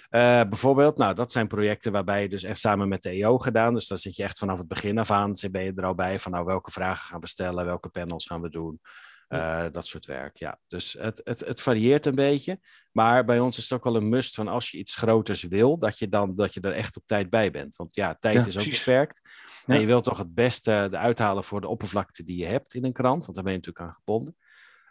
Uh, 0.09 0.41
bijvoorbeeld, 0.49 0.97
nou, 0.97 1.13
dat 1.15 1.31
zijn 1.31 1.47
projecten 1.47 1.91
waarbij 1.91 2.21
je 2.21 2.29
dus 2.29 2.43
echt 2.43 2.59
samen 2.59 2.87
met 2.87 3.03
de 3.03 3.09
EO 3.09 3.37
gedaan. 3.37 3.73
Dus 3.73 3.87
dan 3.87 3.97
zit 3.97 4.15
je 4.15 4.23
echt 4.23 4.39
vanaf 4.39 4.57
het 4.57 4.67
begin 4.67 4.97
af 4.97 5.11
aan, 5.11 5.33
ben 5.51 5.63
je 5.63 5.73
er 5.75 5.85
al 5.85 5.95
bij 5.95 6.19
van 6.19 6.31
nou, 6.31 6.45
welke 6.45 6.71
vragen 6.71 7.05
gaan 7.05 7.19
we 7.19 7.27
stellen, 7.27 7.65
welke 7.65 7.89
panels 7.89 8.25
gaan 8.25 8.41
we 8.41 8.49
doen. 8.49 8.79
Uh, 9.29 9.65
dat 9.71 9.87
soort 9.87 10.05
werk, 10.05 10.37
ja. 10.37 10.59
Dus 10.67 10.93
het, 10.93 11.21
het, 11.23 11.39
het 11.39 11.61
varieert 11.61 12.05
een 12.05 12.15
beetje. 12.15 12.59
Maar 12.91 13.25
bij 13.25 13.39
ons 13.39 13.57
is 13.57 13.63
het 13.63 13.73
ook 13.73 13.83
wel 13.83 13.95
een 13.95 14.09
must 14.09 14.35
van 14.35 14.47
als 14.47 14.71
je 14.71 14.77
iets 14.77 14.95
groters 14.95 15.43
wil, 15.43 15.77
dat 15.77 15.99
je 15.99 16.09
dan 16.09 16.35
dat 16.35 16.53
je 16.53 16.61
er 16.61 16.71
echt 16.71 16.97
op 16.97 17.03
tijd 17.05 17.29
bij 17.29 17.51
bent. 17.51 17.75
Want 17.75 17.95
ja, 17.95 18.15
tijd 18.19 18.33
ja, 18.33 18.39
is 18.39 18.57
ook 18.57 18.63
precies. 18.63 18.83
beperkt. 18.83 19.21
Ja. 19.65 19.73
En 19.73 19.79
je 19.79 19.85
wilt 19.85 20.03
toch 20.03 20.17
het 20.17 20.33
beste 20.33 20.87
de 20.91 20.97
uithalen 20.97 21.43
voor 21.43 21.61
de 21.61 21.67
oppervlakte 21.67 22.23
die 22.23 22.37
je 22.37 22.45
hebt 22.45 22.73
in 22.73 22.85
een 22.85 22.93
krant, 22.93 23.23
want 23.23 23.35
daar 23.35 23.43
ben 23.43 23.53
je 23.53 23.59
natuurlijk 23.59 23.85
aan 23.85 23.93
gebonden. 23.93 24.35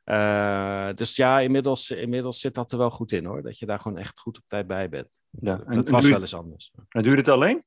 Uh, 0.05 0.95
dus 0.95 1.17
ja, 1.17 1.41
inmiddels, 1.41 1.91
inmiddels 1.91 2.41
zit 2.41 2.55
dat 2.55 2.73
er 2.73 2.79
wel 2.79 2.91
goed 2.91 3.13
in 3.13 3.25
hoor. 3.25 3.43
Dat 3.43 3.59
je 3.59 3.67
daar 3.67 3.81
gewoon 3.81 3.99
echt 3.99 4.21
goed 4.21 4.39
op 4.39 4.45
tijd 4.47 4.67
bij 4.67 4.89
bent. 4.89 5.23
Ja, 5.31 5.63
en, 5.67 5.77
het 5.77 5.91
was 5.91 6.09
wel 6.09 6.21
eens 6.21 6.35
anders. 6.35 6.73
En 6.89 7.03
doe 7.03 7.13
je 7.13 7.19
het 7.19 7.29
alleen? 7.29 7.65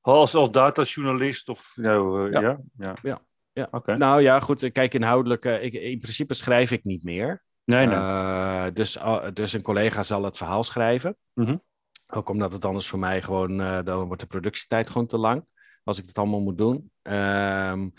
Als, 0.00 0.34
als 0.34 0.50
datajournalist 0.50 1.48
of 1.48 1.72
nou, 1.76 2.26
uh, 2.26 2.32
ja. 2.32 2.60
ja. 2.76 2.96
ja. 3.02 3.20
Ja. 3.54 3.68
Okay. 3.70 3.96
Nou 3.96 4.22
ja, 4.22 4.40
goed. 4.40 4.72
Kijk, 4.72 4.94
inhoudelijk. 4.94 5.44
Ik, 5.44 5.72
in 5.72 5.98
principe 5.98 6.34
schrijf 6.34 6.70
ik 6.70 6.84
niet 6.84 7.04
meer. 7.04 7.44
Nee, 7.64 7.86
nee. 7.86 8.72
dus, 8.72 8.98
dus 9.32 9.52
een 9.52 9.62
collega 9.62 10.02
zal 10.02 10.24
het 10.24 10.36
verhaal 10.36 10.62
schrijven. 10.62 11.16
Mm 11.34 11.46
-hmm. 11.46 11.62
Ook 12.06 12.28
omdat 12.28 12.52
het 12.52 12.64
anders 12.64 12.86
voor 12.86 12.98
mij 12.98 13.22
gewoon. 13.22 13.56
dan 13.84 14.06
wordt 14.06 14.20
de 14.20 14.26
productietijd 14.26 14.90
gewoon 14.90 15.06
te 15.06 15.18
lang. 15.18 15.44
Als 15.84 15.98
ik 15.98 16.06
het 16.06 16.18
allemaal 16.18 16.40
moet 16.40 16.58
doen. 16.58 16.90
Um, 17.02 17.92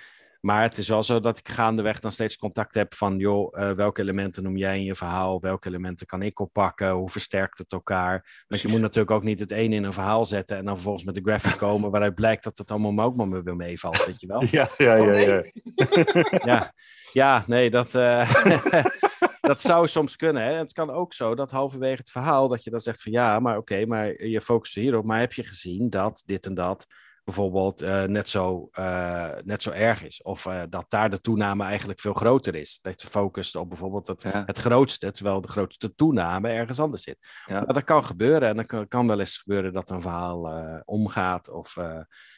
maar 0.45 0.61
het 0.61 0.77
is 0.77 0.87
wel 0.87 1.03
zo 1.03 1.19
dat 1.19 1.37
ik 1.37 1.49
gaandeweg 1.49 1.99
dan 1.99 2.11
steeds 2.11 2.37
contact 2.37 2.73
heb 2.73 2.93
van, 2.93 3.17
joh, 3.17 3.59
uh, 3.59 3.71
welke 3.71 4.01
elementen 4.01 4.43
noem 4.43 4.57
jij 4.57 4.77
in 4.77 4.83
je 4.83 4.95
verhaal? 4.95 5.41
Welke 5.41 5.67
elementen 5.67 6.05
kan 6.07 6.21
ik 6.21 6.39
oppakken? 6.39 6.91
Hoe 6.91 7.09
versterkt 7.09 7.57
het 7.57 7.71
elkaar? 7.71 8.43
Want 8.47 8.61
je 8.61 8.67
moet 8.67 8.79
natuurlijk 8.79 9.11
ook 9.11 9.23
niet 9.23 9.39
het 9.39 9.51
een 9.51 9.73
in 9.73 9.83
een 9.83 9.93
verhaal 9.93 10.25
zetten 10.25 10.57
en 10.57 10.65
dan 10.65 10.73
vervolgens 10.73 11.05
met 11.05 11.15
de 11.15 11.21
graphic 11.21 11.57
komen 11.57 11.91
waaruit 11.91 12.15
blijkt 12.15 12.43
dat 12.43 12.57
het 12.57 12.71
allemaal 12.71 13.05
ook 13.05 13.15
maar 13.15 13.43
weer 13.43 13.55
meevalt, 13.55 14.05
weet 14.05 14.19
je 14.21 14.27
wel? 14.27 14.43
Ja, 14.51 14.69
ja, 14.77 14.95
ja. 14.95 15.13
ja, 15.13 15.43
ja. 16.51 16.73
ja, 17.13 17.43
nee, 17.47 17.69
dat, 17.69 17.93
uh, 17.93 18.33
dat 19.41 19.61
zou 19.61 19.87
soms 19.87 20.15
kunnen. 20.15 20.43
Hè? 20.43 20.53
Het 20.53 20.73
kan 20.73 20.89
ook 20.89 21.13
zo 21.13 21.35
dat 21.35 21.51
halverwege 21.51 21.97
het 21.97 22.11
verhaal 22.11 22.47
dat 22.47 22.63
je 22.63 22.69
dan 22.69 22.79
zegt 22.79 23.01
van, 23.01 23.11
ja, 23.11 23.39
maar 23.39 23.57
oké, 23.57 23.73
okay, 23.73 23.85
maar 23.85 24.25
je 24.25 24.41
focust 24.41 24.75
hierop, 24.75 25.05
maar 25.05 25.19
heb 25.19 25.33
je 25.33 25.43
gezien 25.43 25.89
dat 25.89 26.23
dit 26.25 26.45
en 26.45 26.53
dat 26.53 26.87
bijvoorbeeld 27.25 27.83
uh, 27.83 28.03
net, 28.03 28.29
zo, 28.29 28.69
uh, 28.79 29.29
net 29.43 29.61
zo 29.61 29.71
erg 29.71 30.03
is. 30.03 30.21
Of 30.21 30.45
uh, 30.45 30.61
dat 30.69 30.85
daar 30.89 31.09
de 31.09 31.21
toename 31.21 31.63
eigenlijk 31.63 31.99
veel 31.99 32.13
groter 32.13 32.55
is. 32.55 32.79
Dat 32.81 33.01
je 33.01 33.07
focust 33.07 33.55
op 33.55 33.69
bijvoorbeeld 33.69 34.07
het, 34.07 34.21
ja. 34.21 34.43
het 34.45 34.57
grootste, 34.57 35.11
terwijl 35.11 35.41
de 35.41 35.47
grootste 35.47 35.95
toename 35.95 36.49
ergens 36.49 36.79
anders 36.79 37.03
zit. 37.03 37.17
Ja. 37.45 37.53
Maar 37.53 37.73
dat 37.73 37.83
kan 37.83 38.03
gebeuren 38.03 38.47
en 38.49 38.55
dan 38.55 38.65
kan, 38.65 38.87
kan 38.87 39.07
wel 39.07 39.19
eens 39.19 39.37
gebeuren 39.37 39.73
dat 39.73 39.89
een 39.89 40.01
verhaal 40.01 40.81
omgaat 40.85 41.49
of 41.49 41.77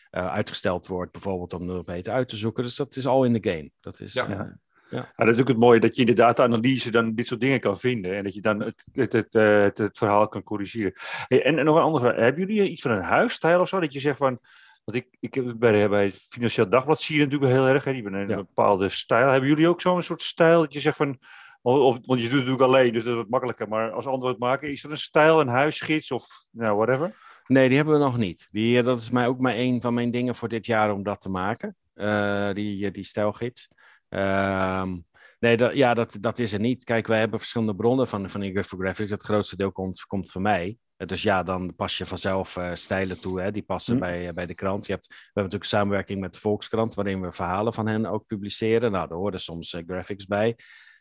uitgesteld 0.10 0.88
wordt, 0.88 1.12
bijvoorbeeld 1.12 1.54
om 1.54 1.70
er 1.70 1.84
beter 1.84 2.14
uit 2.14 2.30
te 2.30 2.36
zoeken. 2.36 2.64
Dus 2.64 2.76
dat 2.76 2.96
is 2.96 3.08
al 3.08 3.24
in 3.24 3.34
de 3.34 3.50
game. 3.50 3.72
Dat 3.80 4.00
is, 4.00 4.14
ja. 4.14 4.30
Ja. 4.30 4.60
Ja. 4.90 5.14
dat 5.16 5.28
is 5.28 5.40
ook 5.40 5.48
het 5.48 5.58
mooie 5.58 5.80
dat 5.80 5.96
je 5.96 6.02
in 6.02 6.08
de 6.08 6.14
data-analyse 6.14 6.92
dan 6.92 7.16
dit 7.16 7.28
soort 7.28 7.40
dingen 7.40 7.60
kan 7.60 7.80
vinden 7.80 8.16
en 8.16 8.24
dat 8.24 8.34
je 8.34 8.42
dan 8.42 8.60
het, 8.60 8.86
het, 8.92 9.12
het, 9.12 9.34
het, 9.34 9.78
het 9.78 9.98
verhaal 9.98 10.28
kan 10.28 10.44
corrigeren. 10.44 10.94
Hey, 11.28 11.44
en, 11.44 11.60
en 11.60 11.66
nog 11.66 11.76
een 11.76 11.82
andere 11.82 12.06
vraag. 12.06 12.20
Hebben 12.20 12.48
jullie 12.48 12.70
iets 12.70 12.82
van 12.82 12.92
een 12.92 13.02
huisstijl 13.02 13.60
of 13.60 13.68
zo? 13.68 13.80
Dat 13.80 13.94
je 13.94 14.00
zegt 14.00 14.18
van, 14.18 14.40
want 14.88 15.04
ik, 15.04 15.18
ik 15.20 15.34
heb 15.34 15.54
bij, 15.58 15.90
bij 15.90 16.06
het 16.06 16.26
Financieel 16.30 16.70
Dagblad 16.70 17.02
zie 17.02 17.18
je 17.18 17.24
natuurlijk 17.24 17.52
heel 17.52 17.68
erg. 17.68 17.84
Hè, 17.84 17.92
die 17.94 18.02
hebben 18.02 18.22
een, 18.22 18.28
ja. 18.28 18.36
bepaalde 18.36 18.90
stijl. 18.90 19.30
Hebben 19.30 19.50
jullie 19.50 19.68
ook 19.68 19.82
zo'n 19.82 20.02
soort 20.02 20.22
stijl 20.22 20.62
dat 20.62 20.74
je 20.74 20.80
zegt 20.80 20.98
van. 20.98 21.20
Of, 21.62 22.00
want 22.06 22.22
je 22.22 22.30
doet 22.30 22.40
het 22.40 22.48
natuurlijk 22.48 22.62
alleen, 22.62 22.94
dus 22.94 23.04
dat 23.04 23.12
is 23.12 23.20
wat 23.20 23.30
makkelijker. 23.30 23.68
Maar 23.68 23.92
als 23.92 24.06
anderen 24.06 24.30
het 24.30 24.40
maken, 24.40 24.72
is 24.72 24.84
er 24.84 24.92
een 24.92 24.98
stijl, 24.98 25.40
een 25.40 25.48
huisgids 25.48 26.12
of 26.12 26.26
nou, 26.52 26.76
whatever? 26.78 27.16
Nee, 27.48 27.68
die 27.68 27.78
hebben 27.78 27.94
we 27.94 28.04
nog 28.04 28.18
niet. 28.18 28.48
Die, 28.52 28.84
dat 28.84 29.00
is 29.00 29.10
mij 29.10 29.28
ook 29.28 29.40
maar 29.40 29.56
een 29.56 29.82
van 29.82 29.94
mijn 29.94 30.12
dingen 30.12 30.36
voor 30.36 30.50
dit 30.50 30.66
jaar 30.66 30.94
om 30.94 31.04
dat 31.04 31.22
te 31.22 31.30
maken. 31.30 31.76
Uh, 31.96 32.54
die, 32.54 32.92
die 32.92 33.04
stijlgids. 33.04 33.68
Um, 34.10 35.06
nee, 35.40 35.58
dat, 35.58 35.76
ja, 35.76 35.94
dat, 35.94 36.18
dat 36.20 36.40
is 36.40 36.54
er 36.54 36.60
niet. 36.60 36.84
Kijk, 36.84 37.08
wij 37.08 37.20
hebben 37.20 37.40
verschillende 37.40 37.76
bronnen 37.76 38.08
van, 38.08 38.30
van 38.30 38.44
Infographics. 38.44 39.12
Het 39.12 39.24
grootste 39.24 39.56
deel 39.56 39.72
komt, 39.72 40.06
komt 40.06 40.32
van 40.32 40.42
mij. 40.42 40.78
Dus 41.06 41.22
ja, 41.22 41.44
dan 41.44 41.76
pas 41.76 41.98
je 41.98 42.06
vanzelf 42.06 42.56
uh, 42.56 42.74
stijlen 42.74 43.20
toe. 43.20 43.42
Hè? 43.42 43.52
Die 43.52 43.64
passen 43.64 43.94
hm. 43.94 44.00
bij, 44.00 44.28
uh, 44.28 44.34
bij 44.34 44.46
de 44.46 44.54
krant. 44.54 44.86
Je 44.86 44.92
hebt, 44.92 45.08
we 45.08 45.14
hebben 45.14 45.44
natuurlijk 45.44 45.70
samenwerking 45.70 46.20
met 46.20 46.34
de 46.34 46.40
Volkskrant, 46.40 46.94
waarin 46.94 47.22
we 47.22 47.32
verhalen 47.32 47.74
van 47.74 47.88
hen 47.88 48.06
ook 48.06 48.26
publiceren. 48.26 48.92
Nou, 48.92 49.08
daar 49.08 49.18
horen 49.18 49.40
soms 49.40 49.74
uh, 49.74 49.82
graphics 49.88 50.26
bij. 50.26 50.56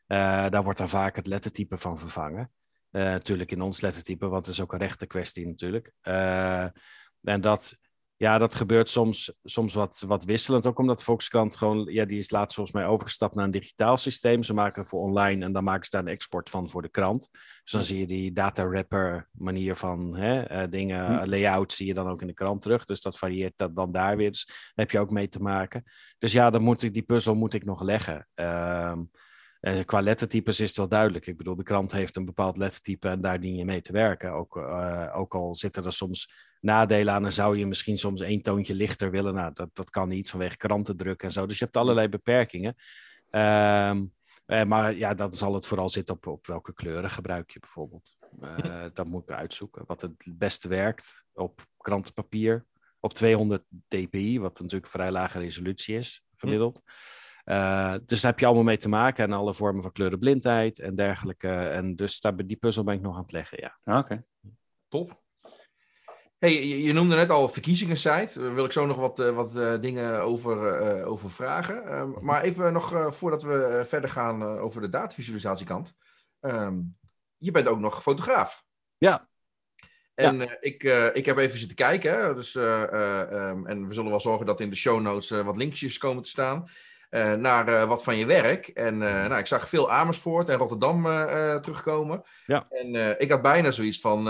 daar 0.06 0.62
wordt 0.62 0.78
dan 0.78 0.88
vaak 0.88 1.16
het 1.16 1.26
lettertype 1.26 1.76
van 1.76 1.98
vervangen. 1.98 2.52
natuurlijk 2.90 3.52
in 3.52 3.60
ons 3.60 3.80
lettertype, 3.80 4.28
want 4.28 4.46
het 4.46 4.54
is 4.54 4.62
ook 4.62 4.72
een 4.72 4.78
rechte 4.78 5.06
kwestie 5.06 5.46
natuurlijk. 5.46 5.92
en 7.22 7.40
dat, 7.40 7.76
ja, 8.16 8.38
dat 8.38 8.54
gebeurt 8.54 8.88
soms, 8.88 9.32
soms 9.44 9.74
wat, 9.74 10.04
wat 10.06 10.24
wisselend. 10.24 10.66
Ook 10.66 10.78
omdat 10.78 11.04
Volkskrant 11.04 11.56
gewoon, 11.56 11.84
ja, 11.92 12.04
die 12.04 12.18
is 12.18 12.30
laatst 12.30 12.54
volgens 12.54 12.76
mij 12.76 12.86
overgestapt 12.86 13.34
naar 13.34 13.44
een 13.44 13.50
digitaal 13.50 13.96
systeem. 13.96 14.42
Ze 14.42 14.54
maken 14.54 14.80
het 14.80 14.90
voor 14.90 15.00
online 15.00 15.44
en 15.44 15.52
dan 15.52 15.64
maken 15.64 15.84
ze 15.84 15.90
daar 15.90 16.00
een 16.00 16.08
export 16.08 16.50
van 16.50 16.68
voor 16.68 16.82
de 16.82 16.88
krant. 16.88 17.28
Dus 17.62 17.72
dan 17.72 17.82
zie 17.82 17.98
je 17.98 18.06
die 18.06 18.32
data 18.32 18.68
wrapper 18.68 19.28
manier 19.32 19.76
van 19.76 20.16
hè, 20.16 20.62
uh, 20.62 20.70
dingen, 20.70 21.22
hm. 21.22 21.28
layout 21.28 21.72
zie 21.72 21.86
je 21.86 21.94
dan 21.94 22.08
ook 22.08 22.20
in 22.20 22.26
de 22.26 22.34
krant 22.34 22.62
terug. 22.62 22.84
Dus 22.84 23.00
dat 23.00 23.18
varieert 23.18 23.52
dat 23.56 23.76
dan 23.76 23.92
daar 23.92 24.16
weer. 24.16 24.30
Dus 24.30 24.44
daar 24.46 24.72
heb 24.74 24.90
je 24.90 24.98
ook 24.98 25.10
mee 25.10 25.28
te 25.28 25.42
maken. 25.42 25.84
Dus 26.18 26.32
ja, 26.32 26.50
dan 26.50 26.62
moet 26.62 26.82
ik, 26.82 26.94
die 26.94 27.02
puzzel 27.02 27.34
moet 27.34 27.54
ik 27.54 27.64
nog 27.64 27.82
leggen. 27.82 28.28
Uh, 28.34 28.96
uh, 29.66 29.84
qua 29.84 30.00
lettertypes 30.00 30.60
is 30.60 30.68
het 30.68 30.76
wel 30.76 30.88
duidelijk. 30.88 31.26
Ik 31.26 31.36
bedoel, 31.36 31.56
de 31.56 31.62
krant 31.62 31.92
heeft 31.92 32.16
een 32.16 32.24
bepaald 32.24 32.56
lettertype 32.56 33.08
en 33.08 33.20
daar 33.20 33.40
dien 33.40 33.56
je 33.56 33.64
mee 33.64 33.80
te 33.80 33.92
werken. 33.92 34.32
Ook, 34.32 34.56
uh, 34.56 35.12
ook 35.16 35.34
al 35.34 35.54
zitten 35.54 35.84
er 35.84 35.92
soms 35.92 36.32
nadelen 36.60 37.14
aan 37.14 37.24
en 37.24 37.32
zou 37.32 37.58
je 37.58 37.66
misschien 37.66 37.98
soms 37.98 38.20
één 38.20 38.42
toontje 38.42 38.74
lichter 38.74 39.10
willen. 39.10 39.34
Nou, 39.34 39.52
dat, 39.52 39.68
dat 39.72 39.90
kan 39.90 40.08
niet 40.08 40.30
vanwege 40.30 40.56
krantendruk 40.56 41.22
en 41.22 41.32
zo. 41.32 41.46
Dus 41.46 41.58
je 41.58 41.64
hebt 41.64 41.76
allerlei 41.76 42.08
beperkingen. 42.08 42.74
Um, 43.30 44.14
uh, 44.46 44.64
maar 44.64 44.96
ja, 44.96 45.14
dan 45.14 45.34
zal 45.34 45.54
het 45.54 45.66
vooral 45.66 45.88
zitten 45.88 46.14
op, 46.14 46.26
op 46.26 46.46
welke 46.46 46.74
kleuren 46.74 47.10
gebruik 47.10 47.50
je 47.50 47.60
bijvoorbeeld. 47.60 48.16
Dat 48.94 49.06
moet 49.06 49.22
ik 49.22 49.30
uitzoeken. 49.30 49.84
Wat 49.86 50.00
het 50.00 50.26
beste 50.36 50.68
werkt 50.68 51.24
op 51.32 51.66
krantenpapier. 51.76 52.66
Op 53.00 53.14
200 53.14 53.64
dpi, 53.88 54.40
wat 54.40 54.60
natuurlijk 54.60 54.90
vrij 54.90 55.10
lage 55.10 55.38
resolutie 55.38 55.96
is, 55.96 56.24
gemiddeld. 56.36 56.82
Uh, 57.50 57.94
dus 58.06 58.20
daar 58.20 58.30
heb 58.30 58.40
je 58.40 58.46
allemaal 58.46 58.64
mee 58.64 58.76
te 58.76 58.88
maken. 58.88 59.24
En 59.24 59.32
alle 59.32 59.54
vormen 59.54 59.82
van 59.82 59.92
kleurenblindheid 59.92 60.78
en 60.78 60.94
dergelijke. 60.94 61.48
En 61.48 61.96
dus 61.96 62.20
daar, 62.20 62.46
die 62.46 62.56
puzzel 62.56 62.84
ben 62.84 62.94
ik 62.94 63.00
nog 63.00 63.14
aan 63.14 63.22
het 63.22 63.32
leggen, 63.32 63.58
ja. 63.60 63.78
Oké. 63.84 63.98
Okay. 63.98 64.24
Top. 64.88 65.24
Hey, 66.38 66.66
je, 66.66 66.82
je, 66.82 66.92
noemde 66.92 67.16
net 67.16 67.30
al 67.30 67.48
verkiezingensite. 67.48 68.40
Daar 68.40 68.54
wil 68.54 68.64
ik 68.64 68.72
zo 68.72 68.86
nog 68.86 68.96
wat, 68.96 69.20
uh, 69.20 69.30
wat 69.30 69.56
uh, 69.56 69.80
dingen 69.80 70.22
over, 70.22 70.82
uh, 70.98 71.08
over 71.08 71.30
vragen. 71.30 71.98
Um, 71.98 72.16
maar 72.20 72.42
even 72.42 72.72
nog 72.72 73.14
voordat 73.14 73.42
we 73.42 73.84
verder 73.86 74.10
gaan 74.10 74.42
over 74.42 74.80
de 74.80 74.88
datavisualisatiekant. 74.88 75.94
Um, 76.40 76.96
je 77.36 77.50
bent 77.50 77.66
ook 77.66 77.78
nog 77.78 78.02
fotograaf. 78.02 78.64
Ja. 78.98 79.28
En 80.14 80.38
ja. 80.38 80.56
ik, 80.60 80.82
ik 81.12 81.26
heb 81.26 81.36
even 81.36 81.58
zitten 81.58 81.76
kijken. 81.76 82.12
Hè? 82.12 82.34
Dus, 82.34 82.54
um, 82.54 83.66
en 83.66 83.88
we 83.88 83.94
zullen 83.94 84.10
wel 84.10 84.20
zorgen 84.20 84.46
dat 84.46 84.60
in 84.60 84.70
de 84.70 84.76
show 84.76 85.00
notes 85.00 85.30
wat 85.30 85.56
linkjes 85.56 85.98
komen 85.98 86.22
te 86.22 86.28
staan. 86.28 86.68
Uh, 87.16 87.32
naar 87.32 87.68
uh, 87.68 87.84
wat 87.84 88.04
van 88.04 88.16
je 88.16 88.26
werk. 88.26 88.66
En 88.68 88.94
uh, 88.94 89.00
nou, 89.00 89.36
ik 89.36 89.46
zag 89.46 89.68
veel 89.68 89.90
Amersfoort 89.90 90.48
en 90.48 90.58
Rotterdam 90.58 91.02
terugkomen. 91.62 92.22
Ja. 92.46 92.66
En 92.70 93.20
ik 93.20 93.30
had 93.30 93.42
bijna 93.42 93.70
zoiets 93.70 94.00
van, 94.00 94.22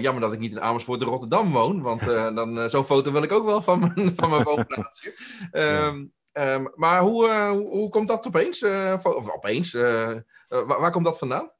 jammer 0.00 0.20
dat 0.20 0.32
ik 0.32 0.38
niet 0.38 0.52
in 0.52 0.60
Amersfoort 0.60 1.00
en 1.00 1.06
Rotterdam 1.06 1.52
woon, 1.52 1.82
want 1.82 2.04
dan 2.38 2.70
zo'n 2.70 2.84
foto 2.84 3.12
wil 3.12 3.22
ik 3.22 3.32
ook 3.32 3.44
wel 3.44 3.62
van 3.62 3.78
mijn, 3.80 4.12
van 4.16 4.30
mijn 4.30 4.42
woonplaatsje. 4.42 5.14
um, 5.52 6.12
um, 6.32 6.72
maar 6.74 7.00
hoe, 7.00 7.30
hoe, 7.30 7.68
hoe, 7.68 7.88
komt 7.88 8.08
dat 8.08 8.26
opeens? 8.26 8.64
of 9.02 9.30
opeens, 9.34 9.72
waar, 9.72 10.24
waar, 10.66 10.90
komt 10.90 11.04
dat 11.04 11.18
vandaan? 11.18 11.50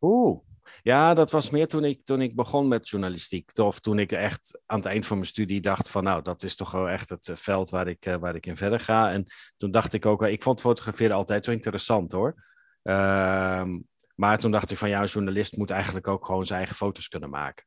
Oeh, 0.00 0.38
ja, 0.86 1.14
dat 1.14 1.30
was 1.30 1.50
meer 1.50 1.68
toen 1.68 1.84
ik, 1.84 2.04
toen 2.04 2.22
ik 2.22 2.34
begon 2.34 2.68
met 2.68 2.88
journalistiek. 2.88 3.58
Of 3.58 3.80
toen 3.80 3.98
ik 3.98 4.12
echt 4.12 4.60
aan 4.66 4.78
het 4.78 4.86
eind 4.86 5.06
van 5.06 5.16
mijn 5.16 5.28
studie 5.28 5.60
dacht 5.60 5.90
van 5.90 6.04
nou, 6.04 6.22
dat 6.22 6.42
is 6.42 6.56
toch 6.56 6.70
wel 6.70 6.88
echt 6.88 7.08
het 7.08 7.28
eh, 7.28 7.36
veld 7.36 7.70
waar 7.70 7.88
ik, 7.88 8.06
uh, 8.06 8.14
waar 8.16 8.34
ik 8.34 8.46
in 8.46 8.56
verder 8.56 8.80
ga. 8.80 9.12
En 9.12 9.26
toen 9.56 9.70
dacht 9.70 9.92
ik 9.92 10.06
ook, 10.06 10.22
ik 10.22 10.42
vond 10.42 10.60
fotograferen 10.60 11.16
altijd 11.16 11.44
zo 11.44 11.50
interessant 11.50 12.12
hoor. 12.12 12.44
Uh, 12.82 13.64
maar 14.14 14.38
toen 14.38 14.50
dacht 14.50 14.70
ik 14.70 14.78
van 14.78 14.88
ja, 14.88 15.00
een 15.00 15.06
journalist 15.06 15.56
moet 15.56 15.70
eigenlijk 15.70 16.08
ook 16.08 16.26
gewoon 16.26 16.46
zijn 16.46 16.58
eigen 16.58 16.76
foto's 16.76 17.08
kunnen 17.08 17.30
maken. 17.30 17.64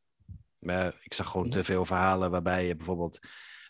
Uh, 0.59 0.87
ik 1.01 1.13
zag 1.13 1.27
gewoon 1.29 1.49
te 1.49 1.63
veel 1.63 1.85
verhalen 1.85 2.31
waarbij 2.31 2.67
je 2.67 2.75
bijvoorbeeld, 2.75 3.19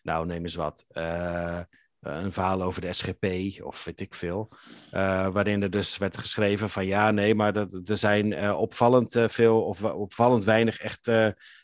nou 0.04 0.26
neem 0.26 0.42
eens 0.42 0.56
wat, 0.56 0.86
eh, 0.88 1.60
een 2.00 2.34
verhaal 2.34 2.62
over 2.62 2.82
de 2.82 2.94
SGP 2.94 3.26
of 3.64 3.86
weet 3.86 4.00
ik 4.00 4.14
veel. 4.14 4.50
Uh, 4.94 5.30
waarin 5.30 5.62
er 5.62 5.70
dus 5.70 5.98
werd 5.98 6.18
geschreven 6.18 6.70
van 6.70 6.86
ja, 6.86 7.12
nee, 7.12 7.36
maar 7.36 7.54
dat, 7.54 7.82
er 7.90 7.98
zijn 7.98 8.32
uh, 8.32 8.60
opvallend 8.60 9.26
veel 9.28 9.62
of 9.64 9.84
opvallend 9.84 10.44
weinig 10.44 10.80
echt 10.80 11.12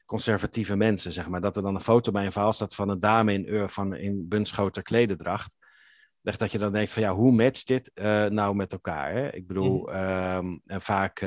conservatieve 0.06 0.76
mensen, 0.76 1.12
zeg 1.12 1.28
maar. 1.28 1.42
Dat 1.42 1.56
er 1.56 1.62
dan 1.62 1.76
een 1.76 1.82
foto 1.82 2.12
bij 2.12 2.26
een 2.26 2.32
verhaal 2.32 2.54
staat 2.54 2.76
van 2.76 2.90
een 2.90 3.00
dame 3.00 3.34
in, 3.34 3.70
van, 3.70 3.96
in 3.96 4.28
buntschoter 4.28 4.84
klededracht. 4.84 5.58
Echt 6.24 6.40
dat 6.40 6.52
je 6.52 6.58
dan 6.58 6.74
denkt 6.74 6.92
van 6.92 7.04
ja, 7.04 7.12
hoe 7.12 7.32
matcht 7.32 7.68
dit 7.68 7.92
nou 8.30 8.56
met 8.56 8.72
elkaar? 8.72 9.14
Hè? 9.14 9.34
Ik 9.34 9.48
bedoel, 9.48 9.82
mm. 9.82 9.96
um, 9.96 10.62
en 10.66 10.82
vaak 10.82 11.26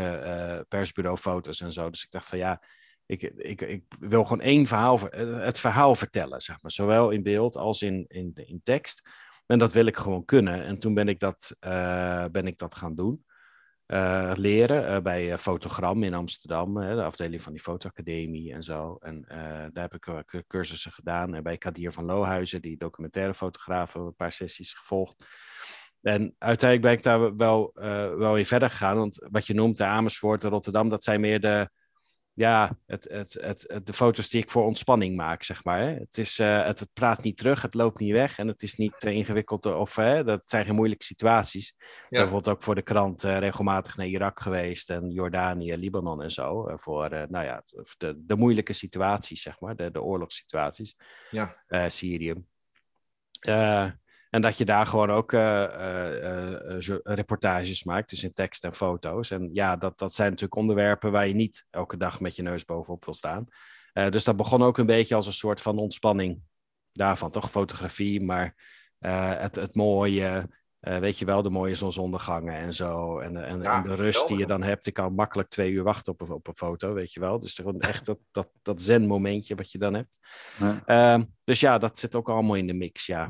persbureaufoto's 0.68 1.60
en 1.60 1.72
zo. 1.72 1.90
Dus 1.90 2.04
ik 2.04 2.10
dacht 2.10 2.26
van 2.26 2.38
ja, 2.38 2.62
ik, 3.08 3.22
ik, 3.22 3.60
ik 3.60 3.84
wil 4.00 4.24
gewoon 4.24 4.40
één 4.40 4.66
verhaal, 4.66 4.98
het 5.10 5.60
verhaal 5.60 5.94
vertellen, 5.94 6.40
zeg 6.40 6.62
maar. 6.62 6.70
Zowel 6.70 7.10
in 7.10 7.22
beeld 7.22 7.56
als 7.56 7.82
in, 7.82 8.04
in, 8.08 8.32
in 8.34 8.60
tekst. 8.62 9.08
En 9.46 9.58
dat 9.58 9.72
wil 9.72 9.86
ik 9.86 9.96
gewoon 9.96 10.24
kunnen. 10.24 10.64
En 10.64 10.78
toen 10.78 10.94
ben 10.94 11.08
ik 11.08 11.20
dat, 11.20 11.56
uh, 11.60 12.24
ben 12.32 12.46
ik 12.46 12.58
dat 12.58 12.74
gaan 12.74 12.94
doen. 12.94 13.24
Uh, 13.86 14.32
leren 14.34 15.02
bij 15.02 15.38
Fotogram 15.38 16.02
in 16.02 16.14
Amsterdam, 16.14 16.74
de 16.74 17.02
afdeling 17.02 17.42
van 17.42 17.52
die 17.52 17.62
fotoacademie 17.62 18.52
en 18.52 18.62
zo. 18.62 18.96
En 19.00 19.24
daar 19.72 19.88
heb 19.90 19.94
ik 19.94 20.44
cursussen 20.46 20.92
gedaan. 20.92 21.34
En 21.34 21.42
bij 21.42 21.58
Kadir 21.58 21.92
van 21.92 22.04
Lohuizen, 22.04 22.62
die 22.62 22.76
documentaire 22.76 23.34
fotograaf, 23.34 23.94
een 23.94 24.14
paar 24.14 24.32
sessies 24.32 24.72
gevolgd. 24.72 25.24
En 26.02 26.34
uiteindelijk 26.38 26.82
ben 26.82 26.92
ik 26.92 27.02
daar 27.02 27.36
wel, 27.36 27.70
wel 28.18 28.36
in 28.36 28.46
verder 28.46 28.70
gegaan. 28.70 28.96
Want 28.96 29.26
wat 29.30 29.46
je 29.46 29.54
noemt, 29.54 29.76
de 29.76 29.84
Amersfoort 29.84 30.44
en 30.44 30.50
Rotterdam, 30.50 30.88
dat 30.88 31.04
zijn 31.04 31.20
meer 31.20 31.40
de, 31.40 31.70
ja, 32.38 32.78
het, 32.86 33.08
het, 33.10 33.36
het, 33.40 33.86
de 33.86 33.92
foto's 33.92 34.28
die 34.28 34.42
ik 34.42 34.50
voor 34.50 34.64
ontspanning 34.64 35.16
maak, 35.16 35.42
zeg 35.42 35.64
maar. 35.64 35.80
Hè. 35.80 35.86
Het, 35.86 36.18
is, 36.18 36.38
uh, 36.38 36.64
het, 36.64 36.80
het, 36.80 36.92
praat 36.92 37.22
niet 37.22 37.36
terug, 37.36 37.62
het 37.62 37.74
loopt 37.74 37.98
niet 37.98 38.12
weg 38.12 38.38
en 38.38 38.48
het 38.48 38.62
is 38.62 38.74
niet 38.74 39.04
uh, 39.04 39.12
ingewikkeld. 39.12 39.66
Of 39.66 39.96
hè, 39.96 40.24
dat 40.24 40.48
zijn 40.48 40.64
geen 40.64 40.74
moeilijke 40.74 41.04
situaties. 41.04 41.74
Ja. 41.78 41.92
Bijvoorbeeld 42.08 42.48
ook 42.48 42.62
voor 42.62 42.74
de 42.74 42.82
krant 42.82 43.24
uh, 43.24 43.38
regelmatig 43.38 43.96
naar 43.96 44.06
Irak 44.06 44.40
geweest 44.40 44.90
en 44.90 45.10
Jordanië, 45.10 45.76
Libanon 45.76 46.22
en 46.22 46.30
zo. 46.30 46.76
voor 46.76 47.08
nou 47.28 47.44
ja, 47.44 47.62
de, 47.96 48.24
de 48.26 48.36
moeilijke 48.36 48.72
situaties, 48.72 49.42
zeg 49.42 49.60
maar, 49.60 49.76
de, 49.76 49.90
de 49.90 50.02
oorlogssituaties. 50.02 50.96
Ja. 51.30 51.56
Syrië. 51.88 52.34
En 54.30 54.40
dat 54.40 54.58
je 54.58 54.64
daar 54.64 54.86
gewoon 54.86 55.10
ook 55.10 55.32
uh, 55.32 55.40
uh, 55.40 56.96
reportages 57.02 57.84
maakt, 57.84 58.10
dus 58.10 58.24
in 58.24 58.32
tekst 58.32 58.64
en 58.64 58.72
foto's. 58.72 59.30
En 59.30 59.50
ja, 59.52 59.76
dat, 59.76 59.98
dat 59.98 60.12
zijn 60.12 60.28
natuurlijk 60.28 60.60
onderwerpen 60.60 61.12
waar 61.12 61.28
je 61.28 61.34
niet 61.34 61.66
elke 61.70 61.96
dag 61.96 62.20
met 62.20 62.36
je 62.36 62.42
neus 62.42 62.64
bovenop 62.64 63.04
wil 63.04 63.14
staan. 63.14 63.46
dus 63.92 64.24
dat 64.24 64.36
begon 64.36 64.62
ook 64.62 64.78
een 64.78 64.86
beetje 64.86 65.14
als 65.14 65.26
een 65.26 65.32
soort 65.32 65.62
van 65.62 65.78
ontspanning 65.78 66.40
daarvan, 66.92 67.30
toch? 67.30 67.50
Fotografie, 67.50 68.24
maar 68.24 68.54
het, 69.38 69.54
het 69.54 69.74
mooie, 69.74 70.48
weet 70.80 71.18
je 71.18 71.24
wel, 71.24 71.42
de 71.42 71.50
mooie 71.50 71.74
zonsondergangen 71.74 72.54
en 72.54 72.74
zo. 72.74 73.18
En, 73.18 73.44
en, 73.44 73.62
ja, 73.62 73.82
en 73.82 73.88
de 73.88 73.94
rust 73.94 74.28
die 74.28 74.38
je 74.38 74.46
dan 74.46 74.62
hebt. 74.62 74.86
Ik 74.86 74.94
kan 74.94 75.14
makkelijk 75.14 75.48
twee 75.48 75.70
uur 75.70 75.82
wachten 75.82 76.12
op 76.12 76.20
een, 76.20 76.30
op 76.30 76.46
een 76.46 76.54
foto, 76.54 76.92
weet 76.92 77.12
je 77.12 77.20
wel. 77.20 77.38
Dus 77.38 77.54
gewoon 77.54 77.80
echt 77.80 78.06
dat, 78.06 78.18
dat, 78.30 78.48
dat 78.62 78.82
zen-momentje 78.82 79.54
wat 79.54 79.72
je 79.72 79.78
dan 79.78 79.94
hebt. 79.94 80.10
Ja. 80.58 80.82
Ehm, 80.84 81.24
dus 81.44 81.60
ja, 81.60 81.78
dat 81.78 81.98
zit 81.98 82.14
ook 82.14 82.28
allemaal 82.28 82.56
in 82.56 82.66
de 82.66 82.74
mix, 82.74 83.06
ja 83.06 83.28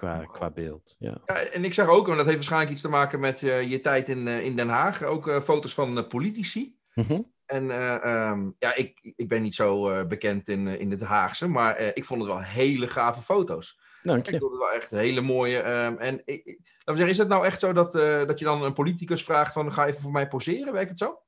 qua, 0.00 0.24
qua 0.32 0.50
beeld. 0.50 0.96
Ja. 0.98 1.20
ja. 1.26 1.34
en 1.34 1.64
ik 1.64 1.74
zag 1.74 1.88
ook, 1.88 2.08
en 2.08 2.16
dat 2.16 2.24
heeft 2.24 2.36
waarschijnlijk 2.36 2.72
iets 2.72 2.82
te 2.82 2.88
maken 2.88 3.20
met 3.20 3.42
uh, 3.42 3.68
je 3.68 3.80
tijd 3.80 4.08
in, 4.08 4.26
uh, 4.26 4.44
in 4.44 4.56
Den 4.56 4.68
Haag, 4.68 5.02
ook 5.02 5.26
uh, 5.26 5.40
foto's 5.40 5.74
van 5.74 6.06
politici. 6.06 6.78
Mm 6.94 7.04
-hmm. 7.04 7.32
En 7.46 7.70
um, 8.10 8.54
ja, 8.58 8.76
ik, 8.76 9.12
ik 9.16 9.28
ben 9.28 9.42
niet 9.42 9.54
zo 9.54 10.06
bekend 10.06 10.48
in, 10.48 10.66
in 10.66 10.90
het 10.90 11.02
Haagse, 11.02 11.48
maar 11.48 11.80
ik 11.94 12.04
vond 12.04 12.20
het 12.22 12.30
wel 12.30 12.40
hele 12.40 12.88
gave 12.88 13.20
foto's. 13.20 13.80
Dank 14.00 14.26
je. 14.26 14.32
Ik 14.32 14.38
vond 14.40 14.52
het 14.52 14.60
wel 14.60 14.72
echt 14.72 14.90
hele 14.90 15.20
mooie. 15.20 15.84
Um, 15.84 15.98
en 15.98 16.22
ik, 16.24 16.44
laten 16.46 16.62
we 16.84 16.96
zeggen, 16.96 17.08
is 17.08 17.18
het 17.18 17.28
nou 17.28 17.44
echt 17.44 17.60
zo 17.60 17.72
dat, 17.72 17.92
dat 18.26 18.38
je 18.38 18.44
dan 18.44 18.62
een 18.62 18.72
politicus 18.72 19.24
vraagt 19.24 19.52
van 19.52 19.72
ga 19.72 19.86
even 19.86 20.00
voor 20.00 20.12
mij 20.12 20.28
poseren? 20.28 20.72
Werkt 20.72 20.90
het 20.90 20.98
zo? 20.98 21.20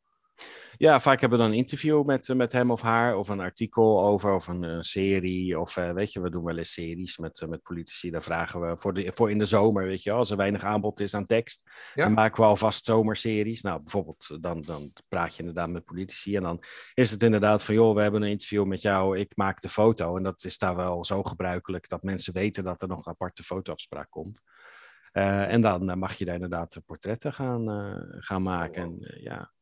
Ja, 0.76 1.00
vaak 1.00 1.20
hebben 1.20 1.38
we 1.38 1.44
dan 1.44 1.52
een 1.52 1.58
interview 1.58 2.04
met, 2.04 2.34
met 2.34 2.52
hem 2.52 2.70
of 2.70 2.80
haar, 2.80 3.16
of 3.16 3.28
een 3.28 3.40
artikel 3.40 4.04
over, 4.04 4.34
of 4.34 4.48
een, 4.48 4.62
een 4.62 4.82
serie. 4.82 5.60
Of 5.60 5.76
uh, 5.76 5.92
weet 5.92 6.12
je, 6.12 6.20
we 6.20 6.30
doen 6.30 6.44
wel 6.44 6.56
eens 6.56 6.72
series 6.72 7.18
met, 7.18 7.40
uh, 7.40 7.48
met 7.48 7.62
politici. 7.62 8.10
Daar 8.10 8.22
vragen 8.22 8.60
we 8.60 8.76
voor, 8.76 8.92
de, 8.92 9.12
voor 9.14 9.30
in 9.30 9.38
de 9.38 9.44
zomer, 9.44 9.84
weet 9.84 10.02
je, 10.02 10.12
als 10.12 10.30
er 10.30 10.36
weinig 10.36 10.64
aanbod 10.64 11.00
is 11.00 11.14
aan 11.14 11.26
tekst. 11.26 11.70
Ja. 11.94 12.04
Dan 12.04 12.12
maken 12.12 12.42
we 12.42 12.48
alvast 12.48 12.84
zomerseries. 12.84 13.62
Nou, 13.62 13.82
bijvoorbeeld, 13.82 14.38
dan, 14.40 14.62
dan 14.62 14.92
praat 15.08 15.32
je 15.32 15.38
inderdaad 15.38 15.68
met 15.68 15.84
politici. 15.84 16.36
En 16.36 16.42
dan 16.42 16.62
is 16.94 17.10
het 17.10 17.22
inderdaad 17.22 17.64
van, 17.64 17.74
joh, 17.74 17.94
we 17.94 18.02
hebben 18.02 18.22
een 18.22 18.30
interview 18.30 18.64
met 18.64 18.82
jou, 18.82 19.18
ik 19.18 19.36
maak 19.36 19.60
de 19.60 19.68
foto. 19.68 20.16
En 20.16 20.22
dat 20.22 20.44
is 20.44 20.58
daar 20.58 20.76
wel 20.76 21.04
zo 21.04 21.22
gebruikelijk 21.22 21.88
dat 21.88 22.02
mensen 22.02 22.32
weten 22.32 22.64
dat 22.64 22.82
er 22.82 22.88
nog 22.88 23.06
een 23.06 23.12
aparte 23.12 23.42
fotoafspraak 23.42 24.10
komt. 24.10 24.40
Uh, 25.12 25.52
en 25.52 25.60
dan 25.60 25.98
mag 25.98 26.14
je 26.14 26.24
daar 26.24 26.34
inderdaad 26.34 26.80
portretten 26.86 27.32
gaan, 27.32 27.66
gaan 28.18 28.42
maken. 28.42 28.82
En, 28.82 29.20
ja, 29.22 29.52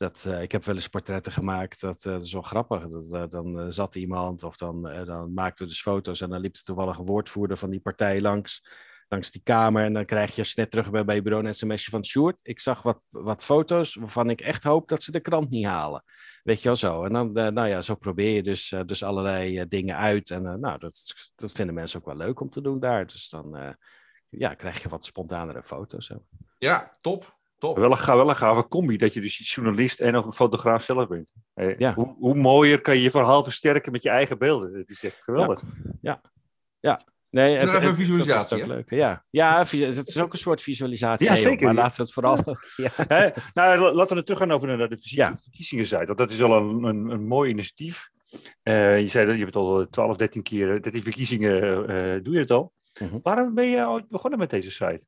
dat, 0.00 0.24
uh, 0.28 0.42
ik 0.42 0.52
heb 0.52 0.64
wel 0.64 0.74
eens 0.74 0.88
portretten 0.88 1.32
gemaakt, 1.32 1.80
dat, 1.80 2.02
dat 2.02 2.22
is 2.22 2.32
wel 2.32 2.42
grappig. 2.42 2.88
Dat, 2.88 3.04
uh, 3.04 3.24
dan 3.28 3.72
zat 3.72 3.94
iemand 3.94 4.42
of 4.42 4.56
dan, 4.56 4.82
dan 5.04 5.32
maakte 5.32 5.64
dus 5.64 5.82
foto's 5.82 6.20
en 6.20 6.30
dan 6.30 6.40
liep 6.40 6.56
er 6.56 6.62
toevallig 6.62 6.98
een 6.98 7.06
woordvoerder 7.06 7.56
van 7.56 7.70
die 7.70 7.80
partij 7.80 8.20
langs, 8.20 8.68
langs 9.08 9.30
die 9.30 9.42
kamer. 9.42 9.84
En 9.84 9.92
dan 9.92 10.04
krijg 10.04 10.34
je 10.34 10.40
als 10.40 10.54
net 10.54 10.70
terug 10.70 10.90
bent 10.90 11.06
bij 11.06 11.14
je 11.14 11.22
bureau 11.22 11.46
een 11.46 11.54
sms'je 11.54 11.90
van 11.90 12.04
Sjoerd. 12.04 12.40
Ik 12.42 12.60
zag 12.60 12.82
wat, 12.82 13.00
wat 13.08 13.44
foto's 13.44 13.94
waarvan 13.94 14.30
ik 14.30 14.40
echt 14.40 14.64
hoop 14.64 14.88
dat 14.88 15.02
ze 15.02 15.12
de 15.12 15.20
krant 15.20 15.50
niet 15.50 15.66
halen. 15.66 16.04
Weet 16.42 16.58
je 16.58 16.64
wel 16.64 16.76
zo. 16.76 17.04
En 17.04 17.12
dan, 17.12 17.32
nou 17.32 17.66
ja, 17.66 17.80
zo 17.80 17.94
probeer 17.94 18.34
je 18.34 18.42
dus, 18.42 18.74
dus 18.86 19.02
allerlei 19.02 19.68
dingen 19.68 19.96
uit. 19.96 20.30
En 20.30 20.42
nou, 20.42 20.78
dat, 20.78 21.14
dat 21.34 21.52
vinden 21.52 21.74
mensen 21.74 21.98
ook 21.98 22.06
wel 22.06 22.16
leuk 22.16 22.40
om 22.40 22.50
te 22.50 22.60
doen 22.60 22.80
daar. 22.80 23.06
Dus 23.06 23.28
dan 23.28 23.76
ja, 24.28 24.54
krijg 24.54 24.82
je 24.82 24.88
wat 24.88 25.04
spontanere 25.04 25.62
foto's. 25.62 26.12
Ja, 26.58 26.92
top. 27.00 27.38
Top. 27.60 27.76
Wel 27.76 27.90
een, 27.90 28.06
wel 28.06 28.28
een 28.28 28.36
gave 28.36 28.68
combi 28.68 28.96
dat 28.96 29.14
je 29.14 29.20
dus 29.20 29.54
journalist 29.54 30.00
en 30.00 30.16
ook 30.16 30.26
een 30.26 30.32
fotograaf 30.32 30.84
zelf 30.84 31.08
bent. 31.08 31.32
ja. 31.78 31.94
hoe, 31.94 32.14
hoe, 32.18 32.34
mooier 32.34 32.80
kan 32.80 32.96
je 32.96 33.02
je 33.02 33.10
verhaal 33.10 33.42
versterken 33.42 33.92
met 33.92 34.02
je 34.02 34.08
eigen 34.08 34.38
beelden? 34.38 34.74
Het 34.74 34.90
is 34.90 35.04
echt 35.04 35.22
geweldig. 35.22 35.62
Ja, 36.00 36.20
ja. 36.80 37.04
Nee, 37.30 37.56
het, 37.56 37.72
het. 37.72 37.82
Dat 37.82 37.98
is 37.98 38.52
ook 38.52 38.66
leuk. 38.66 38.90
Ja. 38.90 39.24
ja, 39.30 39.58
het 39.58 40.08
is 40.08 40.18
ook 40.18 40.32
een 40.32 40.38
soort 40.38 40.62
visualisatie. 40.62 41.28
Ja, 41.28 41.36
zeker. 41.36 41.66
Maar 41.66 41.74
laten 41.74 41.96
we 41.96 42.02
het 42.02 42.12
vooral. 42.12 42.56
ja. 42.76 42.90
Nou, 43.54 43.94
laten 43.94 44.08
we 44.08 44.14
het 44.14 44.26
terug 44.26 44.38
gaan 44.38 44.50
over 44.50 44.68
naar 44.68 44.88
de 44.88 44.98
verkiezingen. 45.42 46.06
Want 46.06 46.18
dat 46.18 46.32
is 46.32 46.42
al 46.42 46.56
een, 46.56 46.84
een, 46.84 47.10
een 47.10 47.26
mooi 47.26 47.50
initiatief. 47.50 48.10
Uh, 48.62 49.00
je 49.00 49.08
zei 49.08 49.26
dat 49.26 49.36
je 49.36 49.42
hebt 49.42 49.56
al 49.56 49.86
12, 49.90 50.16
13 50.16 50.42
keer, 50.42 50.82
13 50.82 51.02
verkiezingen 51.02 51.80
uh, 51.90 52.22
doe 52.22 52.34
je 52.34 52.40
het 52.40 52.50
al. 52.50 52.72
Uh 52.94 53.00
mhm. 53.00 53.10
-huh. 53.10 53.20
Waarom 53.22 53.54
ben 53.54 53.66
je 53.66 53.88
ooit 53.88 54.08
begonnen 54.08 54.38
met 54.38 54.50
deze 54.50 54.70
site? 54.70 55.02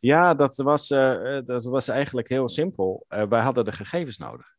Ja, 0.00 0.34
dat 0.34 0.56
was, 0.56 0.90
uh, 0.90 1.38
dat 1.42 1.64
was 1.64 1.88
eigenlijk 1.88 2.28
heel 2.28 2.48
simpel. 2.48 3.06
Uh, 3.08 3.22
wij 3.28 3.40
hadden 3.40 3.64
de 3.64 3.72
gegevens 3.72 4.18
nodig. 4.18 4.56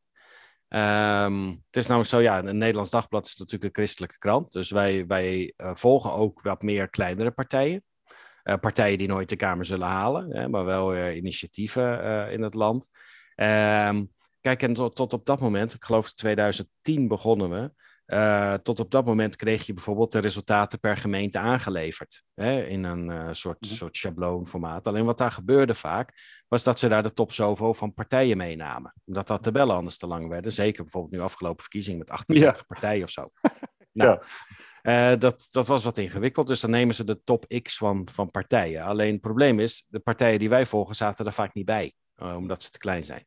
Um, 0.67 1.49
het 1.49 1.75
is 1.75 1.87
namelijk 1.87 2.09
zo, 2.09 2.19
ja, 2.19 2.43
een 2.43 2.57
Nederlands 2.57 2.91
Dagblad 2.91 3.25
is 3.25 3.35
natuurlijk 3.35 3.63
een 3.63 3.83
christelijke 3.83 4.17
krant. 4.17 4.51
Dus 4.51 4.71
wij, 4.71 5.05
wij 5.07 5.53
volgen 5.57 6.13
ook 6.13 6.41
wat 6.41 6.61
meer 6.61 6.89
kleinere 6.89 7.31
partijen. 7.31 7.83
partijen 8.43 8.97
die 8.97 9.07
nooit 9.07 9.29
de 9.29 9.35
Kamer 9.35 9.65
zullen 9.65 9.87
halen, 9.87 10.35
hè, 10.35 10.47
maar 10.47 10.65
wel 10.65 11.07
initiatieven 11.07 12.01
in 12.31 12.41
het 12.41 12.53
land. 12.53 12.89
Um, 13.35 14.13
kijk, 14.41 14.63
en 14.63 14.73
tot, 14.73 14.95
tot 14.95 15.13
op 15.13 15.25
dat 15.25 15.39
moment, 15.39 15.73
ik 15.73 15.83
geloof 15.83 16.05
in 16.05 16.15
2010 16.15 17.07
begonnen 17.07 17.49
we. 17.49 17.71
Uh, 18.13 18.53
tot 18.53 18.79
op 18.79 18.91
dat 18.91 19.05
moment 19.05 19.35
kreeg 19.35 19.65
je 19.65 19.73
bijvoorbeeld 19.73 20.11
de 20.11 20.19
resultaten 20.19 20.79
per 20.79 20.97
gemeente 20.97 21.39
aangeleverd. 21.39 22.23
Hè, 22.33 22.65
in 22.65 22.83
een 22.83 23.09
uh, 23.09 23.27
soort, 23.31 23.61
mm 23.61 23.67
soort 23.69 23.97
schabloonformaat. 23.97 24.87
Alleen 24.87 25.05
wat 25.05 25.17
daar 25.17 25.31
gebeurde 25.31 25.75
vaak, 25.75 26.13
was 26.47 26.63
dat 26.63 26.79
ze 26.79 26.87
daar 26.87 27.03
de 27.03 27.13
top 27.13 27.31
zoveel 27.31 27.73
van 27.73 27.93
partijen 27.93 28.37
meenamen. 28.37 28.93
Omdat 29.05 29.27
dat 29.27 29.43
tabellen 29.43 29.75
anders 29.75 29.97
te 29.97 30.07
lang 30.07 30.27
werden. 30.27 30.51
Zeker 30.51 30.83
bijvoorbeeld 30.83 31.13
nu 31.13 31.19
afgelopen 31.19 31.61
verkiezingen 31.61 31.99
met 31.99 32.09
38 32.09 32.61
ja. 32.61 32.65
partijen 32.67 33.03
of 33.03 33.09
zo. 33.09 33.31
nou, 33.91 34.19
ja. 34.81 35.11
uh, 35.11 35.19
dat, 35.19 35.47
dat 35.51 35.67
was 35.67 35.83
wat 35.83 35.97
ingewikkeld. 35.97 36.47
Dus 36.47 36.59
dan 36.59 36.71
nemen 36.71 36.95
ze 36.95 37.03
de 37.03 37.23
top 37.23 37.61
X 37.61 37.77
van, 37.77 38.07
van 38.11 38.31
partijen. 38.31 38.83
Alleen 38.83 39.11
het 39.11 39.21
probleem 39.21 39.59
is, 39.59 39.85
de 39.89 39.99
partijen 39.99 40.39
die 40.39 40.49
wij 40.49 40.65
volgen 40.65 40.95
zaten 40.95 41.25
er 41.25 41.33
vaak 41.33 41.53
niet 41.53 41.65
bij. 41.65 41.93
omdat 42.15 42.63
ze 42.63 42.69
te 42.69 42.77
klein 42.77 43.05
zijn. 43.05 43.25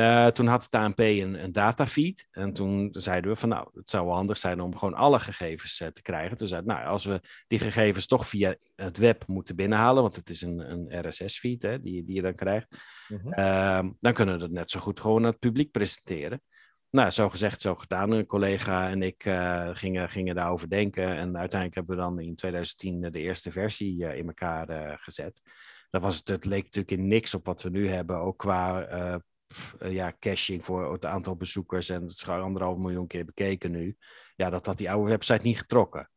Uh, 0.00 0.26
toen 0.26 0.46
had 0.46 0.64
het 0.64 0.74
ANP 0.74 0.98
een, 0.98 1.42
een 1.42 1.52
datafeed. 1.52 2.28
En 2.30 2.52
toen 2.52 2.88
zeiden 2.92 3.30
we 3.30 3.36
van 3.36 3.48
nou, 3.48 3.68
het 3.74 3.90
zou 3.90 4.06
wel 4.06 4.14
handig 4.14 4.38
zijn 4.38 4.60
om 4.60 4.76
gewoon 4.76 4.94
alle 4.94 5.18
gegevens 5.18 5.80
uh, 5.80 5.88
te 5.88 6.02
krijgen. 6.02 6.36
Toen 6.36 6.48
zeiden 6.48 6.70
nou, 6.70 6.86
als 6.86 7.04
we 7.04 7.20
die 7.46 7.58
gegevens 7.58 8.06
toch 8.06 8.28
via 8.28 8.56
het 8.74 8.98
web 8.98 9.26
moeten 9.26 9.56
binnenhalen, 9.56 10.02
want 10.02 10.16
het 10.16 10.28
is 10.28 10.42
een, 10.42 10.58
een 10.70 11.08
RSS-feed 11.08 11.60
die, 11.60 12.04
die 12.04 12.14
je 12.14 12.22
dan 12.22 12.34
krijgt, 12.34 12.76
mm 13.08 13.18
-hmm. 13.18 13.32
uh, 13.38 13.90
dan 13.98 14.12
kunnen 14.12 14.34
we 14.34 14.40
dat 14.40 14.50
net 14.50 14.70
zo 14.70 14.80
goed 14.80 15.00
gewoon 15.00 15.24
aan 15.24 15.30
het 15.30 15.38
publiek 15.38 15.70
presenteren. 15.70 16.42
Nou, 16.90 17.10
zo 17.10 17.28
gezegd, 17.28 17.60
zo 17.60 17.74
gedaan. 17.74 18.10
Een 18.10 18.26
collega 18.26 18.90
en 18.90 19.02
ik 19.02 19.24
uh, 19.24 19.68
gingen, 19.72 20.08
gingen 20.08 20.34
daarover 20.34 20.68
denken. 20.68 21.16
En 21.16 21.38
uiteindelijk 21.38 21.74
hebben 21.74 21.96
we 21.96 22.02
dan 22.02 22.20
in 22.20 22.34
2010 22.34 23.00
de 23.00 23.20
eerste 23.20 23.50
versie 23.50 24.14
in 24.16 24.26
elkaar 24.26 24.98
gezet. 24.98 25.42
Dat 25.90 26.02
was 26.02 26.16
het, 26.16 26.28
het 26.28 26.44
leek 26.44 26.64
natuurlijk 26.64 27.00
in 27.00 27.08
niks 27.08 27.34
op 27.34 27.46
wat 27.46 27.62
we 27.62 27.70
nu 27.70 27.88
hebben, 27.88 28.16
ook 28.16 28.38
qua 28.38 28.86
ja, 29.78 30.12
caching 30.20 30.64
voor 30.64 30.92
het 30.92 31.06
aantal 31.06 31.36
bezoekers. 31.36 31.88
En 31.88 32.02
het 32.02 32.10
is 32.10 32.22
gewoon 32.22 32.42
anderhalf 32.42 32.76
miljoen 32.76 33.06
keer 33.06 33.24
bekeken 33.24 33.70
nu. 33.70 33.96
Ja, 34.36 34.50
dat 34.50 34.66
had 34.66 34.76
die 34.76 34.90
oude 34.90 35.10
website 35.10 35.46
niet 35.46 35.58
getrokken. 35.58 36.10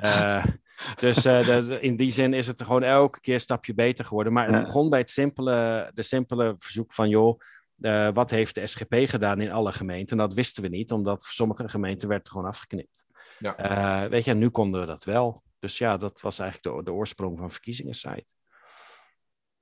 uh, 0.00 0.44
dus, 0.96 1.26
uh, 1.26 1.46
dus, 1.46 1.68
in 1.68 1.96
die 1.96 2.10
zin 2.10 2.34
is 2.34 2.46
het 2.46 2.62
gewoon 2.62 2.82
elke 2.82 3.20
keer 3.20 3.34
een 3.34 3.40
stapje 3.40 3.74
beter 3.74 4.04
geworden. 4.04 4.32
Maar 4.32 4.52
het 4.52 4.64
begon 4.64 4.90
bij 4.90 4.98
het 4.98 5.10
simpele, 5.10 5.90
de 5.94 6.02
simpele 6.02 6.54
verzoek 6.58 6.92
van, 6.92 7.08
joh, 7.08 7.40
uh, 7.78 8.08
wat 8.12 8.30
heeft 8.30 8.54
de 8.54 8.66
SGP 8.66 8.94
gedaan 8.94 9.40
in 9.40 9.52
alle 9.52 9.72
gemeenten? 9.72 10.18
En 10.18 10.26
dat 10.26 10.34
wisten 10.34 10.62
we 10.62 10.68
niet, 10.68 10.92
omdat 10.92 11.24
voor 11.24 11.32
sommige 11.32 11.68
gemeenten 11.68 12.08
werd 12.08 12.30
gewoon 12.30 12.46
afgeknipt. 12.46 13.06
Ja. 13.38 14.02
Uh, 14.04 14.10
weet 14.10 14.24
je, 14.24 14.34
nu 14.34 14.48
konden 14.48 14.80
we 14.80 14.86
dat 14.86 15.04
wel. 15.04 15.42
Dus 15.58 15.78
ja, 15.78 15.96
dat 15.96 16.20
was 16.20 16.38
eigenlijk 16.38 16.76
de, 16.76 16.84
de 16.84 16.92
oorsprong 16.92 17.38
van 17.38 17.50
verkiezingen 17.50 17.94
site. 17.94 18.34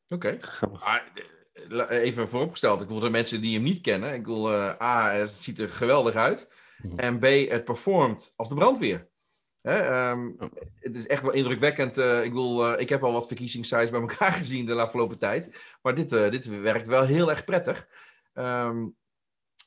Oké. 0.08 0.38
Okay 0.38 1.39
even 1.88 2.28
vooropgesteld, 2.28 2.80
ik 2.80 2.88
wil 2.88 3.00
de 3.00 3.10
mensen 3.10 3.40
die 3.40 3.54
hem 3.54 3.62
niet 3.62 3.80
kennen. 3.80 4.14
Ik 4.14 4.26
wil 4.26 4.52
uh, 4.52 4.80
A, 4.82 5.10
het 5.10 5.30
ziet 5.30 5.58
er 5.58 5.70
geweldig 5.70 6.14
uit. 6.14 6.48
Mhm. 6.82 6.98
En 6.98 7.18
B, 7.18 7.24
het 7.24 7.64
performt 7.64 8.32
als 8.36 8.48
de 8.48 8.54
brandweer. 8.54 9.08
Hè, 9.60 10.10
um, 10.10 10.36
Het 10.78 10.96
is 10.96 11.06
echt 11.06 11.22
wel 11.22 11.32
indrukwekkend. 11.32 11.98
Uh, 11.98 12.24
ik, 12.24 12.32
wil, 12.32 12.72
uh, 12.72 12.80
ik 12.80 12.88
heb 12.88 13.04
al 13.04 13.12
wat 13.12 13.26
verkiezingssites 13.26 13.90
bij 13.90 14.00
elkaar 14.00 14.32
gezien 14.42 14.66
de 14.66 14.74
afgelopen 14.74 15.18
tijd. 15.18 15.76
Maar 15.82 15.94
dit, 15.94 16.08
dit 16.08 16.60
werkt 16.60 16.86
wel 16.86 17.04
heel 17.04 17.30
erg 17.30 17.44
prettig. 17.44 17.88
Um, 18.34 18.96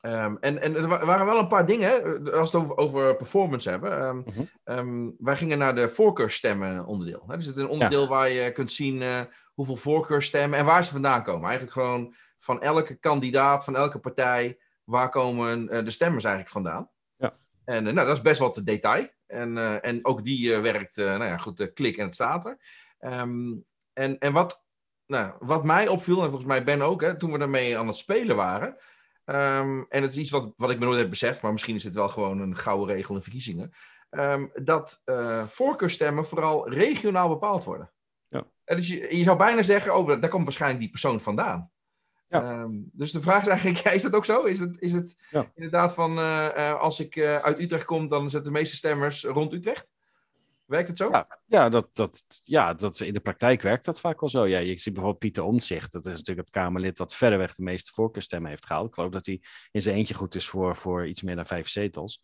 Ehm, 0.04 0.36
en, 0.40 0.62
en 0.62 0.74
er 0.76 0.88
waren 1.06 1.26
wel 1.26 1.38
een 1.38 1.46
paar 1.48 1.66
dingen, 1.66 1.90
hè, 1.90 2.32
als 2.32 2.52
we 2.52 2.58
het 2.58 2.76
over, 2.76 3.16
performance 3.16 3.70
hebben. 3.70 3.98
Ehm, 4.00 4.16
Mhm. 4.16 4.42
ehm, 4.64 5.10
wij 5.18 5.36
gingen 5.36 5.58
naar 5.58 5.74
de 5.74 5.88
voorkeurstemmen 5.88 6.86
onderdeel. 6.86 7.24
Hè. 7.26 7.34
Er 7.34 7.42
zit 7.42 7.56
een 7.56 7.68
onderdeel 7.68 8.08
waar 8.08 8.28
je 8.30 8.52
kunt 8.52 8.72
zien 8.72 9.02
eh, 9.02 9.20
hoeveel 9.54 9.76
voorkeurstemmen 9.76 10.58
en 10.58 10.64
waar 10.64 10.84
ze 10.84 10.92
vandaan 10.92 11.22
komen. 11.22 11.42
Eigenlijk 11.42 11.72
gewoon 11.72 12.14
van 12.38 12.60
elke 12.62 12.94
kandidaat, 12.94 13.64
van 13.64 13.76
elke 13.76 13.98
partij, 13.98 14.58
waar 14.84 15.08
komen 15.08 15.68
eh, 15.68 15.84
de 15.84 15.90
stemmers 15.90 16.24
eigenlijk 16.24 16.54
vandaan. 16.54 16.90
Ja. 17.16 17.36
En 17.64 17.86
eh, 17.86 17.92
nou, 17.92 18.06
dat 18.06 18.16
is 18.16 18.22
best 18.22 18.38
wat 18.40 18.60
detail. 18.64 19.08
En, 19.26 19.58
eh, 19.58 19.84
en 19.84 20.04
ook 20.04 20.24
die 20.24 20.54
eh, 20.54 20.60
werkt, 20.60 20.98
eh, 20.98 21.04
nou 21.04 21.24
ja, 21.24 21.36
goed, 21.36 21.60
eh, 21.60 21.72
klik 21.74 21.96
en 21.96 22.04
het 22.04 22.14
staat 22.14 22.46
er. 22.46 22.58
En 22.98 24.18
en 24.18 24.32
wat, 24.32 24.64
nou, 25.06 25.32
wat 25.38 25.64
mij 25.64 25.88
opviel, 25.88 26.16
en 26.16 26.24
volgens 26.28 26.44
mij 26.44 26.64
Ben 26.64 26.82
ook, 26.82 27.00
hè, 27.00 27.16
toen 27.18 27.32
we 27.32 27.38
daarmee 27.38 27.78
aan 27.78 27.86
het 27.86 27.96
spelen 27.96 28.36
waren. 28.36 28.76
Ehm, 29.24 29.82
en 29.88 30.02
het 30.02 30.10
is 30.12 30.16
iets 30.18 30.30
wat, 30.30 30.52
wat 30.56 30.70
ik 30.70 30.78
me 30.78 30.84
nooit 30.84 30.98
heb 30.98 31.10
beseft, 31.10 31.42
maar 31.42 31.52
misschien 31.52 31.74
is 31.74 31.84
het 31.84 31.94
wel 31.94 32.08
gewoon 32.08 32.40
een 32.40 32.56
gouden 32.56 32.94
regel 32.96 33.14
in 33.14 33.22
verkiezingen. 33.22 33.72
ehm, 34.10 34.46
dat 34.62 35.00
eh, 35.04 35.44
voorkeurstemmen 35.46 36.26
vooral 36.26 36.68
regionaal 36.70 37.28
bepaald 37.28 37.64
worden. 37.64 37.92
Ja. 38.28 38.44
En 38.64 38.76
dus 38.76 38.88
je, 38.88 39.16
je 39.16 39.22
zou 39.22 39.36
bijna 39.38 39.62
zeggen, 39.62 39.96
oh, 39.96 40.06
daar 40.20 40.28
komt 40.30 40.44
waarschijnlijk 40.44 40.80
die 40.80 40.90
persoon 40.90 41.20
vandaan. 41.20 41.70
Ja. 42.28 42.42
Ehm, 42.42 42.70
dus 42.92 43.12
de 43.12 43.20
vraag 43.20 43.42
is 43.42 43.48
eigenlijk, 43.48 43.78
ja, 43.78 43.90
is 43.98 44.02
dat 44.02 44.14
ook 44.14 44.24
zo? 44.24 44.42
Is 44.42 44.58
het, 44.58 44.80
is 44.80 44.92
het 44.92 45.16
Ja. 45.30 45.50
inderdaad 45.54 45.94
van, 45.94 46.18
eh, 46.18 46.68
eh, 46.70 46.80
als 46.80 47.00
ik 47.00 47.18
uit 47.20 47.58
Utrecht 47.60 47.84
kom, 47.84 48.08
dan 48.08 48.30
zetten 48.30 48.52
de 48.52 48.58
meeste 48.58 48.76
stemmers 48.76 49.24
rond 49.24 49.52
Utrecht? 49.52 49.92
Werkt 50.64 50.88
het 50.88 50.98
zo? 50.98 51.08
Ja. 51.10 51.38
Ja, 51.46 51.68
dat, 51.68 51.94
dat, 51.94 52.24
ja 52.42 52.74
dat, 52.74 53.00
in 53.00 53.14
de 53.14 53.20
praktijk 53.20 53.62
werkt 53.62 53.84
dat 53.84 54.00
vaak 54.00 54.20
wel 54.20 54.28
zo. 54.28 54.46
Ja, 54.46 54.58
je 54.58 54.78
ziet 54.78 54.92
bijvoorbeeld 54.92 55.18
Pieter 55.18 55.42
Omtzigt. 55.42 55.92
Dat 55.92 56.06
is 56.06 56.12
natuurlijk 56.12 56.46
het 56.46 56.50
Kamerlid 56.50 56.96
dat 56.96 57.14
verreweg 57.14 57.54
de 57.54 57.62
meeste 57.62 57.92
voorkeurstemmen 57.92 58.50
heeft 58.50 58.66
gehaald. 58.66 58.88
Ik 58.88 58.94
geloof 58.94 59.10
dat 59.10 59.26
hij 59.26 59.40
in 59.70 59.82
zijn 59.82 59.96
eentje 59.96 60.14
goed 60.14 60.34
is 60.34 60.48
voor, 60.48 60.76
voor 60.76 61.06
iets 61.06 61.22
meer 61.22 61.36
dan 61.36 61.46
vijf 61.46 61.68
zetels. 61.68 62.20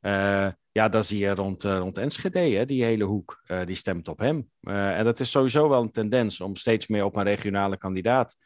Eh, 0.00 0.48
ja, 0.72 0.88
dan 0.88 1.04
zie 1.04 1.18
je 1.18 1.34
rond, 1.34 1.64
eh, 1.64 1.78
rond 1.78 1.98
Enschede, 1.98 2.38
hè, 2.38 2.64
die 2.64 2.84
hele 2.84 3.04
hoek, 3.04 3.42
eh, 3.46 3.66
die 3.66 3.74
stemt 3.74 4.08
op 4.08 4.18
hem. 4.18 4.50
En 4.60 5.04
dat 5.04 5.20
is 5.20 5.30
sowieso 5.30 5.68
wel 5.68 5.82
een 5.82 5.90
tendens 5.90 6.40
om 6.40 6.56
steeds 6.56 6.86
meer 6.86 7.04
op 7.04 7.16
een 7.16 7.22
regionale 7.22 7.76
kandidaat 7.76 8.36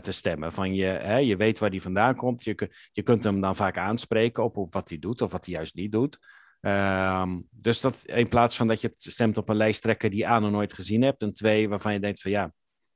te 0.00 0.12
stemmen. 0.12 0.52
Van 0.52 0.74
je, 0.74 0.84
hè, 0.84 1.16
je 1.16 1.36
weet 1.36 1.58
waar 1.58 1.70
die 1.70 1.82
vandaan 1.82 2.16
komt. 2.16 2.44
Je, 2.44 2.70
je 2.92 3.02
kunt 3.02 3.24
hem 3.24 3.40
dan 3.40 3.56
vaak 3.56 3.78
aanspreken 3.78 4.44
op, 4.44 4.56
op 4.56 4.72
wat 4.72 4.88
hij 4.88 4.98
doet 4.98 5.20
of 5.20 5.32
wat 5.32 5.46
hij 5.46 5.54
juist 5.54 5.74
niet 5.74 5.92
doet. 5.92 6.18
Ehm, 6.64 7.40
dus 7.50 7.80
dat 7.80 8.02
in 8.04 8.28
plaats 8.28 8.56
van 8.56 8.66
dat 8.66 8.80
je 8.80 8.92
stemt 8.96 9.38
op 9.38 9.48
een 9.48 9.56
lijsttrekker 9.56 10.10
die 10.10 10.28
A 10.28 10.38
nog 10.38 10.50
nooit 10.50 10.72
gezien 10.72 11.02
hebt, 11.02 11.22
en 11.22 11.32
twee 11.32 11.68
waarvan 11.68 11.92
je 11.92 12.00
denkt 12.00 12.20
van 12.20 12.30
ja, 12.30 12.44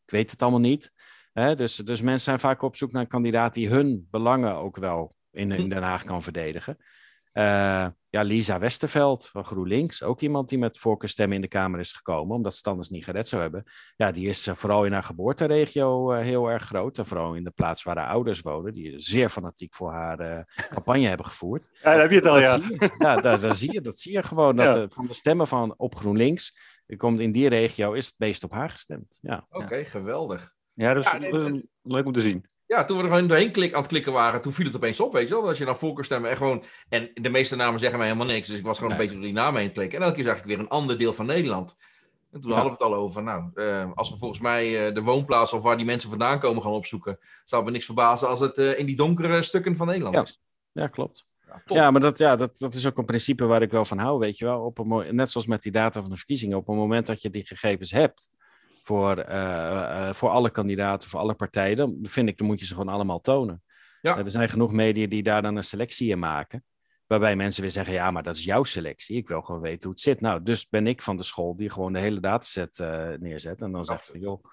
ik 0.04 0.10
weet 0.10 0.30
het 0.30 0.42
allemaal 0.42 0.60
niet. 0.60 0.92
Hè, 1.32 1.54
dus, 1.54 1.76
dus 1.76 2.02
mensen 2.02 2.20
zijn 2.20 2.40
vaak 2.40 2.62
op 2.62 2.76
zoek 2.76 2.92
naar 2.92 3.02
een 3.02 3.08
kandidaat 3.08 3.54
die 3.54 3.68
hun 3.68 4.06
belangen 4.10 4.54
ook 4.54 4.76
wel 4.76 5.14
in, 5.30 5.52
in 5.52 5.68
Den 5.68 5.82
Haag 5.82 6.04
kan 6.04 6.22
verdedigen. 6.22 6.76
Eh, 7.38 7.86
ja, 8.10 8.22
Lisa 8.22 8.58
Westerveld 8.58 9.28
van 9.28 9.44
GroenLinks, 9.44 10.02
ook 10.02 10.20
iemand 10.20 10.48
die 10.48 10.58
met 10.58 10.78
voorkeurstemmen 10.78 11.36
in 11.36 11.42
de 11.42 11.48
Kamer 11.48 11.80
is 11.80 11.92
gekomen, 11.92 12.36
omdat 12.36 12.52
ze 12.52 12.58
het 12.58 12.66
anders 12.66 12.88
niet 12.88 13.04
gered 13.04 13.28
zou 13.28 13.42
hebben. 13.42 13.64
Ja, 13.96 14.12
die 14.12 14.28
is 14.28 14.46
eh, 14.46 14.54
vooral 14.54 14.84
in 14.84 14.92
haar 14.92 15.02
geboorteregio 15.02 16.12
eh, 16.12 16.22
heel 16.22 16.50
erg 16.50 16.64
groot. 16.64 16.98
En 16.98 17.06
vooral 17.06 17.34
in 17.34 17.44
de 17.44 17.50
plaats 17.50 17.82
waar 17.82 17.96
haar 17.96 18.08
ouders 18.08 18.40
wonen, 18.40 18.74
die 18.74 18.98
zeer 19.00 19.28
fanatiek 19.28 19.74
voor 19.74 19.92
haar 19.92 20.18
eh, 20.20 20.40
campagne 20.74 21.06
hebben 21.06 21.26
gevoerd. 21.26 21.68
Ja, 21.72 21.90
daar 21.90 22.00
heb 22.00 22.10
je 22.10 22.16
het 22.16 22.26
al, 22.26 22.34
Dat 22.34 22.42
ja. 22.42 22.52
zie 22.52 22.72
je. 22.72 22.94
Ja, 22.98 23.16
daar, 23.16 23.40
daar 23.40 23.54
zie 23.54 23.72
je, 23.72 23.80
dat 23.80 23.98
zie 23.98 24.12
je 24.12 24.22
gewoon. 24.22 24.56
Dat, 24.68 24.74
Ja. 24.74 24.88
van 24.88 25.06
de 25.06 25.14
stemmen 25.14 25.46
van 25.46 25.74
op 25.76 25.94
GroenLinks, 25.94 26.58
komt 26.96 27.20
in 27.20 27.32
die 27.32 27.48
regio, 27.48 27.92
is 27.92 28.06
het 28.06 28.18
meest 28.18 28.44
op 28.44 28.52
haar 28.52 28.70
gestemd. 28.70 29.18
Ja. 29.20 29.46
Oké, 29.50 29.84
geweldig. 29.84 30.54
Ja, 30.72 30.94
dat 30.94 31.04
is, 31.04 31.10
Ja, 31.12 31.18
nee, 31.18 31.32
dat 31.32 31.54
is 31.54 31.62
leuk 31.82 32.06
om 32.06 32.12
te 32.12 32.20
zien. 32.20 32.44
Ja, 32.68 32.84
toen 32.84 32.96
we 32.96 33.02
er 33.02 33.08
gewoon 33.08 33.26
doorheen 33.28 33.50
klik, 33.52 33.72
aan 33.72 33.78
het 33.80 33.88
klikken 33.90 34.12
waren, 34.12 34.40
toen 34.40 34.52
viel 34.52 34.66
het 34.66 34.76
opeens 34.76 35.00
op, 35.00 35.12
weet 35.12 35.28
je 35.28 35.34
wel. 35.34 35.48
Als 35.48 35.58
je 35.58 35.64
dan 35.64 35.78
voorkeurstemmen 35.78 36.30
en 36.30 36.36
gewoon... 36.36 36.64
En 36.88 37.10
de 37.14 37.28
meeste 37.28 37.56
namen 37.56 37.80
zeggen 37.80 37.98
mij 37.98 38.06
helemaal 38.08 38.28
niks, 38.34 38.48
dus 38.48 38.58
ik 38.58 38.64
was 38.64 38.76
gewoon 38.78 38.92
een 38.92 38.98
beetje 38.98 39.14
door 39.14 39.22
die 39.22 39.32
namen 39.32 39.60
heen 39.60 39.68
te 39.68 39.74
klikken. 39.74 39.98
En 39.98 40.04
elke 40.04 40.16
keer 40.16 40.24
zag 40.26 40.38
ik 40.38 40.44
weer 40.44 40.58
een 40.58 40.68
ander 40.68 40.98
deel 40.98 41.12
van 41.12 41.26
Nederland. 41.26 41.76
En 42.32 42.40
toen 42.40 42.50
Ja. 42.50 42.56
hadden 42.56 42.76
we 42.78 42.84
het 42.84 42.92
al 42.92 42.98
over, 43.00 43.22
nou, 43.22 43.50
eh, 43.54 43.90
als 43.94 44.10
we 44.10 44.16
volgens 44.16 44.40
mij 44.40 44.86
eh, 44.88 44.94
de 44.94 45.02
woonplaats 45.02 45.52
of 45.52 45.62
waar 45.62 45.76
die 45.76 45.86
mensen 45.86 46.08
vandaan 46.10 46.38
komen 46.38 46.62
gaan 46.62 46.72
opzoeken, 46.72 47.18
zou 47.44 47.64
me 47.64 47.70
niks 47.70 47.84
verbazen 47.84 48.28
als 48.28 48.40
het 48.40 48.58
eh, 48.58 48.78
in 48.78 48.86
die 48.86 48.96
donkere 48.96 49.42
stukken 49.42 49.76
van 49.76 49.86
Nederland 49.86 50.14
Ja. 50.14 50.22
is. 50.22 50.40
ja, 50.72 50.86
klopt. 50.86 51.26
Ja, 51.64 51.90
maar 51.90 52.00
dat, 52.00 52.18
ja, 52.18 52.36
dat, 52.36 52.58
dat 52.58 52.74
is 52.74 52.86
ook 52.86 52.98
een 52.98 53.04
principe 53.04 53.44
waar 53.44 53.62
ik 53.62 53.70
wel 53.70 53.84
van 53.84 53.98
hou, 53.98 54.18
weet 54.18 54.38
je 54.38 54.44
wel. 54.44 54.60
Op 54.60 54.78
een, 54.78 55.14
net 55.16 55.30
zoals 55.30 55.46
met 55.46 55.62
die 55.62 55.72
data 55.72 56.00
van 56.00 56.10
de 56.10 56.16
verkiezingen, 56.16 56.56
op 56.56 56.66
het 56.66 56.76
moment 56.76 57.06
dat 57.06 57.22
je 57.22 57.30
die 57.30 57.46
gegevens 57.46 57.90
hebt 57.90 58.30
voor, 58.88 59.18
eh, 59.18 60.08
eh, 60.08 60.14
voor 60.14 60.28
alle 60.28 60.50
kandidaten, 60.50 61.08
voor 61.08 61.20
alle 61.20 61.34
partijen, 61.34 61.76
dan 61.76 61.98
vind 62.02 62.28
ik, 62.28 62.38
dan 62.38 62.46
moet 62.46 62.60
je 62.60 62.66
ze 62.66 62.74
gewoon 62.74 62.94
allemaal 62.94 63.20
tonen. 63.20 63.62
Ja. 64.00 64.16
Eh, 64.16 64.24
er 64.24 64.30
zijn 64.30 64.48
genoeg 64.48 64.72
media 64.72 65.06
die 65.06 65.22
daar 65.22 65.42
dan 65.42 65.56
een 65.56 65.64
selectie 65.64 66.10
in 66.10 66.18
maken. 66.18 66.64
Waarbij 67.06 67.36
mensen 67.36 67.62
weer 67.62 67.70
zeggen, 67.70 67.94
ja, 67.94 68.10
maar 68.10 68.22
dat 68.22 68.36
is 68.36 68.44
jouw 68.44 68.64
selectie. 68.64 69.16
Ik 69.16 69.28
wil 69.28 69.42
gewoon 69.42 69.60
weten 69.60 69.82
hoe 69.82 69.90
het 69.90 70.00
zit. 70.00 70.20
Nou, 70.20 70.42
dus 70.42 70.68
ben 70.68 70.86
ik 70.86 71.02
van 71.02 71.16
de 71.16 71.22
school 71.22 71.56
die 71.56 71.70
gewoon 71.70 71.92
de 71.92 71.98
hele 71.98 72.20
dataset 72.20 72.78
eh, 72.78 73.08
neerzet. 73.18 73.62
En 73.62 73.72
dan 73.72 73.84
zegt 73.84 74.06
van, 74.06 74.20
joh, 74.20 74.44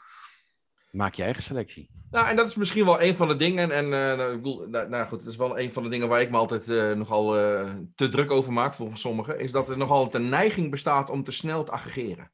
maak 0.91 1.13
je 1.13 1.23
eigen 1.23 1.43
selectie. 1.43 1.89
Nou, 2.11 2.27
en 2.27 2.35
dat 2.35 2.47
is 2.47 2.55
misschien 2.55 2.85
wel 2.85 3.01
een 3.01 3.15
van 3.15 3.27
de 3.27 3.35
dingen. 3.35 3.71
En 3.71 3.85
eh, 3.85 4.17
nou, 4.17 4.33
ik 4.33 4.41
bedoel, 4.41 4.67
nou, 4.67 4.89
nou 4.89 5.07
goed, 5.07 5.19
dat 5.19 5.31
is 5.31 5.37
wel 5.37 5.59
een 5.59 5.73
van 5.73 5.83
de 5.83 5.89
dingen 5.89 6.07
waar 6.07 6.21
ik 6.21 6.31
me 6.31 6.37
altijd 6.37 6.69
eh, 6.69 6.91
nogal 6.91 7.37
eh, 7.37 7.69
te 7.95 8.09
druk 8.09 8.31
over 8.31 8.53
maak, 8.53 8.73
volgens 8.73 9.01
sommigen. 9.01 9.39
Is 9.39 9.51
dat 9.51 9.69
er 9.69 9.77
nogal 9.77 10.15
een 10.15 10.29
neiging 10.29 10.71
bestaat 10.71 11.09
om 11.09 11.23
te 11.23 11.31
snel 11.31 11.63
te 11.63 11.71
aggregeren. 11.71 12.31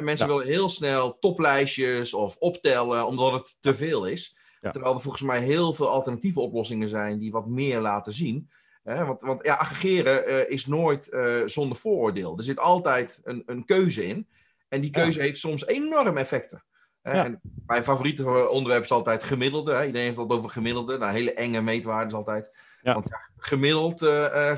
En 0.00 0.06
mensen 0.06 0.26
Ja. 0.26 0.32
willen 0.32 0.48
heel 0.48 0.68
snel 0.68 1.18
toplijstjes 1.18 2.14
of 2.14 2.36
optellen, 2.38 3.06
omdat 3.06 3.32
het 3.32 3.56
te 3.60 3.74
veel 3.74 4.04
is. 4.06 4.36
Ja. 4.60 4.70
Terwijl 4.70 4.94
er 4.94 5.00
volgens 5.00 5.22
mij 5.22 5.40
heel 5.40 5.72
veel 5.74 5.88
alternatieve 5.88 6.40
oplossingen 6.40 6.88
zijn 6.88 7.18
die 7.18 7.32
wat 7.32 7.46
meer 7.46 7.80
laten 7.80 8.12
zien. 8.12 8.50
Hè, 8.82 9.04
want, 9.04 9.20
want 9.22 9.44
ja, 9.44 9.54
aggregeren 9.54 10.26
eh, 10.26 10.50
is 10.50 10.66
nooit 10.66 11.08
eh, 11.08 11.42
zonder 11.46 11.76
vooroordeel. 11.76 12.38
Er 12.38 12.44
zit 12.44 12.58
altijd 12.58 13.20
een, 13.24 13.42
een 13.46 13.64
keuze 13.64 14.06
in. 14.06 14.28
En 14.68 14.80
die 14.80 14.90
Ja. 14.96 15.02
keuze 15.02 15.20
heeft 15.20 15.38
soms 15.38 15.66
enorm 15.66 16.16
effecten. 16.16 16.64
Ja. 17.02 17.24
en 17.24 17.40
mijn 17.66 17.84
favoriete 17.84 18.22
eh, 18.24 18.50
onderwerp 18.50 18.82
is 18.82 18.90
altijd 18.90 19.22
gemiddelde. 19.22 19.72
Hè. 19.72 19.84
Iedereen 19.86 20.06
heeft 20.06 20.16
het 20.18 20.30
over 20.32 20.50
gemiddelde. 20.50 20.98
Nou, 20.98 21.12
hele 21.12 21.32
enge 21.32 21.60
meetwaarden 21.60 22.16
altijd. 22.16 22.52
Ja. 22.82 22.94
Want 22.94 23.06
ja, 23.08 23.30
gemiddeld 23.36 24.00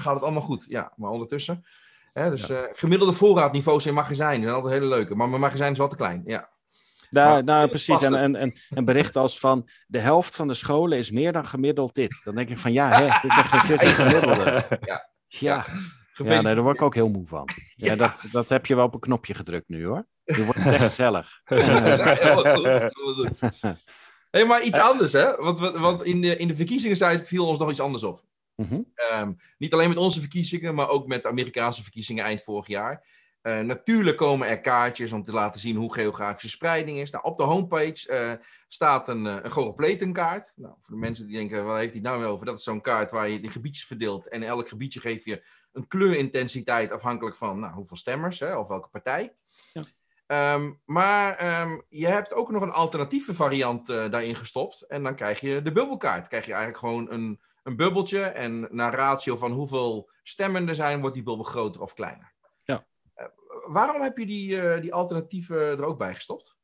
gaat 0.01 0.15
het 0.15 0.23
allemaal 0.23 0.43
goed. 0.43 0.65
Ja, 0.69 0.93
maar 0.97 1.11
ondertussen. 1.11 1.65
Hè, 2.13 2.31
dus 2.31 2.49
eh, 2.51 2.59
gemiddelde 2.73 3.13
voorraadniveaus 3.13 3.87
in 3.87 3.95
magazijnen 3.95 4.43
zijn 4.43 4.55
altijd 4.55 4.73
hele 4.75 4.87
leuke. 4.87 5.15
Maar 5.15 5.29
mijn 5.29 5.41
magazijn 5.41 5.73
is 5.73 5.79
wel 5.79 5.89
te 5.89 5.97
klein. 5.97 6.23
Ja. 6.25 6.51
Daar, 7.11 7.33
Maar 7.33 7.45
nou, 7.45 7.69
precies. 7.69 8.03
En, 8.03 8.15
en, 8.15 8.37
en, 8.37 8.55
en 8.69 8.85
berichten 8.85 9.21
als 9.21 9.39
van 9.39 9.69
de 9.87 9.99
helft 9.99 10.37
van 10.37 10.49
de 10.49 10.55
scholen 10.55 10.99
is 10.99 11.11
meer 11.11 11.33
dan 11.33 11.47
gemiddeld 11.47 11.95
dit. 11.95 12.21
Dan 12.25 12.35
denk 12.35 12.49
ik 12.51 12.59
van 12.59 12.73
ja, 12.73 12.89
hè, 12.89 13.05
het 13.09 13.25
is 13.25 13.37
een, 13.37 13.45
ge- 13.45 13.57
het 13.73 13.83
is 13.83 13.89
een 13.89 13.95
gemiddelde. 13.95 14.65
Ja. 14.81 15.11
Ja, 15.27 15.67
ja 16.15 16.41
nee, 16.41 16.55
daar 16.55 16.63
word 16.63 16.75
ik 16.77 16.83
ook 16.83 16.95
heel 16.95 17.09
moe 17.09 17.27
van. 17.27 17.49
Ja, 17.77 17.87
Ja. 17.91 17.97
Dat, 17.97 18.25
dat 18.33 18.49
heb 18.49 18.67
je 18.67 18.75
wel 18.75 18.85
op 18.85 18.95
een 18.95 19.01
knopje 19.01 19.35
gedrukt 19.35 19.69
nu 19.69 19.87
hoor. 19.87 20.07
Nu 20.25 20.45
wordt 20.45 20.65
het 20.65 20.73
echt 20.73 20.83
gezellig. 20.91 21.41
Ja, 21.45 22.15
heel 22.15 22.37
goed. 22.55 23.41
Hey, 24.31 24.45
maar 24.47 24.63
iets 24.63 24.79
anders, 24.79 25.13
hè? 25.13 25.37
Want, 25.37 25.59
want 25.59 26.03
in, 26.05 26.21
de, 26.21 26.37
in 26.37 26.49
de 26.49 26.57
verkiezingstijd 26.57 27.27
viel 27.29 27.47
ons 27.47 27.59
nog 27.59 27.71
iets 27.71 27.81
anders 27.81 28.03
op. 28.03 28.23
Mhm. 28.63 28.81
Ehm, 28.95 29.33
niet 29.59 29.73
alleen 29.73 29.89
met 29.89 29.99
onze 29.99 30.21
verkiezingen, 30.21 30.75
maar 30.75 30.89
ook 30.89 31.07
met 31.07 31.23
de 31.23 31.29
Amerikaanse 31.29 31.83
verkiezingen 31.83 32.25
eind 32.25 32.43
vorig 32.43 32.67
jaar. 32.67 33.05
Eh, 33.43 33.61
natuurlijk 33.61 34.17
komen 34.17 34.49
er 34.49 34.61
kaartjes 34.61 35.13
om 35.13 35.23
te 35.23 35.33
laten 35.33 35.61
zien 35.61 35.77
hoe 35.77 35.95
geografische 35.95 36.49
spreiding 36.49 36.99
is. 36.99 37.11
Nou, 37.11 37.25
op 37.25 37.37
de 37.37 37.43
homepage 37.43 38.09
eh, 38.09 38.33
staat 38.69 39.09
een, 39.09 39.27
eh, 39.27 39.35
een. 39.35 39.75
Nou, 40.57 40.75
voor 40.81 40.95
de 40.95 40.97
mensen 40.97 41.27
die 41.27 41.37
denken, 41.37 41.65
waar 41.65 41.79
heeft 41.79 41.93
hij 41.93 42.03
nou 42.03 42.21
weer 42.21 42.29
over? 42.29 42.47
Dat 42.47 42.59
is 42.59 42.65
zo'n 42.65 42.81
kaart 42.81 43.11
waar 43.11 43.29
je 43.29 43.41
die 43.41 43.51
gebiedjes 43.51 43.85
verdeelt. 43.85 44.29
En 44.29 44.43
elk 44.43 44.69
gebiedje 44.69 45.01
geef 45.01 45.25
je 45.25 45.45
een 45.73 45.89
kleurintensiteit 45.89 46.93
afhankelijk 46.93 47.37
van 47.37 47.61
nou, 47.61 47.73
hoeveel 47.73 47.97
stemmers 47.97 48.41
hè, 48.41 48.57
of 48.57 48.69
welke 48.69 48.89
partij. 48.89 49.35
Ja. 49.73 49.83
Ehm, 50.27 50.73
maar 50.85 51.37
ehm, 51.37 51.81
je 51.89 52.07
hebt 52.07 52.35
ook 52.35 52.51
nog 52.51 52.63
een 52.63 52.73
alternatieve 52.73 53.35
variant 53.35 53.87
daarin 53.87 54.37
gestopt. 54.37 54.83
En 54.83 55.03
dan 55.03 55.15
krijg 55.15 55.41
je 55.41 55.63
de 55.63 55.73
bubbelkaart. 55.73 56.29
krijg 56.29 56.47
je 56.47 56.53
eigenlijk 56.53 56.85
gewoon 56.85 57.11
een, 57.11 57.41
een 57.63 57.77
bubbeltje. 57.77 58.23
En 58.23 58.69
naar 58.71 58.95
ratio 58.95 59.37
van 59.37 59.53
hoeveel 59.53 60.11
stemmen 60.23 60.69
er 60.69 60.75
zijn, 60.75 61.01
wordt 61.01 61.15
die 61.15 61.25
bubbel 61.25 61.45
groter 61.45 61.81
of 61.81 61.95
kleiner. 61.95 62.33
Ja. 62.63 62.87
Eh, 63.15 63.27
waarom 63.67 64.03
heb 64.03 64.19
je 64.19 64.27
die, 64.27 64.61
eh, 64.61 64.81
die 64.81 64.95
alternatieven 64.95 65.57
er 65.57 65.85
ook 65.85 65.99
bij 65.99 66.15
gestopt? 66.15 66.57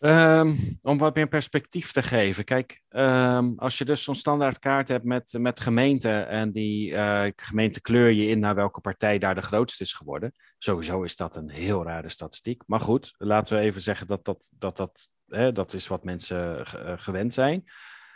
Ehm, 0.00 0.56
om 0.82 0.98
wat 0.98 1.14
meer 1.14 1.28
perspectief 1.28 1.92
te 1.92 2.02
geven. 2.02 2.44
Kijk, 2.44 2.82
ehm, 2.88 3.52
als 3.56 3.78
je 3.78 3.84
dus 3.84 4.04
zo'n 4.04 4.14
standaardkaart 4.14 4.88
hebt 4.88 5.04
met, 5.04 5.36
met 5.38 5.60
gemeenten 5.60 6.28
en 6.28 6.52
die 6.52 6.94
eh, 6.94 7.32
gemeente 7.36 7.80
kleur 7.80 8.10
je 8.10 8.26
in 8.26 8.38
naar 8.38 8.54
welke 8.54 8.80
partij 8.80 9.18
daar 9.18 9.34
de 9.34 9.42
grootste 9.42 9.82
is 9.82 9.92
geworden. 9.92 10.34
Sowieso 10.58 11.02
is 11.02 11.16
dat 11.16 11.36
een 11.36 11.50
heel 11.50 11.84
rare 11.84 12.08
statistiek. 12.08 12.62
Maar 12.66 12.80
goed, 12.80 13.14
laten 13.18 13.56
we 13.56 13.62
even 13.62 13.80
zeggen 13.80 14.06
dat 14.06 14.24
dat, 14.24 14.52
dat, 14.58 14.76
dat, 14.76 15.08
hè, 15.26 15.52
dat 15.52 15.72
is 15.72 15.86
wat 15.86 16.04
mensen 16.04 16.66
ge- 16.66 16.94
gewend 16.98 17.32
zijn. 17.32 17.64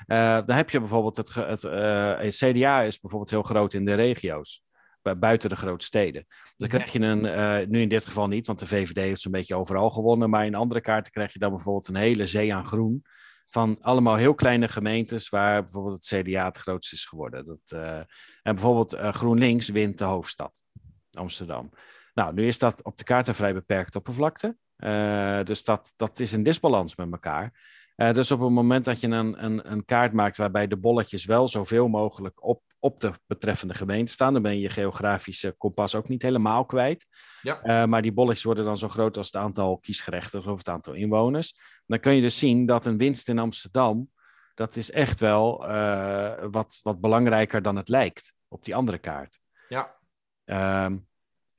Eh, 0.06 0.38
dan 0.46 0.56
heb 0.56 0.70
je 0.70 0.78
bijvoorbeeld 0.78 1.16
het, 1.16 1.34
het 1.34 1.64
eh, 1.64 2.18
het 2.18 2.34
CDA 2.36 2.82
is 2.82 3.00
bijvoorbeeld 3.00 3.30
heel 3.30 3.42
groot 3.42 3.72
in 3.74 3.84
de 3.84 3.94
regio's. 3.94 4.62
bu- 5.02 5.14
Buiten 5.16 5.48
de 5.48 5.56
grote 5.56 5.84
steden. 5.84 6.26
Dan 6.56 6.68
krijg 6.68 6.92
je 6.92 6.98
een, 7.00 7.26
eh, 7.26 7.66
nu 7.68 7.80
in 7.80 7.88
dit 7.88 8.06
geval 8.06 8.28
niet, 8.28 8.46
want 8.46 8.58
de 8.58 8.66
VVD 8.66 8.96
heeft 8.96 9.20
zo'n 9.20 9.32
beetje 9.32 9.54
overal 9.54 9.90
gewonnen. 9.90 10.30
Maar 10.30 10.44
in 10.46 10.54
andere 10.54 10.80
kaarten 10.80 11.12
krijg 11.12 11.32
je 11.32 11.38
dan 11.38 11.50
bijvoorbeeld 11.50 11.88
een 11.88 11.94
hele 11.94 12.26
zee 12.26 12.54
aan 12.54 12.66
groen 12.66 13.04
van 13.46 13.78
allemaal 13.80 14.16
heel 14.16 14.34
kleine 14.34 14.68
gemeentes 14.68 15.28
waar 15.28 15.62
bijvoorbeeld 15.62 15.94
het 16.10 16.22
CDA 16.22 16.44
het 16.44 16.58
grootst 16.58 16.92
is 16.92 17.04
geworden. 17.04 17.46
Dat, 17.46 17.72
uh, 17.74 17.96
en 17.96 18.06
bijvoorbeeld 18.54 18.94
uh, 18.94 19.12
GroenLinks 19.12 19.68
wint 19.68 19.98
de 19.98 20.04
hoofdstad, 20.04 20.62
Amsterdam. 21.12 21.70
Nou, 22.14 22.34
nu 22.34 22.46
is 22.46 22.58
dat 22.58 22.82
op 22.82 22.96
de 22.96 23.04
kaart 23.04 23.28
een 23.28 23.34
vrij 23.34 23.54
beperkte 23.54 23.98
oppervlakte. 23.98 24.56
Dus 25.44 25.64
dat, 25.64 25.92
dat 25.96 26.20
is 26.20 26.32
een 26.32 26.42
disbalans 26.42 26.96
met 26.96 27.12
elkaar. 27.12 27.52
Uh, 27.96 28.12
dus 28.12 28.30
op 28.30 28.40
het 28.40 28.50
moment 28.50 28.84
dat 28.84 29.00
je 29.00 29.06
een, 29.06 29.44
een, 29.44 29.70
een, 29.70 29.84
kaart 29.84 30.12
maakt 30.12 30.36
waarbij 30.36 30.66
de 30.66 30.76
bolletjes 30.76 31.24
wel 31.24 31.48
zoveel 31.48 31.88
mogelijk 31.88 32.44
op, 32.44 32.62
op 32.78 33.00
de 33.00 33.12
betreffende 33.26 33.74
gemeente 33.74 34.12
staan, 34.12 34.32
dan 34.32 34.42
ben 34.42 34.54
je 34.54 34.60
je 34.60 34.68
geografische 34.68 35.54
kompas 35.58 35.94
ook 35.94 36.08
niet 36.08 36.22
helemaal 36.22 36.64
kwijt. 36.64 37.06
Ja. 37.42 37.60
Uh, 37.64 37.88
maar 37.88 38.02
die 38.02 38.12
bolletjes 38.12 38.44
worden 38.44 38.64
dan 38.64 38.76
zo 38.76 38.88
groot 38.88 39.16
als 39.16 39.26
het 39.26 39.36
aantal 39.36 39.78
kiesgerechtigden 39.78 40.52
of 40.52 40.58
het 40.58 40.68
aantal 40.68 40.94
inwoners. 40.94 41.54
Dan 41.86 42.00
kun 42.00 42.14
je 42.14 42.20
dus 42.20 42.38
zien 42.38 42.66
dat 42.66 42.86
een 42.86 42.98
winst 42.98 43.28
in 43.28 43.38
Amsterdam, 43.38 44.10
dat 44.54 44.76
is 44.76 44.90
echt 44.90 45.20
wel 45.20 45.68
uh, 45.68 46.32
wat, 46.50 46.80
wat 46.82 47.00
belangrijker 47.00 47.62
dan 47.62 47.76
het 47.76 47.88
lijkt 47.88 48.34
op 48.48 48.64
die 48.64 48.74
andere 48.74 48.98
kaart. 48.98 49.38
Ja. 49.68 49.96
Um, 50.84 51.08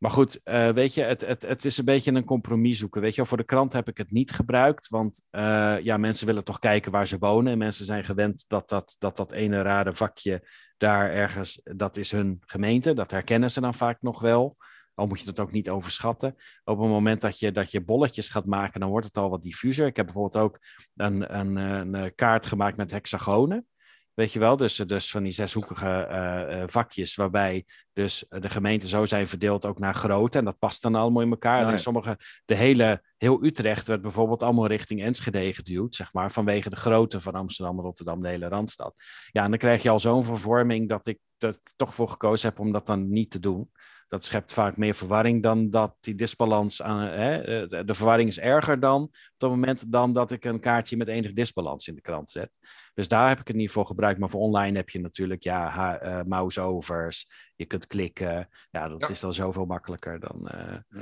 maar 0.05 0.13
goed, 0.13 0.41
uh, 0.43 0.69
weet 0.69 0.93
je, 0.93 1.01
het, 1.01 1.25
het, 1.25 1.41
het 1.41 1.65
is 1.65 1.77
een 1.77 1.85
beetje 1.85 2.11
een 2.11 2.25
compromis 2.25 2.77
zoeken. 2.77 3.01
Weet 3.01 3.15
je, 3.15 3.25
voor 3.25 3.37
de 3.37 3.43
krant 3.43 3.73
heb 3.73 3.87
ik 3.87 3.97
het 3.97 4.11
niet 4.11 4.31
gebruikt, 4.31 4.89
want 4.89 5.21
uh, 5.31 5.79
ja, 5.79 5.97
mensen 5.97 6.27
willen 6.27 6.43
toch 6.43 6.59
kijken 6.59 6.91
waar 6.91 7.07
ze 7.07 7.17
wonen. 7.17 7.51
En 7.51 7.57
mensen 7.57 7.85
zijn 7.85 8.05
gewend 8.05 8.45
dat 8.47 8.69
dat, 8.69 8.95
dat, 8.99 9.15
dat 9.15 9.31
ene 9.31 9.61
rare 9.61 9.93
vakje 9.93 10.47
daar 10.77 11.11
ergens, 11.11 11.61
dat 11.63 11.97
is 11.97 12.11
hun 12.11 12.41
gemeente. 12.45 12.93
Dat 12.93 13.11
herkennen 13.11 13.51
ze 13.51 13.61
dan 13.61 13.73
vaak 13.73 14.01
nog 14.01 14.21
wel. 14.21 14.57
Al 14.93 15.07
moet 15.07 15.19
je 15.19 15.25
dat 15.25 15.39
ook 15.39 15.51
niet 15.51 15.69
overschatten. 15.69 16.35
Op 16.63 16.79
het 16.79 16.89
moment 16.89 17.21
dat 17.21 17.39
je, 17.39 17.51
dat 17.51 17.71
je 17.71 17.85
bolletjes 17.85 18.29
gaat 18.29 18.45
maken, 18.45 18.79
dan 18.79 18.89
wordt 18.89 19.05
het 19.05 19.17
al 19.17 19.29
wat 19.29 19.41
diffuser. 19.41 19.87
Ik 19.87 19.95
heb 19.95 20.05
bijvoorbeeld 20.05 20.43
ook 20.43 20.59
een, 20.95 21.37
een, 21.39 21.55
een 21.55 22.15
kaart 22.15 22.45
gemaakt 22.45 22.77
met 22.77 22.91
hexagonen. 22.91 23.67
Weet 24.15 24.31
je 24.31 24.39
wel, 24.39 24.57
dus, 24.57 24.75
dus 24.75 25.11
van 25.11 25.23
die 25.23 25.31
zeshoekige 25.31 26.07
uh, 26.11 26.63
vakjes, 26.65 27.15
waarbij 27.15 27.65
dus 27.93 28.25
de 28.29 28.49
gemeenten 28.49 28.89
zo 28.89 29.05
zijn 29.05 29.27
verdeeld 29.27 29.65
ook 29.65 29.79
naar 29.79 29.95
grootte. 29.95 30.37
En 30.37 30.45
dat 30.45 30.59
past 30.59 30.81
dan 30.81 30.95
allemaal 30.95 31.21
in 31.21 31.29
elkaar. 31.29 31.61
Ja, 31.61 31.71
en 31.71 31.79
sommige, 31.79 32.19
de 32.45 32.55
hele, 32.55 33.03
heel 33.17 33.43
Utrecht 33.43 33.87
werd 33.87 34.01
bijvoorbeeld 34.01 34.43
allemaal 34.43 34.67
richting 34.67 35.01
Enschede 35.01 35.53
geduwd, 35.53 35.95
zeg 35.95 36.13
maar, 36.13 36.31
vanwege 36.31 36.69
de 36.69 36.75
grootte 36.75 37.19
van 37.19 37.33
Amsterdam, 37.33 37.79
Rotterdam, 37.79 38.21
de 38.21 38.29
hele 38.29 38.47
Randstad. 38.47 39.01
Ja, 39.31 39.43
en 39.43 39.49
dan 39.49 39.59
krijg 39.59 39.83
je 39.83 39.89
al 39.89 39.99
zo'n 39.99 40.23
vervorming 40.23 40.89
dat 40.89 41.07
ik 41.07 41.19
er 41.37 41.57
toch 41.75 41.95
voor 41.95 42.09
gekozen 42.09 42.49
heb 42.49 42.59
om 42.59 42.71
dat 42.71 42.85
dan 42.85 43.09
niet 43.09 43.31
te 43.31 43.39
doen 43.39 43.69
dat 44.07 44.23
schept 44.23 44.53
vaak 44.53 44.77
meer 44.77 44.95
verwarring 44.95 45.43
dan 45.43 45.69
dat 45.69 45.95
die 45.99 46.15
disbalans 46.15 46.81
aan. 46.81 47.07
Hè, 47.07 47.67
de 47.67 47.93
verwarring 47.93 48.29
is 48.29 48.39
erger 48.39 48.79
dan 48.79 49.01
op 49.03 49.11
het 49.37 49.49
moment 49.49 49.91
dan 49.91 50.13
dat 50.13 50.31
ik 50.31 50.45
een 50.45 50.59
kaartje 50.59 50.97
met 50.97 51.07
enig 51.07 51.33
disbalans 51.33 51.87
in 51.87 51.95
de 51.95 52.01
krant 52.01 52.31
zet. 52.31 52.59
Dus 52.95 53.07
daar 53.07 53.27
heb 53.29 53.39
ik 53.39 53.47
het 53.47 53.55
niet 53.55 53.71
voor 53.71 53.85
gebruikt. 53.85 54.19
Maar 54.19 54.29
voor 54.29 54.41
online 54.41 54.77
heb 54.77 54.89
je 54.89 54.99
natuurlijk 54.99 55.43
ja, 55.43 56.03
uh, 56.03 56.21
mouse-overs. 56.23 57.29
Je 57.55 57.65
kunt 57.65 57.87
klikken. 57.87 58.49
Ja, 58.71 58.87
dat 58.87 58.99
ja. 58.99 59.07
is 59.07 59.19
dan 59.19 59.33
zoveel 59.33 59.65
makkelijker 59.65 60.19
dan. 60.19 60.49
Uh, 60.55 60.77
ja. 60.89 61.01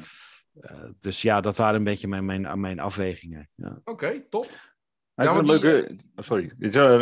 Uh, 0.62 0.90
dus 1.00 1.22
ja, 1.22 1.42
dat 1.42 1.58
waren 1.58 1.76
een 1.76 1.84
beetje 1.84 2.08
mijn, 2.08 2.26
mijn, 2.26 2.60
mijn 2.60 2.80
afwegingen. 2.80 3.50
Ja. 3.56 3.70
Oké, 3.70 3.92
okay, 3.92 4.26
top. 4.30 4.50
Ja, 5.16 5.36
een 5.36 5.46
leuke. 5.46 5.98
Oh, 6.16 6.24
sorry, 6.24 6.54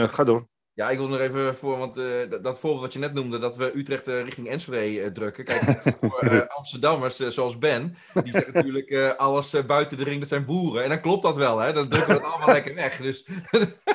ga 0.08 0.23
door. 0.23 0.47
Ja, 0.82 0.89
ik 0.89 0.98
wil 0.98 1.08
nog 1.08 1.20
even 1.20 1.56
voor, 1.56 1.78
want 1.78 1.98
uh, 1.98 2.30
dat, 2.30 2.44
dat 2.44 2.60
voorbeeld 2.60 2.82
wat 2.82 2.94
je 2.94 3.00
net 3.00 3.13
noemde, 3.13 3.39
dat 3.39 3.56
we 3.56 3.78
Utrecht 3.78 4.08
uh, 4.08 4.22
richting 4.22 4.48
Enschede 4.48 5.04
uh, 5.04 5.08
drukken. 5.08 5.46
Kijk, 5.46 5.82
voor 6.02 6.48
Amsterdammers 6.48 7.17
zoals 7.17 7.58
Ben, 7.58 7.96
die 8.13 8.32
zeggen 8.32 8.54
natuurlijk 8.54 9.13
alles 9.17 9.65
buiten 9.65 9.98
de 9.98 10.04
ring, 10.04 10.20
dat 10.20 10.30
zijn 10.30 10.46
boeren. 10.46 10.84
En 10.84 10.89
dan 10.89 11.02
klopt 11.02 11.24
dat 11.24 11.38
wel, 11.38 11.60
hè? 11.60 11.74
Dan 11.74 11.88
drukken 11.88 12.15
we 12.15 12.22
het 12.22 12.32
allemaal 12.32 12.56
lekker 12.58 12.76
weg. 12.76 12.98
Dus... 12.98 13.26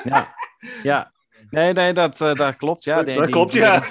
ja. 0.03 0.35
ja, 0.83 1.11
Nee, 1.49 1.73
nee, 1.73 1.93
dat, 1.93 2.21
uh, 2.21 2.33
dat 2.33 2.55
klopt. 2.55 2.83
Ja, 2.83 3.03
dat, 3.03 3.15
dat 3.15 3.29
klopt, 3.29 3.53
ja. 3.53 3.83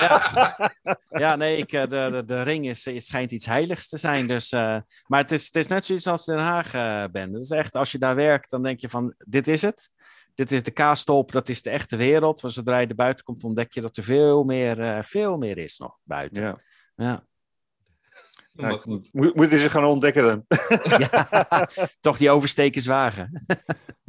ja. 0.00 0.72
ja. 1.10 1.36
nee, 1.36 1.56
ik, 1.56 1.70
de, 1.70 1.86
de, 1.86 2.22
de 2.26 2.42
ring 2.42 2.68
is, 2.68 2.84
het 2.84 3.04
schijnt 3.04 3.32
iets 3.32 3.46
heiligs 3.46 3.88
te 3.88 3.96
zijn. 3.96 4.26
Dus, 4.26 4.52
uh, 4.52 4.76
maar 5.06 5.20
het 5.20 5.30
is, 5.30 5.46
het 5.46 5.56
is 5.56 5.66
net 5.66 5.84
zoiets 5.84 6.06
als 6.06 6.24
Den 6.24 6.38
Haag 6.38 6.74
uh, 6.74 7.04
ben. 7.12 7.32
Dus 7.32 7.50
echt, 7.50 7.76
als 7.76 7.92
je 7.92 7.98
daar 7.98 8.14
werkt, 8.14 8.50
dan 8.50 8.62
denk 8.62 8.80
je 8.80 8.88
van, 8.88 9.14
dit 9.18 9.48
is 9.48 9.62
het. 9.62 9.90
Dit 10.34 10.52
is 10.52 10.62
de 10.62 10.70
kaastop, 10.70 11.32
dat 11.32 11.48
is 11.48 11.62
de 11.62 11.70
echte 11.70 11.96
wereld. 11.96 12.42
Maar 12.42 12.50
zodra 12.50 12.78
je 12.78 12.86
er 12.86 12.94
buiten 12.94 13.24
komt, 13.24 13.44
ontdek 13.44 13.72
je 13.72 13.80
dat 13.80 13.96
er 13.96 14.02
veel 14.02 14.44
meer, 14.44 15.04
veel 15.04 15.38
meer 15.38 15.58
is 15.58 15.78
nog 15.78 15.98
buiten. 16.02 16.42
Ja. 16.42 16.60
ja. 16.96 17.28
Ja, 18.52 18.70
goed. 18.70 19.08
Moeten 19.12 19.58
ze 19.58 19.70
gaan 19.70 19.84
ontdekken 19.84 20.22
dan? 20.22 20.44
ja, 20.98 21.68
toch 22.00 22.16
die 22.16 22.30
overstekers 22.30 22.86
wagen. 22.86 23.42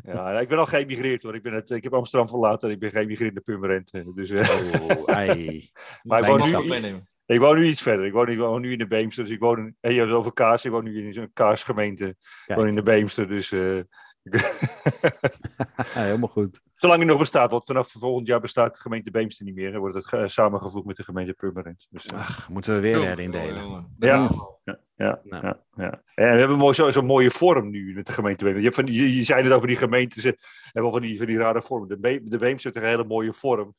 Ja, 0.03 0.39
ik 0.39 0.47
ben 0.47 0.57
al 0.57 0.65
geëmigreerd 0.65 1.23
hoor. 1.23 1.35
Ik, 1.35 1.43
ben 1.43 1.53
het, 1.53 1.69
ik 1.69 1.83
heb 1.83 1.93
Amsterdam 1.93 2.29
verlaten 2.29 2.67
en 2.67 2.73
ik 2.73 2.79
ben 2.79 2.91
geëmigreerd 2.91 3.33
naar 3.33 3.43
Purmerend. 3.43 3.91
Dus, 4.15 4.29
uh... 4.29 4.87
oh, 4.89 5.15
ei. 5.15 5.69
maar 6.03 6.19
ik 6.19 6.25
woon, 6.25 6.39
nu 6.39 6.75
iets, 6.75 6.93
ik 7.25 7.39
woon 7.39 7.55
nu 7.55 7.65
iets 7.65 7.81
verder. 7.81 8.05
Ik 8.05 8.13
woon, 8.13 8.29
ik 8.29 8.37
woon 8.37 8.61
nu 8.61 8.71
in 8.71 8.77
de 8.77 8.87
Beemster. 8.87 9.23
Dus 9.23 9.33
ik 9.33 9.39
woon 9.39 9.59
in, 9.59 9.75
je 9.79 9.97
hebt 9.97 10.09
het 10.09 10.17
over 10.17 10.33
Kaas. 10.33 10.65
Ik 10.65 10.71
woon 10.71 10.83
nu 10.83 11.05
in 11.05 11.13
zo'n 11.13 11.29
Kaasgemeente. 11.33 12.15
Ik 12.45 12.55
woon 12.55 12.67
in 12.67 12.75
de 12.75 12.83
Beemster. 12.83 13.27
Dus 13.27 13.51
uh... 13.51 13.81
ja, 15.93 16.01
helemaal 16.01 16.29
goed. 16.29 16.61
Zolang 16.75 16.99
het 16.99 17.09
nog 17.09 17.19
bestaat, 17.19 17.51
want 17.51 17.65
vanaf 17.65 17.91
volgend 17.91 18.27
jaar 18.27 18.39
bestaat 18.39 18.73
de 18.73 18.79
gemeente 18.79 19.11
Beemster 19.11 19.45
niet 19.45 19.55
meer. 19.55 19.71
Dan 19.71 19.79
wordt 19.79 19.95
het 19.95 20.11
uh, 20.13 20.27
samengevoegd 20.27 20.85
met 20.85 20.97
de 20.97 21.03
gemeente 21.03 21.33
Purmerend. 21.33 21.87
Dus, 21.89 22.05
uh... 22.13 22.19
Ach, 22.19 22.49
moeten 22.49 22.73
we 22.73 22.79
weer 22.79 23.01
herindelen. 23.01 23.95
Ja, 23.99 24.29
ja, 24.63 24.79
ja, 24.95 25.21
nou. 25.23 25.45
ja, 25.45 25.59
ja. 25.75 26.01
En 26.15 26.33
we 26.33 26.39
hebben 26.39 26.59
zo'n 26.59 26.73
zo, 26.73 26.89
zo 26.89 27.01
mooie 27.01 27.31
vorm 27.31 27.69
nu 27.69 27.93
met 27.93 28.05
de 28.05 28.13
gemeente 28.13 28.43
Beemster. 28.43 28.63
Je, 28.63 28.71
van, 28.71 28.85
je, 28.85 29.15
je 29.15 29.23
zei 29.23 29.43
het 29.43 29.51
over 29.51 29.67
die 29.67 29.77
gemeenten, 29.77 30.21
ze 30.21 30.37
hebben 30.71 30.91
van 30.91 31.01
die, 31.01 31.17
van 31.17 31.25
die 31.25 31.37
rare 31.37 31.61
vormen. 31.61 31.87
De, 31.87 31.97
Be 31.97 32.21
de 32.23 32.37
Beemster 32.37 32.71
heeft 32.71 32.85
een 32.85 32.91
hele 32.91 33.07
mooie 33.07 33.33
vorm. 33.33 33.75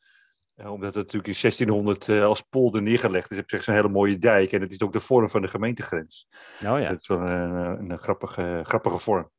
Omdat 0.57 0.95
het 0.95 1.05
natuurlijk 1.05 1.27
in 1.27 1.41
1600 1.41 2.09
uh, 2.09 2.25
als 2.25 2.41
polder 2.41 2.83
neergelegd 2.83 3.31
is, 3.31 3.37
heb 3.37 3.51
je 3.51 3.61
zo'n 3.61 3.75
hele 3.75 3.89
mooie 3.89 4.19
dijk. 4.19 4.53
En 4.53 4.61
het 4.61 4.71
is 4.71 4.83
ook 4.83 4.93
de 4.93 5.01
vorm 5.01 5.29
van 5.29 5.43
de 5.43 5.49
gemeentegrens. 5.49 6.29
Oh 6.65 6.81
ja. 6.81 6.89
Dat 6.89 7.01
is 7.01 7.09
wel 7.09 7.21
een, 7.21 7.51
een, 7.51 7.91
een 7.91 7.99
grappige, 7.99 8.61
grappige 8.63 8.99
vorm. 8.99 9.31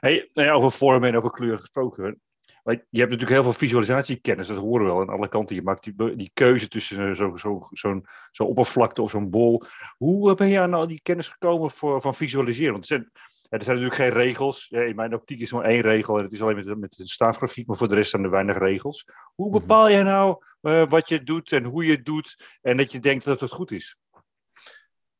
Hey, 0.00 0.30
nou 0.32 0.48
ja, 0.48 0.54
over 0.54 0.70
vormen 0.70 1.08
en 1.08 1.16
over 1.16 1.30
kleur 1.30 1.58
gesproken. 1.58 2.20
Maar 2.64 2.74
je 2.74 2.98
hebt 2.98 3.10
natuurlijk 3.10 3.30
heel 3.30 3.42
veel 3.42 3.52
visualisatiekennis, 3.52 4.46
dat 4.46 4.56
horen 4.56 4.86
we 4.86 4.92
wel 4.92 5.00
aan 5.00 5.08
alle 5.08 5.28
kanten. 5.28 5.56
Je 5.56 5.62
maakt 5.62 5.84
die, 5.84 6.16
die 6.16 6.30
keuze 6.34 6.68
tussen 6.68 7.16
zo'n 7.16 7.38
zo, 7.38 7.60
zo, 7.72 8.00
zo 8.30 8.44
oppervlakte 8.44 9.02
of 9.02 9.10
zo'n 9.10 9.30
bol. 9.30 9.62
Hoe 9.96 10.34
ben 10.34 10.48
je 10.48 10.60
aan 10.60 10.74
al 10.74 10.86
die 10.86 11.00
kennis 11.02 11.28
gekomen 11.28 11.70
voor, 11.70 12.00
van 12.00 12.14
visualiseren? 12.14 12.72
Want 12.72 12.82
er 12.82 12.88
zijn, 12.88 13.10
er 13.48 13.62
zijn 13.62 13.76
natuurlijk 13.76 13.94
geen 13.94 14.22
regels. 14.22 14.68
in 14.70 14.96
mijn 14.96 15.14
optiek 15.14 15.40
is 15.40 15.50
er 15.50 15.56
maar 15.56 15.64
één 15.64 15.80
regel 15.80 16.16
en 16.18 16.24
het 16.24 16.32
is 16.32 16.42
alleen 16.42 16.64
met, 16.64 16.78
met 16.78 16.96
de 16.96 17.08
staafgrafiek, 17.08 17.66
maar 17.66 17.76
voor 17.76 17.88
de 17.88 17.94
rest 17.94 18.10
zijn 18.10 18.24
er 18.24 18.30
weinig 18.30 18.58
regels. 18.58 19.06
Hoe 19.34 19.50
bepaal 19.50 19.90
jij 19.90 20.02
nou 20.02 20.44
uh, 20.62 20.86
wat 20.86 21.08
je 21.08 21.22
doet 21.22 21.52
en 21.52 21.64
hoe 21.64 21.84
je 21.84 21.92
het 21.92 22.04
doet 22.04 22.58
en 22.62 22.76
dat 22.76 22.92
je 22.92 22.98
denkt 22.98 23.24
dat 23.24 23.40
het 23.40 23.50
goed 23.50 23.70
is? 23.70 23.96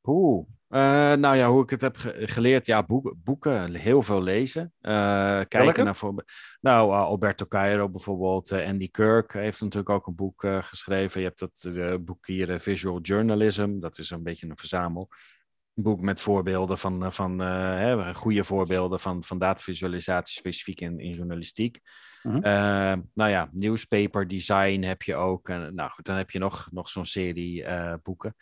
Oeh, 0.03 0.47
uh, 0.71 1.13
nou 1.13 1.37
ja, 1.37 1.49
hoe 1.49 1.63
ik 1.63 1.71
het 1.71 1.81
heb 1.81 1.97
ge 1.97 2.23
geleerd, 2.27 2.67
ja, 2.67 2.83
boeken, 2.83 3.21
boeken 3.25 3.75
heel 3.75 4.03
veel 4.03 4.23
lezen. 4.23 4.73
Uh, 4.81 4.93
kijken 4.93 5.65
Welke? 5.65 5.83
naar 5.83 5.97
voor, 5.97 6.25
nou, 6.61 6.91
uh, 6.91 7.01
Alberto 7.01 7.47
Cairo 7.47 7.89
bijvoorbeeld, 7.89 8.53
Andy 8.53 8.91
Kirk 8.91 9.33
heeft 9.33 9.61
natuurlijk 9.61 9.91
ook 9.91 10.07
een 10.07 10.15
boek 10.15 10.47
geschreven. 10.61 11.21
Je 11.21 11.27
hebt 11.27 11.39
dat 11.39 11.71
boek 12.05 12.27
hier, 12.27 12.61
Visual 12.61 13.01
Journalism, 13.01 13.79
dat 13.79 13.99
is 13.99 14.11
een 14.11 14.23
beetje 14.23 14.47
een 14.47 14.57
verzamel. 14.57 15.09
Boek 15.75 16.01
met 16.01 16.21
voorbeelden 16.21 16.79
van, 16.79 17.13
van 17.13 17.39
hè, 17.39 18.15
goede 18.15 18.45
voorbeelden 18.45 19.01
van, 19.01 19.25
van 19.25 19.39
datavisualisatie, 19.39 20.37
specifiek 20.37 20.81
in, 20.81 20.99
in 20.99 21.11
journalistiek. 21.11 21.81
Uh 22.23 22.33
-huh. 22.33 22.99
nou 23.15 23.31
ja, 23.31 23.49
newspaper 23.53 24.29
design 24.29 24.83
heb 24.83 25.03
je 25.03 25.15
ook. 25.15 25.49
En, 25.49 25.75
nou 25.75 25.91
goed, 25.91 26.05
dan 26.05 26.17
heb 26.17 26.31
je 26.31 26.39
nog, 26.39 26.69
nog 26.71 26.89
zo'n 26.89 27.07
serie 27.07 27.67
boeken. 28.03 28.35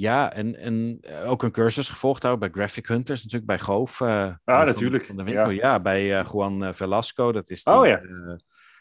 Ehm, 0.00 0.12
ja, 0.12 0.32
en, 0.32 0.56
en 0.56 1.00
ook 1.24 1.42
een 1.42 1.50
cursus 1.50 1.88
gevolgd 1.88 2.26
ook 2.26 2.38
bij 2.38 2.48
Graphic 2.52 2.86
Hunters, 2.86 3.22
natuurlijk 3.22 3.50
bij 3.50 3.58
Goof. 3.58 4.00
Uh, 4.00 4.34
ah, 4.44 4.66
natuurlijk. 4.66 5.04
Van 5.04 5.16
de 5.16 5.22
winkel. 5.22 5.50
Ja, 5.50 5.72
ja 5.72 5.80
bij 5.80 6.20
uh, 6.20 6.26
Juan 6.32 6.74
Velasco. 6.74 7.32
Dat 7.32 7.50
is 7.50 7.64
die, 7.64 7.74
oh, 7.74 7.86
ja. 7.86 8.02
uh, 8.02 8.36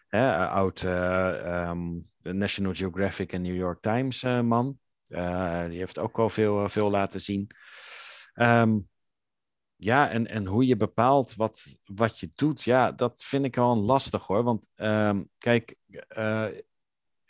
hè, 0.08 0.48
oud 0.48 0.84
um, 0.84 2.10
National 2.22 2.74
Geographic 2.74 3.34
en 3.34 3.42
New 3.42 3.56
York 3.56 3.82
Times 3.82 4.24
man. 4.24 4.78
die 5.70 5.80
heeft 5.80 6.00
ook 6.00 6.18
wel 6.18 6.30
veel, 6.30 6.70
veel 6.70 6.90
laten 6.90 7.20
zien. 7.20 7.48
Um, 8.36 8.88
ja, 9.82 10.10
en, 10.10 10.28
en 10.28 10.46
hoe 10.46 10.68
je 10.68 10.78
bepaalt 10.78 11.36
wat, 11.36 11.78
wat 11.84 12.20
je 12.20 12.32
doet, 12.36 12.64
ja, 12.64 12.92
dat 12.92 13.24
vind 13.24 13.46
ik 13.46 13.56
wel 13.56 13.78
lastig 13.78 14.28
hoor. 14.28 14.44
Want 14.44 14.70
um, 14.76 15.30
kijk, 15.38 15.76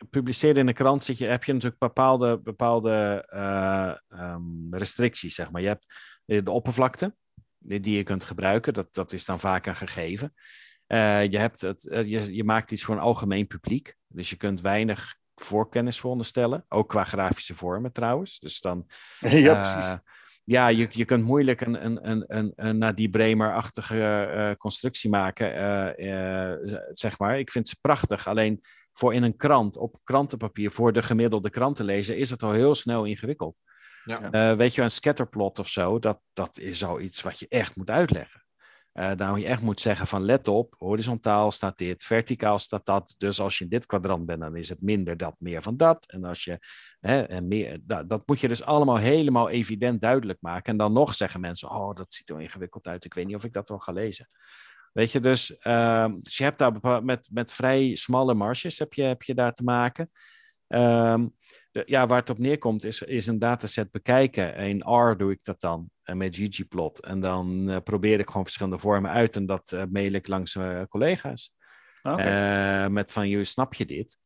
publiceerde 0.09 0.59
in 0.59 0.65
de 0.65 0.73
krant 0.73 1.03
zit 1.03 1.17
je, 1.17 1.25
heb 1.25 1.43
je 1.43 1.53
natuurlijk 1.53 1.81
bepaalde, 1.81 2.39
bepaalde 2.39 3.27
uh, 3.33 4.21
um, 4.21 4.67
restricties, 4.71 5.35
zeg 5.35 5.51
maar. 5.51 5.61
Je 5.61 5.67
hebt 5.67 5.85
de 6.25 6.51
oppervlakte 6.51 7.15
die, 7.59 7.97
je 7.97 8.03
kunt 8.03 8.25
gebruiken, 8.25 8.73
dat, 8.73 8.93
dat 8.93 9.11
is 9.11 9.25
dan 9.25 9.39
vaak 9.39 9.65
een 9.65 9.75
gegeven. 9.75 10.33
Uh, 10.87 11.25
je, 11.25 11.37
hebt 11.37 11.61
het, 11.61 11.85
uh, 11.85 12.03
je, 12.03 12.35
je 12.35 12.43
maakt 12.43 12.71
iets 12.71 12.83
voor 12.83 12.95
een 12.95 13.01
algemeen 13.01 13.47
publiek, 13.47 13.95
dus 14.07 14.29
je 14.29 14.35
kunt 14.35 14.61
weinig 14.61 15.17
voorkennis 15.35 15.99
veronderstellen, 15.99 16.65
ook 16.67 16.89
qua 16.89 17.03
grafische 17.03 17.55
vormen 17.55 17.91
trouwens. 17.91 18.39
Dus 18.39 18.61
dan, 18.61 18.85
ja, 19.19 19.73
precies. 19.73 19.99
ja, 20.43 20.67
je, 20.67 20.87
je 20.91 21.05
kunt 21.05 21.23
moeilijk 21.23 21.61
een, 21.61 21.85
een, 21.85 22.09
een, 22.09 22.23
een, 22.27 22.53
een 22.55 22.77
Nadie 22.77 23.09
Bremer-achtige 23.09 24.55
constructie 24.57 25.09
maken, 25.09 25.95
zeg 26.93 27.19
maar. 27.19 27.39
Ik 27.39 27.51
vind 27.51 27.67
ze 27.67 27.77
prachtig. 27.81 28.27
Alleen 28.27 28.61
voor 28.99 29.13
in 29.13 29.23
een 29.23 29.37
krant, 29.37 29.77
op 29.77 29.97
krantenpapier, 30.03 30.71
voor 30.71 30.93
de 30.93 31.03
gemiddelde 31.03 31.49
krantenlezer, 31.49 32.17
is 32.17 32.29
het 32.29 32.43
al 32.43 32.51
heel 32.51 32.75
snel 32.75 33.05
ingewikkeld. 33.05 33.61
Ja. 34.03 34.55
weet 34.55 34.75
je, 34.75 34.81
een 34.81 34.91
scatterplot 34.91 35.59
of 35.59 35.67
zo, 35.67 35.99
dat, 35.99 36.21
dat 36.33 36.59
is 36.59 36.77
zoiets 36.77 37.21
wat 37.21 37.39
je 37.39 37.47
echt 37.49 37.75
moet 37.75 37.89
uitleggen. 37.89 38.43
Uh, 38.93 39.11
nou, 39.11 39.39
je 39.39 39.45
echt 39.45 39.61
moet 39.61 39.79
zeggen 39.79 40.07
van 40.07 40.23
let 40.23 40.47
op, 40.47 40.75
horizontaal 40.77 41.51
staat 41.51 41.77
dit, 41.77 42.03
verticaal 42.03 42.59
staat 42.59 42.85
dat. 42.85 43.15
Dus 43.17 43.39
als 43.39 43.57
je 43.57 43.63
in 43.63 43.69
dit 43.69 43.85
kwadrant 43.85 44.25
bent, 44.25 44.39
dan 44.39 44.55
is 44.55 44.69
het 44.69 44.81
minder 44.81 45.17
dat, 45.17 45.35
meer 45.37 45.61
van 45.61 45.77
dat. 45.77 46.05
En 46.07 46.23
als 46.23 46.43
je 46.43 46.59
hè, 46.99 47.21
en 47.21 47.47
meer, 47.47 47.79
dat, 47.81 48.09
dat, 48.09 48.27
moet 48.27 48.39
je 48.39 48.47
dus 48.47 48.63
allemaal 48.63 48.97
helemaal 48.97 49.49
evident 49.49 50.01
duidelijk 50.01 50.41
maken. 50.41 50.71
En 50.71 50.77
dan 50.77 50.93
nog 50.93 51.15
zeggen 51.15 51.39
mensen, 51.39 51.69
oh, 51.69 51.95
dat 51.95 52.13
ziet 52.13 52.29
er 52.29 52.41
ingewikkeld 52.41 52.87
uit. 52.87 53.05
Ik 53.05 53.13
weet 53.13 53.25
niet 53.25 53.35
of 53.35 53.43
ik 53.43 53.53
dat 53.53 53.69
wel 53.69 53.79
ga 53.79 53.91
lezen. 53.91 54.27
Weet 54.93 55.11
je, 55.11 55.19
dus, 55.19 55.57
uh, 55.63 56.07
dus 56.09 56.37
je 56.37 56.43
hebt 56.43 56.57
daar 56.57 57.03
met, 57.03 57.29
met 57.31 57.53
vrij 57.53 57.95
smalle 57.95 58.33
marges 58.33 58.79
heb 58.79 58.93
je, 58.93 59.03
heb 59.03 59.23
je 59.23 59.33
daar 59.33 59.53
te 59.53 59.63
maken. 59.63 60.11
Um, 60.67 61.35
de, 61.71 61.83
ja, 61.85 62.07
waar 62.07 62.19
het 62.19 62.29
op 62.29 62.37
neerkomt 62.37 62.83
is, 62.83 63.01
is 63.01 63.27
een 63.27 63.39
dataset 63.39 63.91
bekijken. 63.91 64.55
In 64.55 64.79
R 64.79 65.17
doe 65.17 65.31
ik 65.31 65.43
dat 65.43 65.61
dan 65.61 65.89
uh, 66.05 66.15
met 66.15 66.35
ggplot. 66.35 66.99
En 66.99 67.19
dan 67.19 67.69
uh, 67.69 67.77
probeer 67.83 68.19
ik 68.19 68.27
gewoon 68.27 68.43
verschillende 68.43 68.77
vormen 68.77 69.11
uit 69.11 69.35
en 69.35 69.45
dat 69.45 69.71
uh, 69.71 69.83
mail 69.89 70.11
ik 70.11 70.27
langs 70.27 70.55
mijn 70.55 70.87
collega's. 70.87 71.57
Okay. 72.03 72.87
met 72.87 73.11
van, 73.11 73.29
je 73.29 73.43
snap 73.43 73.73
je 73.73 73.85
dit? 73.85 74.17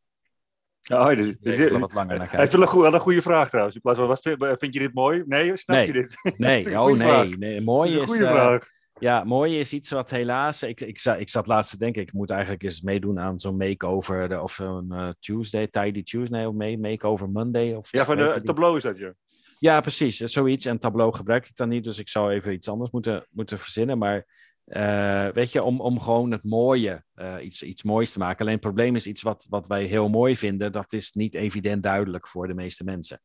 Oh, 0.92 1.08
dus, 1.08 1.36
dus, 1.40 1.70
wat 1.70 1.94
langer 1.94 2.18
naar 2.18 2.30
Hij 2.30 2.40
heeft 2.40 2.52
wel 2.52 2.62
een, 2.62 2.68
goede, 2.68 2.86
wel 2.86 2.94
een 2.94 3.00
goede 3.00 3.22
vraag 3.22 3.50
trouwens. 3.50 3.76
In 3.76 3.82
plaats 3.82 4.00
van, 4.00 4.08
wat, 4.08 4.22
vind 4.60 4.74
je 4.74 4.80
dit 4.80 4.94
mooi? 4.94 5.24
Nee, 5.26 5.58
snap 5.58 5.76
nee. 5.76 5.88
je 5.88 5.94
dit? 5.94 6.16
Nee, 6.38 6.80
oh 6.80 6.98
nee, 6.98 7.38
nee. 7.38 7.62
Mooi 7.62 7.92
is... 7.92 8.00
Een 8.00 8.08
goede 8.08 8.28
vraag. 8.28 8.70
Ja, 9.04 9.24
mooi 9.24 9.60
is 9.60 9.74
iets 9.74 9.90
wat 9.90 10.10
helaas. 10.10 10.64
Ik, 10.64 10.82
ik, 10.82 11.04
ik 11.18 11.30
zat 11.30 11.48
laatst 11.48 11.72
te 11.72 11.78
denken, 11.78 12.02
ik 12.02 12.14
moet 12.14 12.30
eigenlijk 12.30 12.64
eens 12.64 12.82
meedoen 12.82 13.20
aan 13.20 13.40
zo'n 13.40 13.58
makeover. 13.58 14.42
Of 14.42 14.52
zo'n 14.52 14.88
uh, 14.92 15.10
Tuesday, 15.20 15.68
Tidy 15.68 16.04
Tuesday, 16.04 16.46
of 16.46 16.54
mee, 16.54 16.80
makeover 16.80 17.30
Monday. 17.30 17.74
Of, 17.74 17.92
ja, 17.92 18.06
van 18.06 18.18
de 18.18 18.42
tableau 18.44 18.76
is 18.76 18.84
dat 18.84 18.98
je. 18.98 19.16
Ja, 19.60 19.82
precies. 19.82 20.18
Zoiets. 20.18 20.66
En 20.66 20.80
tableau 20.80 21.14
gebruik 21.14 21.46
ik 21.46 21.56
dan 21.56 21.70
niet, 21.70 21.84
dus 21.84 22.00
ik 22.00 22.08
zou 22.08 22.32
even 22.32 22.54
iets 22.54 22.70
anders 22.70 22.92
moeten, 22.92 23.28
moeten 23.30 23.60
verzinnen. 23.60 23.98
Maar 23.98 24.26
uh, 24.66 25.28
weet 25.28 25.52
je, 25.52 25.64
om, 25.64 25.82
om 25.82 26.00
gewoon 26.00 26.32
het 26.32 26.44
mooie, 26.44 27.04
uh, 27.16 27.36
iets, 27.42 27.64
iets 27.64 27.84
moois 27.84 28.12
te 28.12 28.20
maken. 28.20 28.40
Alleen 28.40 28.54
het 28.54 28.64
probleem 28.64 28.96
is 28.96 29.08
iets 29.08 29.22
wat, 29.22 29.46
wat 29.50 29.68
wij 29.68 29.84
heel 29.84 30.10
mooi 30.10 30.38
vinden, 30.38 30.72
dat 30.72 30.94
is 30.94 31.12
niet 31.12 31.36
evident 31.36 31.84
duidelijk 31.84 32.28
voor 32.28 32.48
de 32.48 32.54
meeste 32.54 32.84
mensen. 32.84 33.22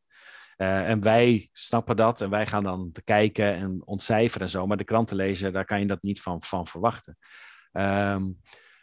Uh, 0.58 0.88
en 0.88 1.00
wij 1.00 1.48
snappen 1.52 1.96
dat 1.96 2.20
en 2.20 2.30
wij 2.30 2.46
gaan 2.46 2.62
dan 2.62 2.92
kijken 3.04 3.54
en 3.54 3.82
ontcijferen 3.84 4.46
en 4.46 4.52
zo. 4.52 4.66
Maar 4.66 4.76
de 4.76 4.84
krantenlezer, 4.84 5.52
daar 5.52 5.64
kan 5.64 5.80
je 5.80 5.86
dat 5.86 6.02
niet 6.02 6.20
van, 6.20 6.42
van 6.42 6.66
verwachten. 6.66 7.18
Um, 7.72 8.38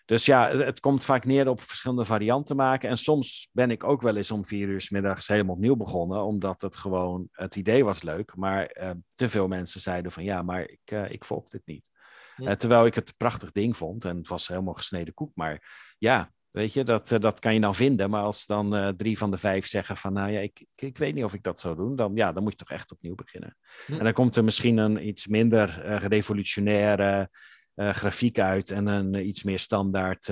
dus 0.05 0.25
ja, 0.25 0.57
het 0.57 0.79
komt 0.79 1.05
vaak 1.05 1.25
neer 1.25 1.47
op 1.47 1.61
verschillende 1.61 2.05
varianten 2.05 2.55
maken. 2.55 2.89
En 2.89 2.97
soms 2.97 3.49
ben 3.51 3.71
ik 3.71 3.83
ook 3.83 4.01
wel 4.01 4.15
eens 4.15 4.31
om 4.31 4.45
vier 4.45 4.67
uur 4.67 4.81
s 4.81 4.89
middags 4.89 5.27
helemaal 5.27 5.55
opnieuw 5.55 5.75
begonnen, 5.75 6.23
omdat 6.23 6.61
het 6.61 6.77
gewoon, 6.77 7.27
het 7.31 7.55
idee 7.55 7.83
was 7.85 8.01
leuk. 8.01 8.35
Maar 8.35 8.77
uh, 8.81 8.91
te 9.07 9.29
veel 9.29 9.47
mensen 9.47 9.81
zeiden 9.81 10.11
van 10.11 10.23
ja, 10.23 10.41
maar 10.41 10.61
ik, 10.61 10.91
uh, 10.91 11.11
ik 11.11 11.25
volg 11.25 11.49
dit 11.49 11.61
niet. 11.65 11.89
Ja. 12.35 12.49
Uh, 12.49 12.55
terwijl 12.55 12.85
ik 12.85 12.95
het 12.95 13.07
een 13.07 13.17
prachtig 13.17 13.51
ding 13.51 13.77
vond 13.77 14.05
en 14.05 14.17
het 14.17 14.27
was 14.27 14.47
helemaal 14.47 14.73
gesneden 14.73 15.13
koek. 15.13 15.31
Maar 15.35 15.93
ja, 15.97 16.31
Weet 16.55 16.73
je, 16.73 16.83
dat, 16.83 17.11
eh, 17.11 17.19
dat 17.19 17.39
kan 17.39 17.53
je 17.53 17.59
dan 17.59 17.75
vinden. 17.75 18.09
Maar 18.09 18.21
als 18.21 18.45
dan 18.45 18.75
uh, 18.75 18.87
drie 18.87 19.17
van 19.17 19.31
de 19.31 19.37
vijf 19.37 19.65
zeggen 19.67 19.97
van, 19.97 20.13
nou 20.13 20.31
ja, 20.31 20.39
ik, 20.39 20.59
ik, 20.59 20.81
ik, 20.81 20.97
weet 20.97 21.13
niet 21.13 21.23
of 21.23 21.33
ik 21.33 21.43
dat 21.43 21.59
zou 21.59 21.75
doen, 21.75 21.95
dan, 21.95 22.11
ja, 22.15 22.31
dan 22.31 22.43
moet 22.43 22.51
je 22.51 22.57
toch 22.57 22.77
echt 22.77 22.91
opnieuw 22.91 23.15
beginnen. 23.15 23.57
Hm. 23.85 23.93
En 23.93 24.03
dan 24.03 24.13
komt 24.13 24.35
er 24.35 24.43
misschien 24.43 24.77
een 24.77 25.07
iets 25.07 25.27
minder 25.27 25.85
uh, 25.85 25.97
revolutionaire 25.97 27.29
uh, 27.75 27.89
grafiek 27.89 28.39
uit 28.39 28.71
en 28.71 28.87
een 28.87 29.27
iets 29.27 29.43
meer 29.43 29.59
standaard 29.59 30.27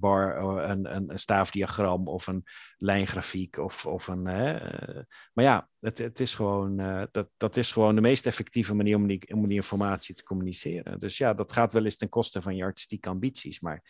bar, 0.00 0.36
een, 0.36 0.94
een, 0.94 1.10
een, 1.10 1.18
staafdiagram 1.18 2.08
of 2.08 2.26
een 2.26 2.44
lijngrafiek 2.76 3.56
of, 3.56 3.86
of 3.86 4.08
een. 4.08 4.22
maar 4.22 5.44
ja, 5.44 5.68
het, 5.80 5.98
het 5.98 6.20
is 6.20 6.34
gewoon, 6.34 6.76
dat, 7.10 7.28
dat 7.36 7.56
is 7.56 7.72
gewoon 7.72 7.94
de 7.94 8.00
meest 8.00 8.26
effectieve 8.26 8.74
manier 8.74 8.96
om 8.96 9.06
die, 9.06 9.34
om 9.34 9.48
die 9.48 9.56
informatie 9.56 10.14
te 10.14 10.22
communiceren. 10.22 10.98
Dus 10.98 11.18
ja, 11.18 11.34
dat 11.34 11.52
gaat 11.52 11.72
wel 11.72 11.84
eens 11.84 11.96
ten 11.96 12.08
koste 12.08 12.42
van 12.42 12.56
je 12.56 12.64
artistieke 12.64 13.08
ambities. 13.08 13.60
Maar 13.60 13.82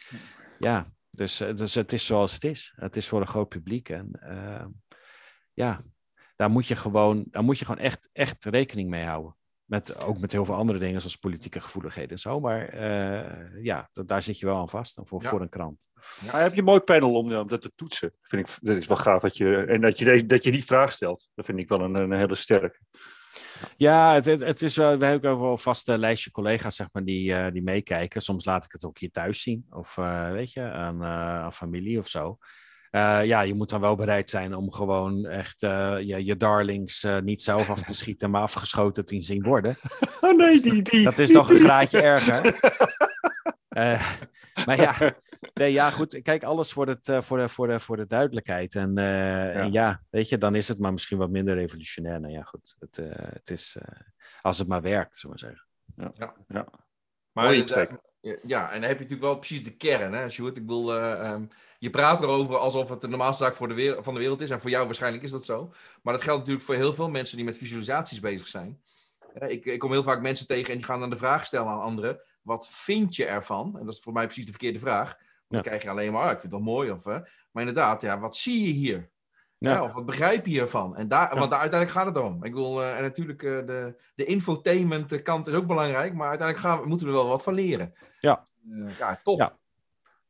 ja, 0.59 0.93
dus, 1.19 1.41
eh, 1.41 1.55
dus 1.55 1.75
het 1.75 1.93
is 1.93 2.07
zoals 2.07 2.33
het 2.33 2.45
is. 2.45 2.73
Het 2.77 2.97
is 2.97 3.09
voor 3.09 3.21
een 3.21 3.27
groot 3.27 3.49
publiek. 3.49 3.89
En 3.89 4.11
uh, 4.23 4.65
ja, 5.53 5.83
daar 6.37 6.51
moet 6.51 6.67
je 6.67 6.77
gewoon, 6.77 7.25
daar 7.31 7.43
moet 7.43 7.59
je 7.59 7.65
gewoon 7.65 7.81
echt, 7.81 8.09
echt 8.13 8.45
rekening 8.45 8.91
mee 8.91 9.05
houden. 9.05 9.37
Met, 9.65 9.99
ook 9.99 10.19
met 10.19 10.33
heel 10.33 10.45
veel 10.45 10.55
andere 10.55 10.79
dingen, 10.79 11.01
zoals 11.01 11.17
politieke 11.17 11.61
gevoeligheden 11.61 12.11
en 12.11 12.19
zo. 12.19 12.41
Maar 12.41 12.75
uh, 12.75 13.65
ja, 13.65 13.89
dat, 13.93 14.09
daar 14.09 14.23
zit 14.23 14.39
je 14.39 14.47
wel 14.47 14.57
aan 14.57 14.69
vast 14.69 14.97
dan 14.97 15.07
voor, 15.07 15.23
ja. 15.23 15.29
voor 15.29 15.41
een 15.41 15.49
krant. 15.49 15.89
Ja, 16.25 16.39
heb 16.39 16.53
je 16.53 16.59
een 16.59 16.65
mooi 16.65 16.81
panel 16.81 17.15
om, 17.15 17.35
om 17.35 17.49
dat 17.49 17.61
te 17.61 17.73
toetsen. 17.75 18.15
Vind 18.23 18.49
ik, 18.49 18.57
dat 18.61 18.77
is 18.77 18.87
wel 18.87 18.97
gaaf. 18.97 19.23
Dat 19.23 19.37
je, 19.37 19.57
en 19.57 19.81
dat 19.81 19.99
je, 19.99 20.05
deze, 20.05 20.27
dat 20.27 20.45
je 20.45 20.53
die 20.53 20.65
vraag 20.65 20.93
stelt. 20.93 21.29
Dat 21.35 21.45
vind 21.45 21.59
ik 21.59 21.69
wel 21.69 21.81
een, 21.81 21.95
een 21.95 22.13
hele 22.13 22.35
sterke. 22.35 22.79
Ja, 23.77 24.15
het, 24.15 24.25
het, 24.25 24.41
het 24.41 24.63
is 24.63 24.77
wel, 24.77 24.99
we 24.99 25.07
hebben 25.07 25.31
ook 25.31 25.41
wel 25.41 25.51
een 25.51 25.59
vaste 25.59 25.99
lijstje 25.99 26.31
collega's 26.31 26.77
zeg 26.77 26.89
maar, 26.93 27.05
die, 27.05 27.31
uh, 27.31 27.47
die 27.53 27.63
meekijken. 27.63 28.23
Soms 28.23 28.45
laat 28.45 28.65
ik 28.65 28.73
het 28.73 28.85
ook 28.85 28.99
hier 28.99 29.11
thuis 29.11 29.43
zien, 29.43 29.67
of 29.71 29.97
uh, 29.97 30.31
weet 30.31 30.53
je, 30.53 30.63
aan, 30.63 31.05
aan 31.05 31.53
familie 31.53 31.99
of 31.99 32.09
zo. 32.09 32.39
ja, 32.91 33.41
je 33.41 33.55
moet 33.55 33.69
dan 33.69 33.81
wel 33.81 33.97
bereid 33.97 34.31
zijn 34.31 34.55
om 34.55 34.73
gewoon 34.73 35.27
echt 35.27 35.61
je, 35.61 36.25
je 36.25 36.37
darlings 36.37 37.07
niet 37.23 37.43
zelf 37.43 37.71
af 37.71 37.83
te 37.83 37.95
schieten, 37.95 38.31
maar 38.31 38.43
afgeschoten 38.43 39.05
te 39.05 39.21
zien 39.21 39.43
worden. 39.43 39.77
Oh 40.21 40.37
nee, 40.37 40.61
die, 40.61 40.83
die. 40.83 41.05
Dat 41.05 41.19
is 41.19 41.31
nog 41.31 41.51
een 41.51 41.59
graadje 41.59 42.01
erger. 42.01 42.59
maar 44.67 44.77
ja, 44.77 45.17
nee, 45.55 45.73
ja, 45.73 45.91
goed. 45.91 46.23
Kijk, 46.23 46.45
alles 46.45 46.73
voor, 46.73 46.87
het, 46.87 47.09
uh, 47.09 47.21
voor, 47.21 47.39
de, 47.39 47.49
voor, 47.49 47.67
de, 47.67 47.81
voor 47.81 47.97
de 47.97 48.07
duidelijkheid. 48.07 48.75
En, 48.75 48.99
uh, 48.99 49.05
ja. 49.05 49.53
en, 49.53 49.73
ja. 49.73 50.03
weet 50.11 50.29
je, 50.29 50.39
dan 50.39 50.55
is 50.55 50.69
het 50.69 50.79
maar 50.79 50.93
misschien 50.93 51.19
wat 51.19 51.31
minder 51.31 51.55
revolutionair. 51.55 52.21
Nou 52.21 52.33
ja, 52.33 52.43
goed. 52.43 52.77
Het, 52.79 52.99
uh, 52.99 53.13
het 53.13 53.51
is, 53.51 53.77
als 54.41 54.59
het 54.59 54.69
maar 54.69 54.83
werkt, 54.83 55.17
zullen 55.17 55.37
we 55.37 55.43
zeggen. 55.43 55.67
Ja, 55.97 56.13
ja. 56.15 56.35
ja. 56.49 56.67
Maar 57.33 57.55
ja, 58.43 58.73
en 58.73 58.81
dan 58.81 58.89
heb 58.89 58.99
je 58.99 59.03
natuurlijk 59.03 59.21
wel 59.21 59.39
precies 59.39 59.65
de 59.65 59.77
kern, 59.77 60.13
hè, 60.13 60.29
Sjoerd? 60.29 60.57
Ik 60.57 60.67
bedoel, 60.67 60.95
um, 61.25 61.49
je 61.79 61.91
praat 61.91 62.23
erover 62.23 62.57
alsof 62.57 62.89
het 62.89 63.01
de 63.01 63.09
normaalste 63.09 63.45
zaak 63.45 63.55
voor 63.55 63.69
de 63.69 63.75
wereld, 63.75 64.05
van 64.05 64.15
de 64.15 64.21
wereld 64.21 64.41
is. 64.41 64.51
En 64.51 64.61
voor 64.61 64.71
jou 64.71 64.85
waarschijnlijk 64.87 65.23
is 65.23 65.31
dat 65.31 65.45
zo. 65.45 65.73
Maar 66.03 66.13
dat 66.13 66.23
geldt 66.23 66.39
natuurlijk 66.39 66.67
voor 66.67 66.75
heel 66.75 66.95
veel 66.95 67.11
mensen 67.11 67.37
die 67.37 67.45
met 67.45 67.57
visualisaties 67.57 68.21
bezig 68.21 68.49
zijn. 68.49 68.81
Ik, 69.35 69.65
ik 69.65 69.79
kom 69.79 69.93
heel 69.93 70.03
vaak 70.03 70.21
mensen 70.21 70.47
tegen 70.47 70.71
en 70.71 70.77
die 70.77 70.87
gaan 70.87 71.01
dan 71.01 71.11
de 71.11 71.17
vraag 71.17 71.47
stellen 71.47 71.69
aan 71.69 71.81
anderen 71.81 72.21
wat 72.49 72.69
vind 72.69 73.17
je 73.17 73.25
ervan? 73.25 73.79
En 73.79 73.85
dat 73.85 73.95
is 73.95 74.01
voor 74.01 74.13
mij 74.13 74.25
precies 74.25 74.45
de 74.45 74.51
verkeerde 74.51 74.79
vraag. 74.79 75.19
Dan 75.49 75.63
krijg 75.63 75.83
je 75.83 75.91
alleen 75.91 76.13
maar, 76.13 76.25
oh, 76.25 76.31
ik 76.31 76.41
vind 76.41 76.53
het 76.53 76.63
wel 76.63 76.73
mooi. 76.73 76.91
Of, 76.91 77.07
uh, 77.07 77.19
maar 77.51 77.67
inderdaad, 77.67 78.03
ja, 78.03 78.19
wat 78.19 78.37
zie 78.37 78.67
je 78.67 78.73
hier? 78.73 79.11
Ja. 79.59 79.73
ja. 79.73 79.83
of 79.83 79.93
wat 79.93 80.07
begrijp 80.07 80.45
je 80.45 80.51
hiervan? 80.51 80.97
En 80.97 81.09
daar, 81.09 81.39
Want 81.39 81.51
daar, 81.51 81.61
uiteindelijk 81.61 81.99
gaat 81.99 82.15
het 82.15 82.25
om. 82.25 82.45
Ik 82.45 82.55
wil, 82.55 82.81
uh, 82.81 82.97
en 82.97 83.03
natuurlijk, 83.03 83.43
uh, 83.43 83.67
de, 83.67 84.01
de 84.15 84.25
infotainment 84.25 85.23
kant 85.23 85.47
is 85.47 85.55
ook 85.55 85.67
belangrijk, 85.67 86.15
maar 86.15 86.29
uiteindelijk 86.29 86.69
gaan 86.69 86.81
we, 86.81 86.89
moeten 86.89 87.07
we 87.07 87.13
er 87.13 87.19
wel 87.19 87.29
wat 87.29 87.43
van 87.43 87.55
leren. 87.55 87.95
Ja, 88.21 88.47
ja 88.99 89.21
top. 89.23 89.39
Ja. 89.39 89.59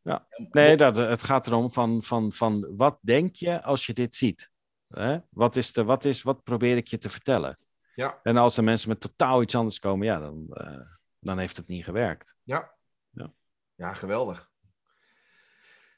Ja. 0.02 0.26
Nee, 0.50 0.76
dat, 0.76 0.96
het 0.96 1.22
gaat 1.22 1.46
erom 1.46 1.70
van, 1.70 2.02
van, 2.02 2.32
van 2.32 2.76
wat 2.76 2.98
denk 3.00 3.34
je 3.34 3.62
als 3.62 3.86
je 3.86 3.92
dit 3.92 4.14
ziet? 4.14 4.50
Hè? 4.88 5.18
Wat, 5.30 5.56
is 5.56 5.72
de, 5.72 5.84
wat, 5.84 6.04
is, 6.04 6.22
wat 6.22 6.42
probeer 6.42 6.76
ik 6.76 6.88
je 6.88 6.98
te 6.98 7.08
vertellen? 7.08 7.58
Ja. 7.98 8.20
En 8.22 8.36
als 8.36 8.56
er 8.56 8.64
mensen 8.64 8.88
met 8.88 9.00
totaal 9.00 9.42
iets 9.42 9.54
anders 9.54 9.78
komen, 9.78 10.06
ja, 10.06 10.18
dan, 10.18 10.46
uh, 10.50 10.80
dan 11.20 11.38
heeft 11.38 11.56
het 11.56 11.68
niet 11.68 11.84
gewerkt. 11.84 12.36
Ja, 12.42 12.74
ja. 13.10 13.32
ja 13.74 13.92
geweldig. 13.92 14.50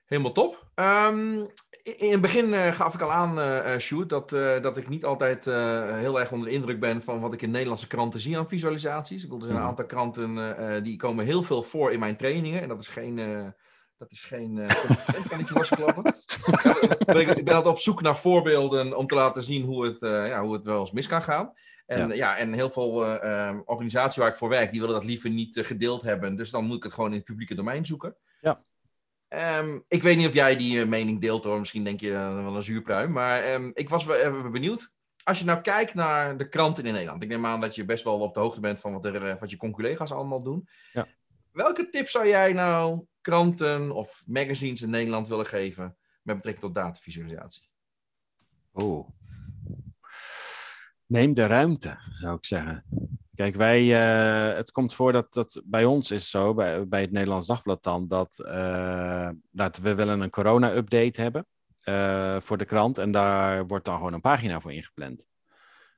Helemaal 0.04 0.32
top. 0.32 0.70
Um, 0.74 1.50
in 1.82 2.10
het 2.10 2.20
begin 2.20 2.48
uh, 2.48 2.66
gaf 2.66 2.94
ik 2.94 3.00
al 3.00 3.12
aan, 3.12 3.38
uh, 3.38 3.78
Sjoerd, 3.78 4.08
dat, 4.08 4.32
uh, 4.32 4.62
dat 4.62 4.76
ik 4.76 4.88
niet 4.88 5.04
altijd 5.04 5.44
heel 5.44 6.20
erg 6.20 6.32
onder 6.32 6.48
de 6.48 6.54
indruk 6.54 6.80
ben 6.80 7.02
van 7.02 7.20
wat 7.20 7.32
ik 7.32 7.42
in 7.42 7.50
Nederlandse 7.50 7.86
kranten 7.86 8.20
zie 8.20 8.38
aan 8.38 8.48
visualisaties. 8.48 9.22
Ik 9.22 9.28
bedoel, 9.28 9.40
er 9.40 9.50
zijn 9.50 9.58
een 9.58 9.68
aantal 9.68 9.86
kranten 9.86 10.82
die 10.82 10.96
komen 10.96 11.24
heel 11.24 11.42
veel 11.42 11.62
voor 11.62 11.92
in 11.92 12.00
mijn 12.00 12.16
trainingen. 12.16 12.62
En 12.62 12.68
dat 12.68 12.80
is 12.80 12.88
geen, 12.88 13.16
dat 13.98 14.10
is 14.10 14.22
geen 14.22 14.54
kan 15.28 15.40
ik 15.40 15.48
je 15.48 15.54
losklappen. 15.54 16.14
ik 17.06 17.44
ben 17.44 17.54
altijd 17.54 17.74
op 17.74 17.78
zoek 17.78 18.02
naar 18.02 18.16
voorbeelden 18.16 18.96
om 18.96 19.06
te 19.06 19.14
laten 19.14 19.42
zien 19.42 19.64
hoe 19.64 19.84
het, 19.84 20.00
ja, 20.00 20.42
hoe 20.42 20.52
het 20.52 20.64
wel 20.64 20.80
eens 20.80 20.92
mis 20.92 21.06
kan 21.06 21.22
gaan. 21.22 21.52
En, 21.90 22.08
ja. 22.08 22.14
ja 22.14 22.36
en 22.36 22.52
heel 22.52 22.70
veel 22.70 23.24
uh, 23.24 23.58
organisaties 23.64 24.16
waar 24.16 24.28
ik 24.28 24.36
voor 24.36 24.48
werk, 24.48 24.70
die 24.70 24.80
willen 24.80 24.94
dat 24.94 25.04
liever 25.04 25.30
niet 25.30 25.56
uh, 25.56 25.64
gedeeld 25.64 26.02
hebben. 26.02 26.36
Dus 26.36 26.50
dan 26.50 26.64
moet 26.64 26.76
ik 26.76 26.82
het 26.82 26.92
gewoon 26.92 27.10
in 27.10 27.16
het 27.16 27.24
publieke 27.24 27.54
domein 27.54 27.84
zoeken. 27.84 28.16
Ja. 28.40 28.64
Um, 29.58 29.84
ik 29.88 30.02
weet 30.02 30.16
niet 30.16 30.26
of 30.26 30.34
jij 30.34 30.56
die 30.56 30.76
uh, 30.76 30.86
mening 30.86 31.20
deelt 31.20 31.44
hoor. 31.44 31.58
Misschien 31.58 31.84
denk 31.84 32.00
je 32.00 32.10
wel 32.10 32.56
een 32.56 32.62
zuurpruim. 32.62 33.12
Maar 33.12 33.52
um, 33.52 33.70
ik 33.74 33.88
was 33.88 34.04
wel 34.04 34.50
benieuwd. 34.50 34.92
Als 35.22 35.38
je 35.38 35.44
nou 35.44 35.60
kijkt 35.60 35.94
naar 35.94 36.36
de 36.36 36.48
kranten 36.48 36.86
in 36.86 36.92
Nederland. 36.92 37.22
Ik 37.22 37.28
neem 37.28 37.46
aan 37.46 37.60
dat 37.60 37.74
je 37.74 37.84
best 37.84 38.04
wel 38.04 38.20
op 38.20 38.34
de 38.34 38.40
hoogte 38.40 38.60
bent 38.60 38.80
van 38.80 38.92
wat, 38.92 39.04
er, 39.04 39.38
wat 39.38 39.50
je 39.50 39.56
conculega's 39.56 40.12
allemaal 40.12 40.42
doen. 40.42 40.68
Ja. 40.92 41.06
Welke 41.52 41.88
tips 41.90 42.12
zou 42.12 42.28
jij 42.28 42.52
nou 42.52 43.04
kranten 43.20 43.90
of 43.90 44.22
magazines 44.26 44.82
in 44.82 44.90
Nederland 44.90 45.28
willen 45.28 45.46
geven 45.46 45.96
met 46.22 46.36
betrekking 46.36 46.64
tot 46.64 46.74
datavisualisatie? 46.74 47.68
Oh, 48.72 49.08
Neem 51.10 51.34
de 51.34 51.46
ruimte, 51.46 51.98
zou 52.14 52.36
ik 52.36 52.44
zeggen. 52.44 52.84
Kijk, 53.34 53.54
wij, 53.54 53.82
uh, 53.82 54.56
het 54.56 54.70
komt 54.70 54.94
voor 54.94 55.12
dat, 55.12 55.32
dat 55.32 55.62
bij 55.64 55.84
ons 55.84 56.10
is 56.10 56.30
zo, 56.30 56.54
bij, 56.54 56.88
bij 56.88 57.00
het 57.00 57.10
Nederlands 57.10 57.46
Dagblad 57.46 57.82
dan, 57.82 58.08
dat, 58.08 58.42
uh, 58.46 59.28
dat 59.50 59.78
we 59.78 59.94
willen 59.94 60.20
een 60.20 60.30
corona-update 60.30 61.20
hebben 61.20 61.46
uh, 61.84 62.40
voor 62.40 62.58
de 62.58 62.64
krant. 62.64 62.98
En 62.98 63.12
daar 63.12 63.66
wordt 63.66 63.84
dan 63.84 63.96
gewoon 63.96 64.12
een 64.12 64.20
pagina 64.20 64.60
voor 64.60 64.72
ingepland. 64.72 65.26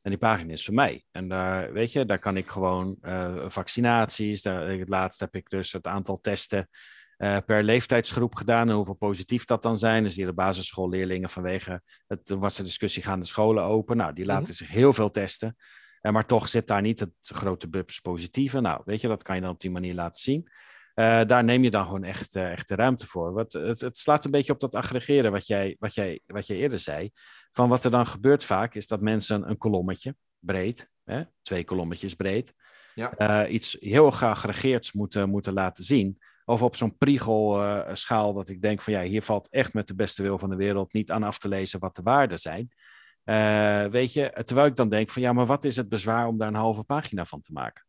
En 0.03 0.11
die 0.11 0.19
pagina 0.19 0.53
is 0.53 0.65
voor 0.65 0.75
mij. 0.75 1.05
En 1.11 1.29
daar, 1.29 1.73
weet 1.73 1.93
je, 1.93 2.05
daar 2.05 2.21
kan 2.21 2.37
ik 2.37 2.49
gewoon 2.49 2.97
vaccinaties, 3.47 4.43
daar, 4.43 4.69
het 4.69 4.89
laatste 4.89 5.25
heb 5.25 5.35
ik 5.35 5.49
dus 5.49 5.73
het 5.73 5.87
aantal 5.87 6.21
testen 6.21 6.69
uh, 7.23 7.37
per 7.47 7.63
leeftijdsgroep 7.63 8.35
gedaan 8.35 8.69
en 8.69 8.75
hoeveel 8.75 8.95
positief 8.95 9.45
dat 9.45 9.63
dan 9.63 9.77
zijn. 9.77 10.03
Dus 10.03 10.15
die 10.15 10.27
de 10.27 10.33
basisschoolleerlingen 10.33 11.29
vanwege, 11.29 11.83
het 12.07 12.29
was 12.29 12.57
de 12.57 12.63
discussie, 12.63 13.03
gaan 13.03 13.21
de 13.21 13.27
scholen 13.27 13.65
open? 13.65 13.97
Nou, 13.97 14.13
die 14.13 14.25
laten 14.25 14.43
mm 14.43 14.49
-hmm. 14.49 14.57
zich 14.57 14.71
heel 14.71 14.93
veel 14.93 15.11
testen. 15.11 15.57
Uh, 16.03 16.13
maar 16.13 16.27
toch 16.27 16.49
zit 16.49 16.67
daar 16.67 16.81
niet 16.81 17.01
het 17.01 17.13
grote 17.23 17.69
bubs 17.69 18.01
positieve. 18.01 18.61
Nou, 18.61 18.83
weet 18.85 19.01
je, 19.01 19.09
dat 19.09 19.23
kan 19.23 19.35
je 19.35 19.41
dan 19.41 19.51
op 19.51 19.61
die 19.61 19.71
manier 19.71 19.95
laten 19.95 20.23
zien. 20.23 20.49
Uh, 20.95 21.25
daar 21.25 21.45
neem 21.45 21.63
je 21.63 21.71
dan 21.71 21.85
gewoon 21.85 22.05
echt, 22.05 22.37
echt 22.37 22.69
de 22.69 22.75
ruimte 22.75 23.07
voor. 23.07 23.33
Wat, 23.33 23.53
het, 23.53 23.81
het, 23.81 23.99
slaat 23.99 24.25
een 24.25 24.31
beetje 24.31 24.53
op 24.53 24.61
dat 24.61 24.75
aggregeren 24.75 25.33
wat 25.33 25.47
jij, 25.47 25.77
wat, 25.79 25.95
jij, 25.95 26.21
wat 26.27 26.47
jij 26.47 26.57
eerder 26.57 26.79
zei. 26.79 27.11
Van 27.51 27.69
wat 27.69 27.85
er 27.85 27.91
dan 27.91 28.07
gebeurt 28.07 28.45
vaak, 28.45 28.75
is 28.75 28.87
dat 28.87 29.01
mensen 29.01 29.49
een 29.49 29.59
kolommetje 29.59 30.17
breed, 30.39 30.91
hè, 31.05 31.23
twee 31.43 31.65
kolommetjes 31.65 32.15
breed, 32.15 32.55
ja. 32.95 33.47
iets 33.47 33.77
heel 33.81 34.11
geaggregeerds 34.11 34.93
moeten, 34.93 35.29
moeten 35.29 35.53
laten 35.53 35.85
zien. 35.85 36.19
Of 36.45 36.63
op 36.63 36.77
zo'n 36.77 36.97
priegelschaal 36.97 38.29
uh, 38.29 38.35
dat 38.35 38.49
ik 38.49 38.63
denk 38.63 38.83
van 38.83 38.93
ja, 38.93 39.03
hier 39.03 39.23
valt 39.23 39.49
echt 39.51 39.75
met 39.75 39.87
de 39.87 39.95
beste 39.95 40.23
wil 40.23 40.39
van 40.39 40.51
de 40.51 40.57
wereld 40.57 40.93
niet 40.93 41.11
aan 41.11 41.23
af 41.23 41.39
te 41.39 41.49
lezen 41.49 41.81
wat 41.81 41.97
de 41.97 42.03
waarden 42.03 42.39
zijn. 42.39 42.73
Uh, 43.25 43.85
weet 43.85 44.13
je, 44.13 44.41
terwijl 44.45 44.67
ik 44.67 44.77
dan 44.77 44.89
denk 44.89 45.11
van 45.11 45.23
ja, 45.23 45.33
maar 45.33 45.47
wat 45.47 45.65
is 45.65 45.77
het 45.77 45.89
bezwaar 45.89 46.27
om 46.27 46.39
daar 46.39 46.49
een 46.49 46.55
halve 46.55 46.85
pagina 46.85 47.25
van 47.25 47.41
te 47.41 47.53
maken? 47.53 47.85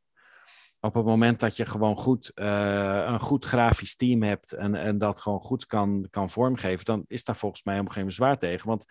Op 0.80 0.94
het 0.94 1.06
moment 1.06 1.40
dat 1.40 1.58
je 1.58 1.66
gewoon 1.66 1.96
goed, 1.96 2.32
uh, 2.36 3.04
een 3.08 3.20
goed 3.20 3.46
grafisch 3.46 3.96
team 3.96 4.24
hebt 4.24 4.52
en, 4.52 4.76
en 4.76 4.98
dat 4.98 5.22
gewoon 5.22 5.42
goed 5.42 5.66
kan, 5.66 6.08
kan 6.10 6.30
vormgeven, 6.30 6.86
dan 6.86 7.04
is 7.08 7.24
daar 7.24 7.36
volgens 7.36 7.64
mij 7.64 7.74
helemaal 7.74 7.96
geen 7.96 8.06
bezwaar 8.06 8.38
tegen. 8.38 8.68
Want 8.68 8.86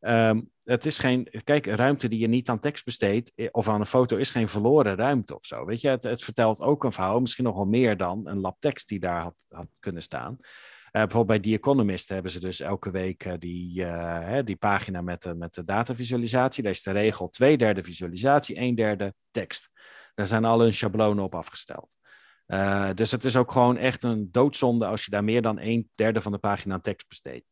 Um, 0.00 0.50
het 0.62 0.86
is 0.86 0.98
geen, 0.98 1.28
kijk, 1.44 1.66
ruimte 1.66 2.08
die 2.08 2.18
je 2.18 2.26
niet 2.26 2.48
aan 2.48 2.58
tekst 2.58 2.84
besteedt 2.84 3.32
eh, 3.34 3.48
of 3.50 3.68
aan 3.68 3.80
een 3.80 3.86
foto 3.86 4.16
is 4.16 4.30
geen 4.30 4.48
verloren 4.48 4.96
ruimte 4.96 5.34
of 5.34 5.44
zo. 5.44 5.64
Weet 5.64 5.80
je, 5.80 5.88
het, 5.88 6.02
het 6.02 6.24
vertelt 6.24 6.60
ook 6.60 6.84
een 6.84 6.92
verhaal, 6.92 7.20
misschien 7.20 7.44
nog 7.44 7.54
wel 7.54 7.64
meer 7.64 7.96
dan 7.96 8.28
een 8.28 8.40
lab 8.40 8.60
tekst 8.60 8.88
die 8.88 9.00
daar 9.00 9.22
had, 9.22 9.34
had 9.48 9.66
kunnen 9.78 10.02
staan. 10.02 10.36
Uh, 10.40 11.02
bijvoorbeeld 11.02 11.26
bij 11.42 11.50
The 11.50 11.58
Economist 11.58 12.08
hebben 12.08 12.30
ze 12.30 12.40
dus 12.40 12.60
elke 12.60 12.90
week 12.90 13.24
uh, 13.24 13.32
die, 13.38 13.84
die 14.44 14.56
pagina 14.56 15.00
met 15.00 15.22
de, 15.22 15.34
met 15.34 15.54
de 15.54 15.64
datavisualisatie. 15.64 16.62
Daar 16.62 16.72
is 16.72 16.82
de 16.82 16.90
regel 16.90 17.28
twee 17.28 17.58
derde 17.58 17.84
visualisatie, 17.84 18.58
een 18.58 18.74
derde 18.74 19.14
tekst. 19.30 19.70
Daar 20.14 20.26
zijn 20.26 20.44
alle 20.44 20.62
hun 20.62 20.74
schablonen 20.74 21.24
op 21.24 21.34
afgesteld. 21.34 21.96
dus 22.94 23.10
het 23.10 23.24
is 23.24 23.36
ook 23.36 23.52
gewoon 23.52 23.76
echt 23.76 24.02
een 24.02 24.28
doodzonde 24.30 24.86
als 24.86 25.04
je 25.04 25.10
daar 25.10 25.24
meer 25.24 25.42
dan 25.42 25.58
een 25.60 25.90
derde 25.94 26.20
van 26.20 26.32
de 26.32 26.38
pagina 26.38 26.78
tekst 26.78 27.08
besteedt. 27.08 27.46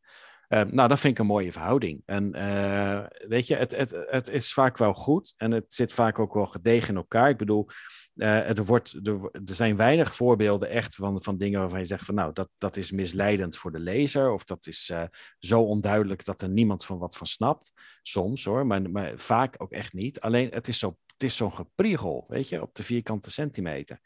Uh, 0.49 0.61
nou, 0.61 0.87
dat 0.87 0.99
vind 0.99 1.13
ik 1.13 1.19
een 1.19 1.25
mooie 1.25 1.51
verhouding. 1.51 2.01
En 2.05 2.37
uh, 2.37 3.05
weet 3.27 3.47
je, 3.47 3.55
het, 3.55 3.75
het, 3.75 4.05
het 4.09 4.29
is 4.29 4.53
vaak 4.53 4.77
wel 4.77 4.93
goed 4.93 5.33
en 5.37 5.51
het 5.51 5.73
zit 5.73 5.93
vaak 5.93 6.19
ook 6.19 6.33
wel 6.33 6.45
gedegen 6.45 6.89
in 6.89 6.95
elkaar. 6.95 7.29
Ik 7.29 7.37
bedoel, 7.37 7.67
uh, 8.15 8.45
het 8.45 8.65
wordt, 8.65 8.99
er, 9.03 9.29
er, 9.31 9.55
zijn 9.55 9.75
weinig 9.75 10.15
voorbeelden 10.15 10.69
echt 10.69 10.95
van, 10.95 11.21
van 11.23 11.37
dingen 11.37 11.59
waarvan 11.59 11.79
je 11.79 11.85
zegt 11.85 12.05
van 12.05 12.15
nou, 12.15 12.33
dat, 12.33 12.49
dat 12.57 12.77
is 12.77 12.91
misleidend 12.91 13.57
voor 13.57 13.71
de 13.71 13.79
lezer 13.79 14.31
of 14.31 14.43
dat 14.43 14.67
is 14.67 14.93
zo 15.39 15.61
onduidelijk 15.61 16.25
dat 16.25 16.41
er 16.41 16.49
niemand 16.49 16.85
van 16.85 16.97
wat 16.97 17.17
van 17.17 17.27
snapt. 17.27 17.71
Soms 18.01 18.45
hoor, 18.45 18.65
maar, 18.65 18.89
maar 18.89 19.13
vaak 19.15 19.55
ook 19.57 19.71
echt 19.71 19.93
niet. 19.93 20.19
Alleen 20.19 20.49
het 20.51 20.67
is 20.67 20.77
zo'n 20.77 20.97
zo 21.27 21.49
gepriegel, 21.49 22.25
weet 22.27 22.49
je, 22.49 22.61
op 22.61 22.75
de 22.75 22.83
vierkante 22.83 23.31
centimeter. 23.31 23.99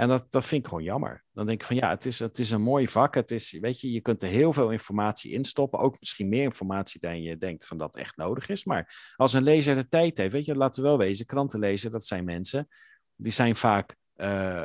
En 0.00 0.08
dat, 0.08 0.26
dat 0.30 0.46
vind 0.46 0.62
ik 0.62 0.68
gewoon 0.68 0.84
jammer. 0.84 1.24
Dan 1.32 1.46
denk 1.46 1.60
ik 1.60 1.66
van 1.66 1.76
ja, 1.76 1.90
het 1.90 2.06
is, 2.06 2.18
het 2.18 2.38
is 2.38 2.50
een 2.50 2.62
mooi 2.62 2.88
vak. 2.88 3.14
Het 3.14 3.30
is, 3.30 3.58
weet 3.60 3.80
je, 3.80 3.92
je 3.92 4.00
kunt 4.00 4.22
er 4.22 4.28
heel 4.28 4.52
veel 4.52 4.70
informatie 4.70 5.32
in 5.32 5.44
stoppen. 5.44 5.78
Ook 5.78 6.00
misschien 6.00 6.28
meer 6.28 6.42
informatie 6.42 7.00
dan 7.00 7.22
je 7.22 7.36
denkt 7.36 7.66
van 7.66 7.78
dat 7.78 7.96
echt 7.96 8.16
nodig 8.16 8.48
is. 8.48 8.64
Maar 8.64 9.12
als 9.16 9.32
een 9.32 9.42
lezer 9.42 9.74
de 9.74 9.88
tijd 9.88 10.16
heeft, 10.16 10.32
weet 10.32 10.44
je, 10.44 10.54
laten 10.54 10.82
we 10.82 10.88
wel 10.88 10.98
wezen, 10.98 11.26
kranten 11.26 11.60
lezen, 11.60 11.90
dat 11.90 12.04
zijn 12.04 12.24
mensen, 12.24 12.68
die 13.16 13.32
zijn 13.32 13.56
vaak 13.56 13.96
uh, 14.16 14.64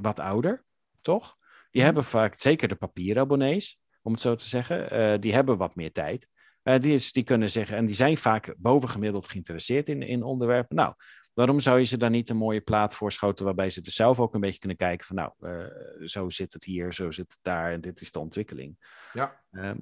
wat 0.00 0.20
ouder, 0.20 0.64
toch? 1.00 1.36
Die 1.70 1.80
mm. 1.80 1.86
hebben 1.86 2.04
vaak, 2.04 2.34
zeker 2.34 2.68
de 2.68 2.74
papierabonnees, 2.74 3.80
om 4.02 4.12
het 4.12 4.20
zo 4.20 4.34
te 4.34 4.44
zeggen, 4.44 4.98
uh, 4.98 5.20
die 5.20 5.32
hebben 5.32 5.56
wat 5.56 5.74
meer 5.74 5.92
tijd. 5.92 6.30
Uh, 6.62 6.78
die, 6.78 6.94
is, 6.94 7.12
die 7.12 7.24
kunnen 7.24 7.50
zeggen, 7.50 7.76
en 7.76 7.86
die 7.86 7.94
zijn 7.94 8.16
vaak 8.16 8.54
bovengemiddeld 8.58 9.28
geïnteresseerd 9.28 9.88
in, 9.88 10.02
in 10.02 10.22
onderwerpen. 10.22 10.76
Nou, 10.76 10.94
Waarom 11.34 11.60
zou 11.60 11.78
je 11.78 11.84
ze 11.84 11.96
dan 11.96 12.12
niet 12.12 12.28
een 12.28 12.36
mooie 12.36 12.60
plaat 12.60 12.94
voorschoten 12.94 13.44
waarbij 13.44 13.70
ze 13.70 13.80
er 13.80 13.90
zelf 13.90 14.20
ook 14.20 14.34
een 14.34 14.40
beetje 14.40 14.58
kunnen 14.58 14.76
kijken 14.76 15.06
van 15.06 15.16
nou, 15.16 15.32
uh, 15.40 16.06
zo 16.06 16.30
zit 16.30 16.52
het 16.52 16.64
hier, 16.64 16.92
zo 16.92 17.10
zit 17.10 17.32
het 17.32 17.38
daar 17.42 17.72
en 17.72 17.80
dit 17.80 18.00
is 18.00 18.12
de 18.12 18.18
ontwikkeling. 18.18 18.76
Ja. 19.12 19.40
Um, 19.52 19.80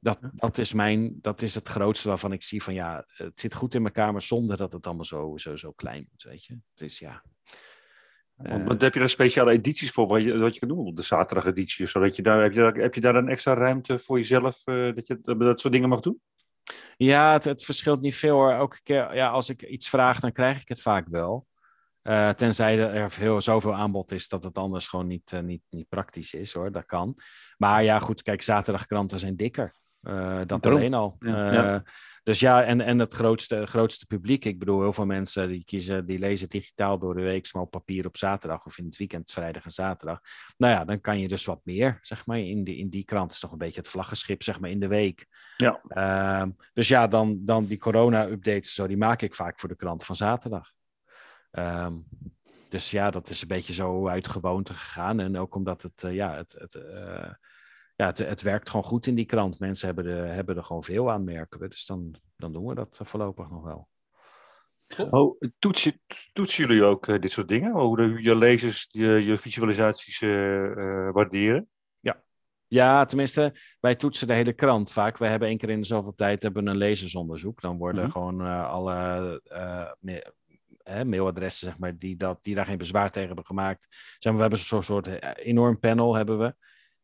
dat, 0.00 0.18
dat, 0.34 0.58
is 0.58 0.72
mijn, 0.72 1.18
dat 1.20 1.42
is 1.42 1.54
het 1.54 1.68
grootste 1.68 2.08
waarvan 2.08 2.32
ik 2.32 2.42
zie 2.42 2.62
van 2.62 2.74
ja, 2.74 3.04
het 3.06 3.40
zit 3.40 3.54
goed 3.54 3.74
in 3.74 3.84
elkaar, 3.84 4.12
maar 4.12 4.22
zonder 4.22 4.56
dat 4.56 4.72
het 4.72 4.86
allemaal 4.86 5.04
zo, 5.04 5.36
zo, 5.36 5.56
zo 5.56 5.72
klein 5.72 6.06
moet, 6.10 6.22
weet 6.22 6.44
je. 6.44 6.58
Het 6.70 6.80
is 6.80 6.98
ja... 6.98 7.22
Uh, 8.42 8.66
Want 8.66 8.82
heb 8.82 8.92
je 8.92 8.98
daar 8.98 9.08
speciale 9.08 9.50
edities 9.50 9.90
voor 9.90 10.06
wat 10.06 10.22
je, 10.22 10.38
wat 10.38 10.54
je 10.54 10.60
kan 10.60 10.68
doen? 10.68 10.94
De 10.94 11.02
zaterdageditie, 11.02 11.86
zodat 11.86 12.16
je 12.16 12.22
daar, 12.22 12.42
heb, 12.42 12.52
je 12.52 12.60
daar, 12.60 12.74
heb 12.74 12.94
je 12.94 13.00
daar 13.00 13.14
een 13.14 13.28
extra 13.28 13.54
ruimte 13.54 13.98
voor 13.98 14.16
jezelf 14.16 14.62
uh, 14.64 14.94
dat 14.94 15.06
je 15.06 15.20
dat 15.22 15.60
soort 15.60 15.72
dingen 15.72 15.88
mag 15.88 16.00
doen? 16.00 16.20
Ja, 17.02 17.32
het, 17.32 17.64
verschilt 17.64 18.00
niet 18.00 18.16
veel 18.16 18.34
hoor. 18.34 18.50
Elke 18.50 18.80
keer 18.82 19.14
ja, 19.14 19.28
als 19.28 19.48
ik 19.48 19.62
iets 19.62 19.88
vraag, 19.88 20.20
dan 20.20 20.32
krijg 20.32 20.60
ik 20.60 20.68
het 20.68 20.82
vaak 20.82 21.08
wel. 21.08 21.46
Uh, 22.02 22.28
tenzij 22.28 22.78
er 22.78 23.14
heel, 23.14 23.40
zoveel 23.40 23.74
aanbod 23.74 24.12
is 24.12 24.28
dat 24.28 24.42
het 24.44 24.58
anders 24.58 24.88
gewoon 24.88 25.06
niet, 25.06 25.32
uh, 25.32 25.40
niet, 25.40 25.62
niet 25.70 25.88
praktisch 25.88 26.34
is 26.34 26.52
hoor. 26.52 26.72
Dat 26.72 26.86
kan. 26.86 27.18
Maar 27.56 27.82
ja, 27.82 27.98
goed, 27.98 28.22
kijk, 28.22 28.42
zaterdagkranten 28.42 29.18
zijn 29.18 29.36
dikker. 29.36 29.79
Uh, 30.02 30.38
dat 30.46 30.62
Daarom. 30.62 30.80
alleen 30.80 30.94
al. 30.94 31.16
Ja, 31.18 31.52
ja. 31.52 31.82
Dus 32.22 32.40
ja, 32.40 32.64
en, 32.64 32.80
en 32.80 32.98
het 32.98 33.14
grootste, 33.14 33.66
grootste 33.66 34.06
publiek. 34.06 34.44
Ik 34.44 34.58
bedoel, 34.58 34.80
heel 34.80 34.92
veel 34.92 35.06
mensen 35.06 35.48
die 35.48 35.64
kiezen, 35.64 36.06
die 36.06 36.18
lezen 36.18 36.48
digitaal 36.48 36.98
door 36.98 37.14
de 37.14 37.22
week, 37.22 37.52
maar 37.52 37.62
op 37.62 37.70
papier 37.70 38.06
op 38.06 38.16
zaterdag 38.16 38.66
of 38.66 38.78
in 38.78 38.84
het 38.84 38.96
weekend, 38.96 39.32
vrijdag 39.32 39.64
en 39.64 39.70
zaterdag. 39.70 40.20
Nou 40.56 40.72
ja, 40.72 40.84
dan 40.84 41.00
kan 41.00 41.18
je 41.18 41.28
dus 41.28 41.44
wat 41.44 41.60
meer, 41.64 41.98
zeg 42.02 42.26
maar. 42.26 42.38
In 42.38 42.64
die, 42.64 42.76
in 42.76 42.88
die 42.88 43.04
krant 43.04 43.32
is 43.32 43.38
toch 43.40 43.52
een 43.52 43.58
beetje 43.58 43.80
het 43.80 43.88
vlaggenschip, 43.88 44.42
zeg 44.42 44.60
maar, 44.60 44.70
in 44.70 44.80
de 44.80 44.88
week. 44.88 45.26
Ja. 45.56 45.80
Uh, 45.88 46.48
dus 46.72 46.88
ja, 46.88 47.06
dan, 47.06 47.44
dan 47.44 47.66
die 47.66 47.78
corona-updates, 47.78 48.74
zo, 48.74 48.86
die 48.86 48.96
maak 48.96 49.22
ik 49.22 49.34
vaak 49.34 49.60
voor 49.60 49.68
de 49.68 49.76
krant 49.76 50.04
van 50.04 50.14
zaterdag. 50.14 50.72
Um, 51.52 52.06
dus 52.68 52.90
ja, 52.90 53.10
dat 53.10 53.28
is 53.28 53.42
een 53.42 53.48
beetje 53.48 53.72
zo 53.72 54.08
uit 54.08 54.28
gewoonte 54.28 54.74
gegaan. 54.74 55.20
En 55.20 55.38
ook 55.38 55.54
omdat 55.54 55.82
het, 55.82 56.02
uh, 56.02 56.14
ja, 56.14 56.34
het, 56.34 56.52
het 56.58 56.74
ja, 58.00 58.06
het, 58.06 58.18
het, 58.18 58.42
werkt 58.42 58.68
gewoon 58.68 58.84
goed 58.84 59.06
in 59.06 59.14
die 59.14 59.24
krant. 59.24 59.58
Mensen 59.58 59.86
hebben 59.86 60.06
er, 60.06 60.34
hebben 60.34 60.56
er 60.56 60.64
gewoon 60.64 60.82
veel 60.82 61.10
aan, 61.10 61.24
merken 61.24 61.60
we. 61.60 61.68
Dus 61.68 61.86
dan, 61.86 62.14
dan 62.36 62.52
doen 62.52 62.66
we 62.66 62.74
dat 62.74 63.00
voorlopig 63.02 63.50
nog 63.50 63.64
wel. 63.64 63.88
Oh, 65.10 65.40
toetsen, 65.58 66.00
toetsen 66.32 66.66
jullie 66.66 66.84
ook 66.84 67.06
uh, 67.06 67.18
dit 67.18 67.32
soort 67.32 67.48
dingen? 67.48 67.72
Hoe 67.72 68.22
je 68.22 68.36
lezers 68.36 68.88
je, 68.90 69.06
je 69.06 69.38
visualisaties 69.38 70.20
uh, 70.20 70.30
uh, 70.30 71.12
waarderen? 71.12 71.68
Ja. 72.00 72.22
ja, 72.66 73.04
tenminste, 73.04 73.54
wij 73.80 73.94
toetsen 73.94 74.26
de 74.26 74.34
hele 74.34 74.52
krant 74.52 74.92
vaak. 74.92 75.18
We 75.18 75.26
hebben 75.26 75.48
één 75.48 75.58
keer 75.58 75.70
in 75.70 75.80
de 75.80 75.86
zoveel 75.86 76.14
tijd 76.14 76.42
hebben 76.42 76.66
een 76.66 76.76
lezersonderzoek. 76.76 77.60
Dan 77.60 77.76
worden 77.76 78.04
mm 78.04 78.10
-hmm. 78.10 78.12
gewoon 78.12 78.40
alle 78.64 79.40
ma 80.00 81.04
mailadressen, 81.04 81.66
zeg 81.66 81.78
maar, 81.78 81.96
die, 81.96 82.16
dat, 82.16 82.42
die 82.42 82.54
daar 82.54 82.66
geen 82.66 82.78
bezwaar 82.78 83.10
tegen 83.10 83.26
hebben 83.26 83.46
gemaakt. 83.46 83.86
Zeg 83.90 84.32
maar, 84.32 84.34
we 84.34 84.40
hebben 84.40 84.58
zo'n 84.58 84.82
soort 84.82 85.36
enorm 85.36 85.78
panel 85.78 86.14
hebben 86.14 86.38
we. 86.38 86.54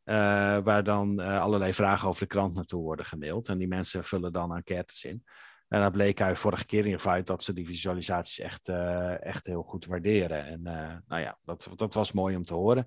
Uh, 0.07 0.59
waar 0.59 0.85
dan 0.85 1.21
uh, 1.21 1.41
allerlei 1.41 1.75
vragen 1.75 2.09
over 2.09 2.21
de 2.21 2.27
krant 2.27 2.55
naartoe 2.55 2.83
worden 2.83 3.07
gemaild. 3.07 3.49
En 3.49 3.59
die 3.59 3.69
mensen 3.69 4.05
vullen 4.05 4.33
dan 4.33 4.57
enquêtes 4.57 5.05
in. 5.05 5.25
En 5.69 5.81
dat 5.81 5.93
bleek 5.93 6.21
uit 6.21 6.39
vorige 6.39 6.67
keer 6.67 6.79
in 6.79 6.85
ieder 6.85 7.01
geval 7.01 7.23
dat 7.23 7.43
ze 7.43 7.53
die 7.53 7.67
visualisaties 7.67 8.39
echt, 8.39 8.69
uh, 8.69 9.25
echt 9.25 9.47
heel 9.47 9.63
goed 9.63 9.87
waarderen. 9.87 10.47
En 10.47 10.63
nou 11.07 11.23
ja, 11.23 11.39
dat, 11.45 11.71
dat 11.77 11.95
was 11.95 12.13
mooi 12.13 12.37
om 12.37 12.45
te 12.45 12.55
horen. 12.55 12.87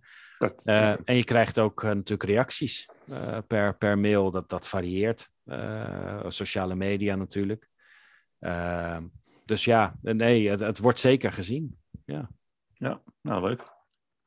en 0.63 1.15
je 1.15 1.24
krijgt 1.24 1.59
ook 1.59 1.84
natuurlijk 1.84 2.30
reacties 2.30 2.89
per, 3.47 3.78
per 3.78 3.99
mail. 3.99 4.32
Dat, 4.32 4.49
dat 4.49 4.67
varieert. 4.67 5.32
sociale 6.28 6.76
media 6.76 7.15
natuurlijk. 7.15 7.70
dus 9.45 9.65
ja, 9.65 9.95
nee, 10.01 10.49
het, 10.49 10.59
het 10.59 10.80
wordt 10.80 10.99
zeker 10.99 11.34
gezien. 11.34 11.80
Ja. 12.05 12.30
ja, 12.74 13.01
nou 13.22 13.47
leuk. 13.47 13.63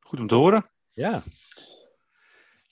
Goed 0.00 0.20
om 0.20 0.26
te 0.26 0.34
horen. 0.34 0.70
Ja. 0.92 1.22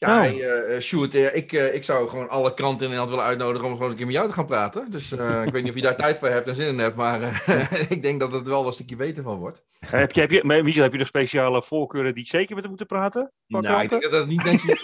Ja, 0.01 0.17
oh. 0.17 0.23
hey, 0.23 0.75
uh, 0.75 0.81
Sjoerd, 0.81 1.15
uh, 1.15 1.37
ik, 1.37 1.53
uh, 1.53 1.75
ik 1.75 1.85
zou 1.85 2.09
gewoon 2.09 2.29
alle 2.29 2.55
kranten 2.55 2.87
in 2.87 2.93
Nederland 2.93 3.11
willen 3.11 3.25
uitnodigen 3.25 3.67
om 3.69 3.73
gewoon 3.73 3.91
een 3.91 3.97
keer 3.97 4.07
met 4.07 4.15
jou 4.15 4.29
te 4.29 4.33
gaan 4.33 4.47
praten. 4.47 4.91
Dus 4.91 5.13
ik 5.47 5.53
weet 5.53 5.63
niet 5.63 5.69
of 5.69 5.75
je 5.75 5.83
daar 5.83 5.97
tijd 5.97 6.19
voor 6.19 6.29
hebt 6.29 6.49
en 6.49 6.55
zin 6.55 6.67
in 6.67 6.79
hebt, 6.79 6.97
maar 6.97 7.45
ik 7.89 8.03
denk 8.03 8.21
dat 8.21 8.33
het 8.33 8.47
wel 8.47 8.67
een 8.67 8.73
stukje 8.73 8.97
weten 8.97 9.23
van 9.23 9.39
wordt. 9.39 9.65
heb 9.87 10.13
je, 10.13 10.21
heb 10.21 10.31
je, 10.31 10.63
Michel, 10.63 10.83
heb 10.83 10.93
je 10.93 10.99
nog 10.99 11.07
speciale 11.07 11.63
voorkeuren 11.63 12.15
die 12.15 12.27
zeker 12.27 12.51
met 12.51 12.61
hem 12.61 12.69
moeten 12.69 12.87
praten? 12.87 13.33
Nou, 13.47 13.83
ik 13.83 13.89
denk 13.89 14.03
dat 14.03 14.13
het 14.13 14.27
niet 14.27 14.45
mensen 14.45 14.79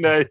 uit. 0.00 0.30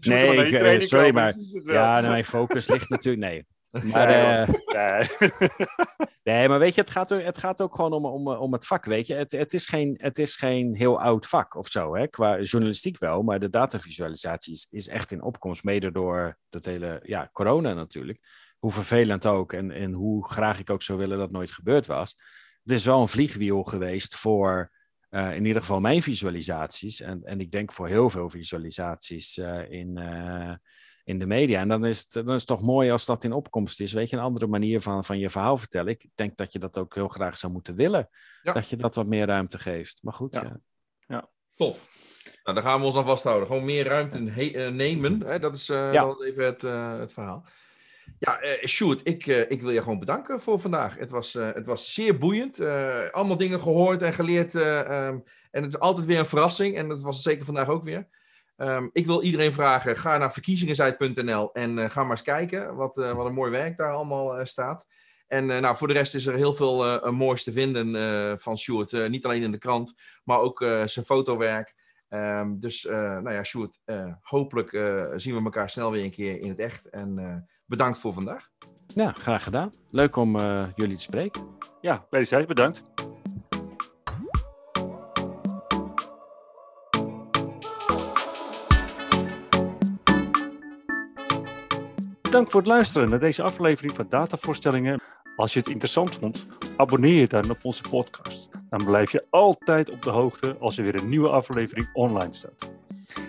Nee, 0.00 0.50
nee 0.50 0.74
ik, 0.74 0.82
sorry, 0.82 1.12
maar 1.12 1.34
ja, 1.64 2.00
nou, 2.00 2.12
mijn 2.12 2.24
focus 2.24 2.68
ligt 2.68 2.88
natuurlijk, 2.88 3.24
nee. 3.24 3.46
Maar, 3.82 4.06
nee, 4.06 4.56
nee. 4.66 5.30
nee, 6.34 6.48
maar 6.48 6.58
weet 6.58 6.74
je, 6.74 6.80
het 6.80 6.90
gaat, 6.90 7.10
er, 7.10 7.24
het 7.24 7.38
gaat 7.38 7.62
ook 7.62 7.74
gewoon 7.74 7.92
om, 7.92 8.06
om, 8.06 8.28
om 8.28 8.52
het 8.52 8.66
vak, 8.66 8.84
weet 8.84 9.06
je. 9.06 9.14
Het, 9.14 9.32
het, 9.32 9.52
is 9.52 9.66
geen, 9.66 9.94
het 10.00 10.18
is 10.18 10.36
geen 10.36 10.74
heel 10.76 11.00
oud 11.00 11.26
vak 11.26 11.54
of 11.54 11.66
zo, 11.66 11.96
hè. 11.96 12.06
Qua 12.06 12.40
journalistiek 12.40 12.98
wel, 12.98 13.22
maar 13.22 13.40
de 13.40 13.50
datavisualisatie 13.50 14.52
is, 14.52 14.66
is 14.70 14.88
echt 14.88 15.12
in 15.12 15.22
opkomst, 15.22 15.64
mede 15.64 15.92
door 15.92 16.38
dat 16.48 16.64
hele, 16.64 17.00
ja, 17.02 17.28
corona 17.32 17.74
natuurlijk. 17.74 18.18
Hoe 18.58 18.72
vervelend 18.72 19.26
ook 19.26 19.52
en, 19.52 19.70
en 19.70 19.92
hoe 19.92 20.28
graag 20.28 20.58
ik 20.58 20.70
ook 20.70 20.82
zou 20.82 20.98
willen 20.98 21.18
dat 21.18 21.30
nooit 21.30 21.50
gebeurd 21.50 21.86
was. 21.86 22.16
Het 22.62 22.72
is 22.72 22.84
wel 22.84 23.00
een 23.00 23.08
vliegwiel 23.08 23.62
geweest 23.62 24.16
voor 24.16 24.72
uh, 25.10 25.34
in 25.36 25.44
ieder 25.44 25.60
geval 25.60 25.80
mijn 25.80 26.02
visualisaties. 26.02 27.00
En, 27.00 27.24
en 27.24 27.40
ik 27.40 27.50
denk 27.50 27.72
voor 27.72 27.88
heel 27.88 28.10
veel 28.10 28.28
visualisaties 28.28 29.36
uh, 29.36 29.70
in, 29.70 29.98
in 31.04 31.18
de 31.18 31.26
media. 31.26 31.60
En 31.60 31.68
dan 31.68 31.84
is, 31.84 31.98
het, 31.98 32.12
dan 32.12 32.34
is 32.34 32.40
het 32.40 32.46
toch 32.46 32.62
mooi 32.62 32.90
als 32.90 33.06
dat 33.06 33.24
in 33.24 33.32
opkomst 33.32 33.80
is. 33.80 33.92
Weet 33.92 34.10
je, 34.10 34.16
een 34.16 34.22
andere 34.22 34.46
manier 34.46 34.80
van, 34.80 35.04
van 35.04 35.18
je 35.18 35.30
verhaal 35.30 35.56
vertellen. 35.56 35.92
Ik 35.92 36.06
denk 36.14 36.36
dat 36.36 36.52
je 36.52 36.58
dat 36.58 36.78
ook 36.78 36.94
heel 36.94 37.08
graag 37.08 37.36
zou 37.36 37.52
moeten 37.52 37.74
willen. 37.74 38.08
Ja. 38.42 38.52
Dat 38.52 38.68
je 38.68 38.76
dat 38.76 38.94
wat 38.94 39.06
meer 39.06 39.26
ruimte 39.26 39.58
geeft. 39.58 40.00
Maar 40.02 40.14
goed, 40.14 40.34
ja. 40.34 40.42
ja. 40.42 40.60
ja. 41.06 41.28
Top. 41.54 41.78
Nou, 42.42 42.56
daar 42.56 42.66
gaan 42.66 42.80
we 42.80 42.86
ons 42.86 42.96
aan 42.96 43.04
vasthouden. 43.04 43.46
Gewoon 43.46 43.64
meer 43.64 43.86
ruimte 43.86 44.18
nemen. 44.70 45.20
Hè? 45.20 45.38
Dat, 45.38 45.54
is, 45.54 45.66
dat 45.66 46.20
is 46.20 46.26
even 46.26 46.44
het, 46.44 46.62
het 47.00 47.12
verhaal. 47.12 47.44
Ja, 48.18 48.42
uh, 48.42 48.64
Sjoerd, 48.64 49.00
ik, 49.08 49.26
uh, 49.26 49.50
ik 49.50 49.62
wil 49.62 49.70
je 49.70 49.82
gewoon 49.82 49.98
bedanken 49.98 50.40
voor 50.40 50.60
vandaag. 50.60 50.98
Het 50.98 51.10
was, 51.10 51.34
uh, 51.34 51.52
het 51.52 51.66
was 51.66 51.94
zeer 51.94 52.18
boeiend. 52.18 52.60
allemaal 53.10 53.36
dingen 53.36 53.60
gehoord 53.60 54.02
en 54.02 54.14
geleerd. 54.14 54.54
Um, 54.54 55.24
en 55.50 55.62
het 55.62 55.72
is 55.72 55.78
altijd 55.78 56.06
weer 56.06 56.18
een 56.18 56.26
verrassing. 56.26 56.76
En 56.76 56.88
dat 56.88 57.02
was 57.02 57.14
het 57.14 57.24
zeker 57.24 57.44
vandaag 57.44 57.68
ook 57.68 57.84
weer. 57.84 58.06
Um, 58.56 58.90
ik 58.92 59.06
wil 59.06 59.22
iedereen 59.22 59.52
vragen, 59.52 59.96
ga 59.96 60.18
naar 60.18 60.32
verkiezingensite.nl 60.32 61.52
en 61.52 61.90
ga 61.90 62.02
maar 62.02 62.10
eens 62.10 62.22
kijken 62.22 62.74
wat, 62.74 62.96
wat 62.96 63.26
een 63.26 63.34
mooi 63.34 63.50
werk 63.50 63.76
daar 63.76 63.92
allemaal 63.92 64.46
staat. 64.46 64.86
En 65.26 65.46
nou, 65.46 65.76
voor 65.76 65.88
de 65.88 65.94
rest 65.94 66.14
is 66.14 66.26
er 66.26 66.34
heel 66.34 66.54
veel 66.54 67.12
moois 67.12 67.44
te 67.44 67.52
vinden 67.52 68.40
van 68.40 68.58
Sjoerd. 68.58 69.08
niet 69.08 69.24
alleen 69.24 69.42
in 69.42 69.50
de 69.50 69.58
krant, 69.58 69.94
maar 70.24 70.38
ook 70.38 70.58
zijn 70.84 71.04
fotowerk. 71.04 71.74
Um, 72.08 72.60
dus 72.60 72.82
nou 72.84 73.32
ja, 73.32 73.44
Sjoerd, 73.44 73.80
hopelijk 74.20 74.70
zien 75.16 75.36
we 75.36 75.44
elkaar 75.44 75.70
snel 75.70 75.90
weer 75.90 76.04
een 76.04 76.10
keer 76.10 76.40
in 76.40 76.48
het 76.48 76.58
echt. 76.58 76.88
En 76.90 77.46
bedankt 77.66 77.98
voor 77.98 78.12
vandaag. 78.12 78.50
Ja, 78.86 79.12
graag 79.12 79.42
gedaan. 79.42 79.72
Leuk 79.88 80.16
om 80.16 80.36
uh, 80.36 80.66
jullie 80.74 80.96
te 80.96 81.02
spreken. 81.02 81.46
Ja, 81.80 82.06
wederzijds 82.10 82.46
bedankt. 82.46 82.82
Bedankt 92.34 92.52
voor 92.52 92.62
het 92.62 92.72
luisteren 92.72 93.08
naar 93.10 93.18
deze 93.18 93.42
aflevering 93.42 93.94
van 93.94 94.06
Datavoorstellingen. 94.08 95.00
Als 95.36 95.52
je 95.52 95.58
het 95.58 95.68
interessant 95.68 96.14
vond, 96.14 96.48
abonneer 96.76 97.20
je 97.20 97.26
dan 97.26 97.50
op 97.50 97.58
onze 97.62 97.82
podcast. 97.90 98.48
Dan 98.70 98.84
blijf 98.84 99.12
je 99.12 99.26
altijd 99.30 99.90
op 99.90 100.02
de 100.02 100.10
hoogte 100.10 100.56
als 100.60 100.78
er 100.78 100.84
weer 100.84 100.94
een 100.94 101.08
nieuwe 101.08 101.28
aflevering 101.28 101.88
online 101.92 102.34
staat. 102.34 102.72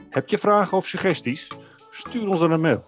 Heb 0.09 0.29
je 0.29 0.37
vragen 0.37 0.77
of 0.77 0.87
suggesties? 0.87 1.51
Stuur 1.89 2.27
ons 2.27 2.39
dan 2.39 2.51
een 2.51 2.61
mail 2.61 2.83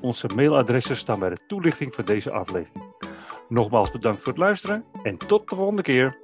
onze 0.00 0.26
mailadressen 0.34 0.96
staan 0.96 1.18
bij 1.18 1.30
de 1.30 1.38
toelichting 1.46 1.94
van 1.94 2.04
deze 2.04 2.30
aflevering. 2.30 2.84
Nogmaals 3.48 3.90
bedankt 3.90 4.22
voor 4.22 4.32
het 4.32 4.40
luisteren 4.40 4.84
en 5.02 5.16
tot 5.16 5.48
de 5.48 5.56
volgende 5.56 5.82
keer. 5.82 6.18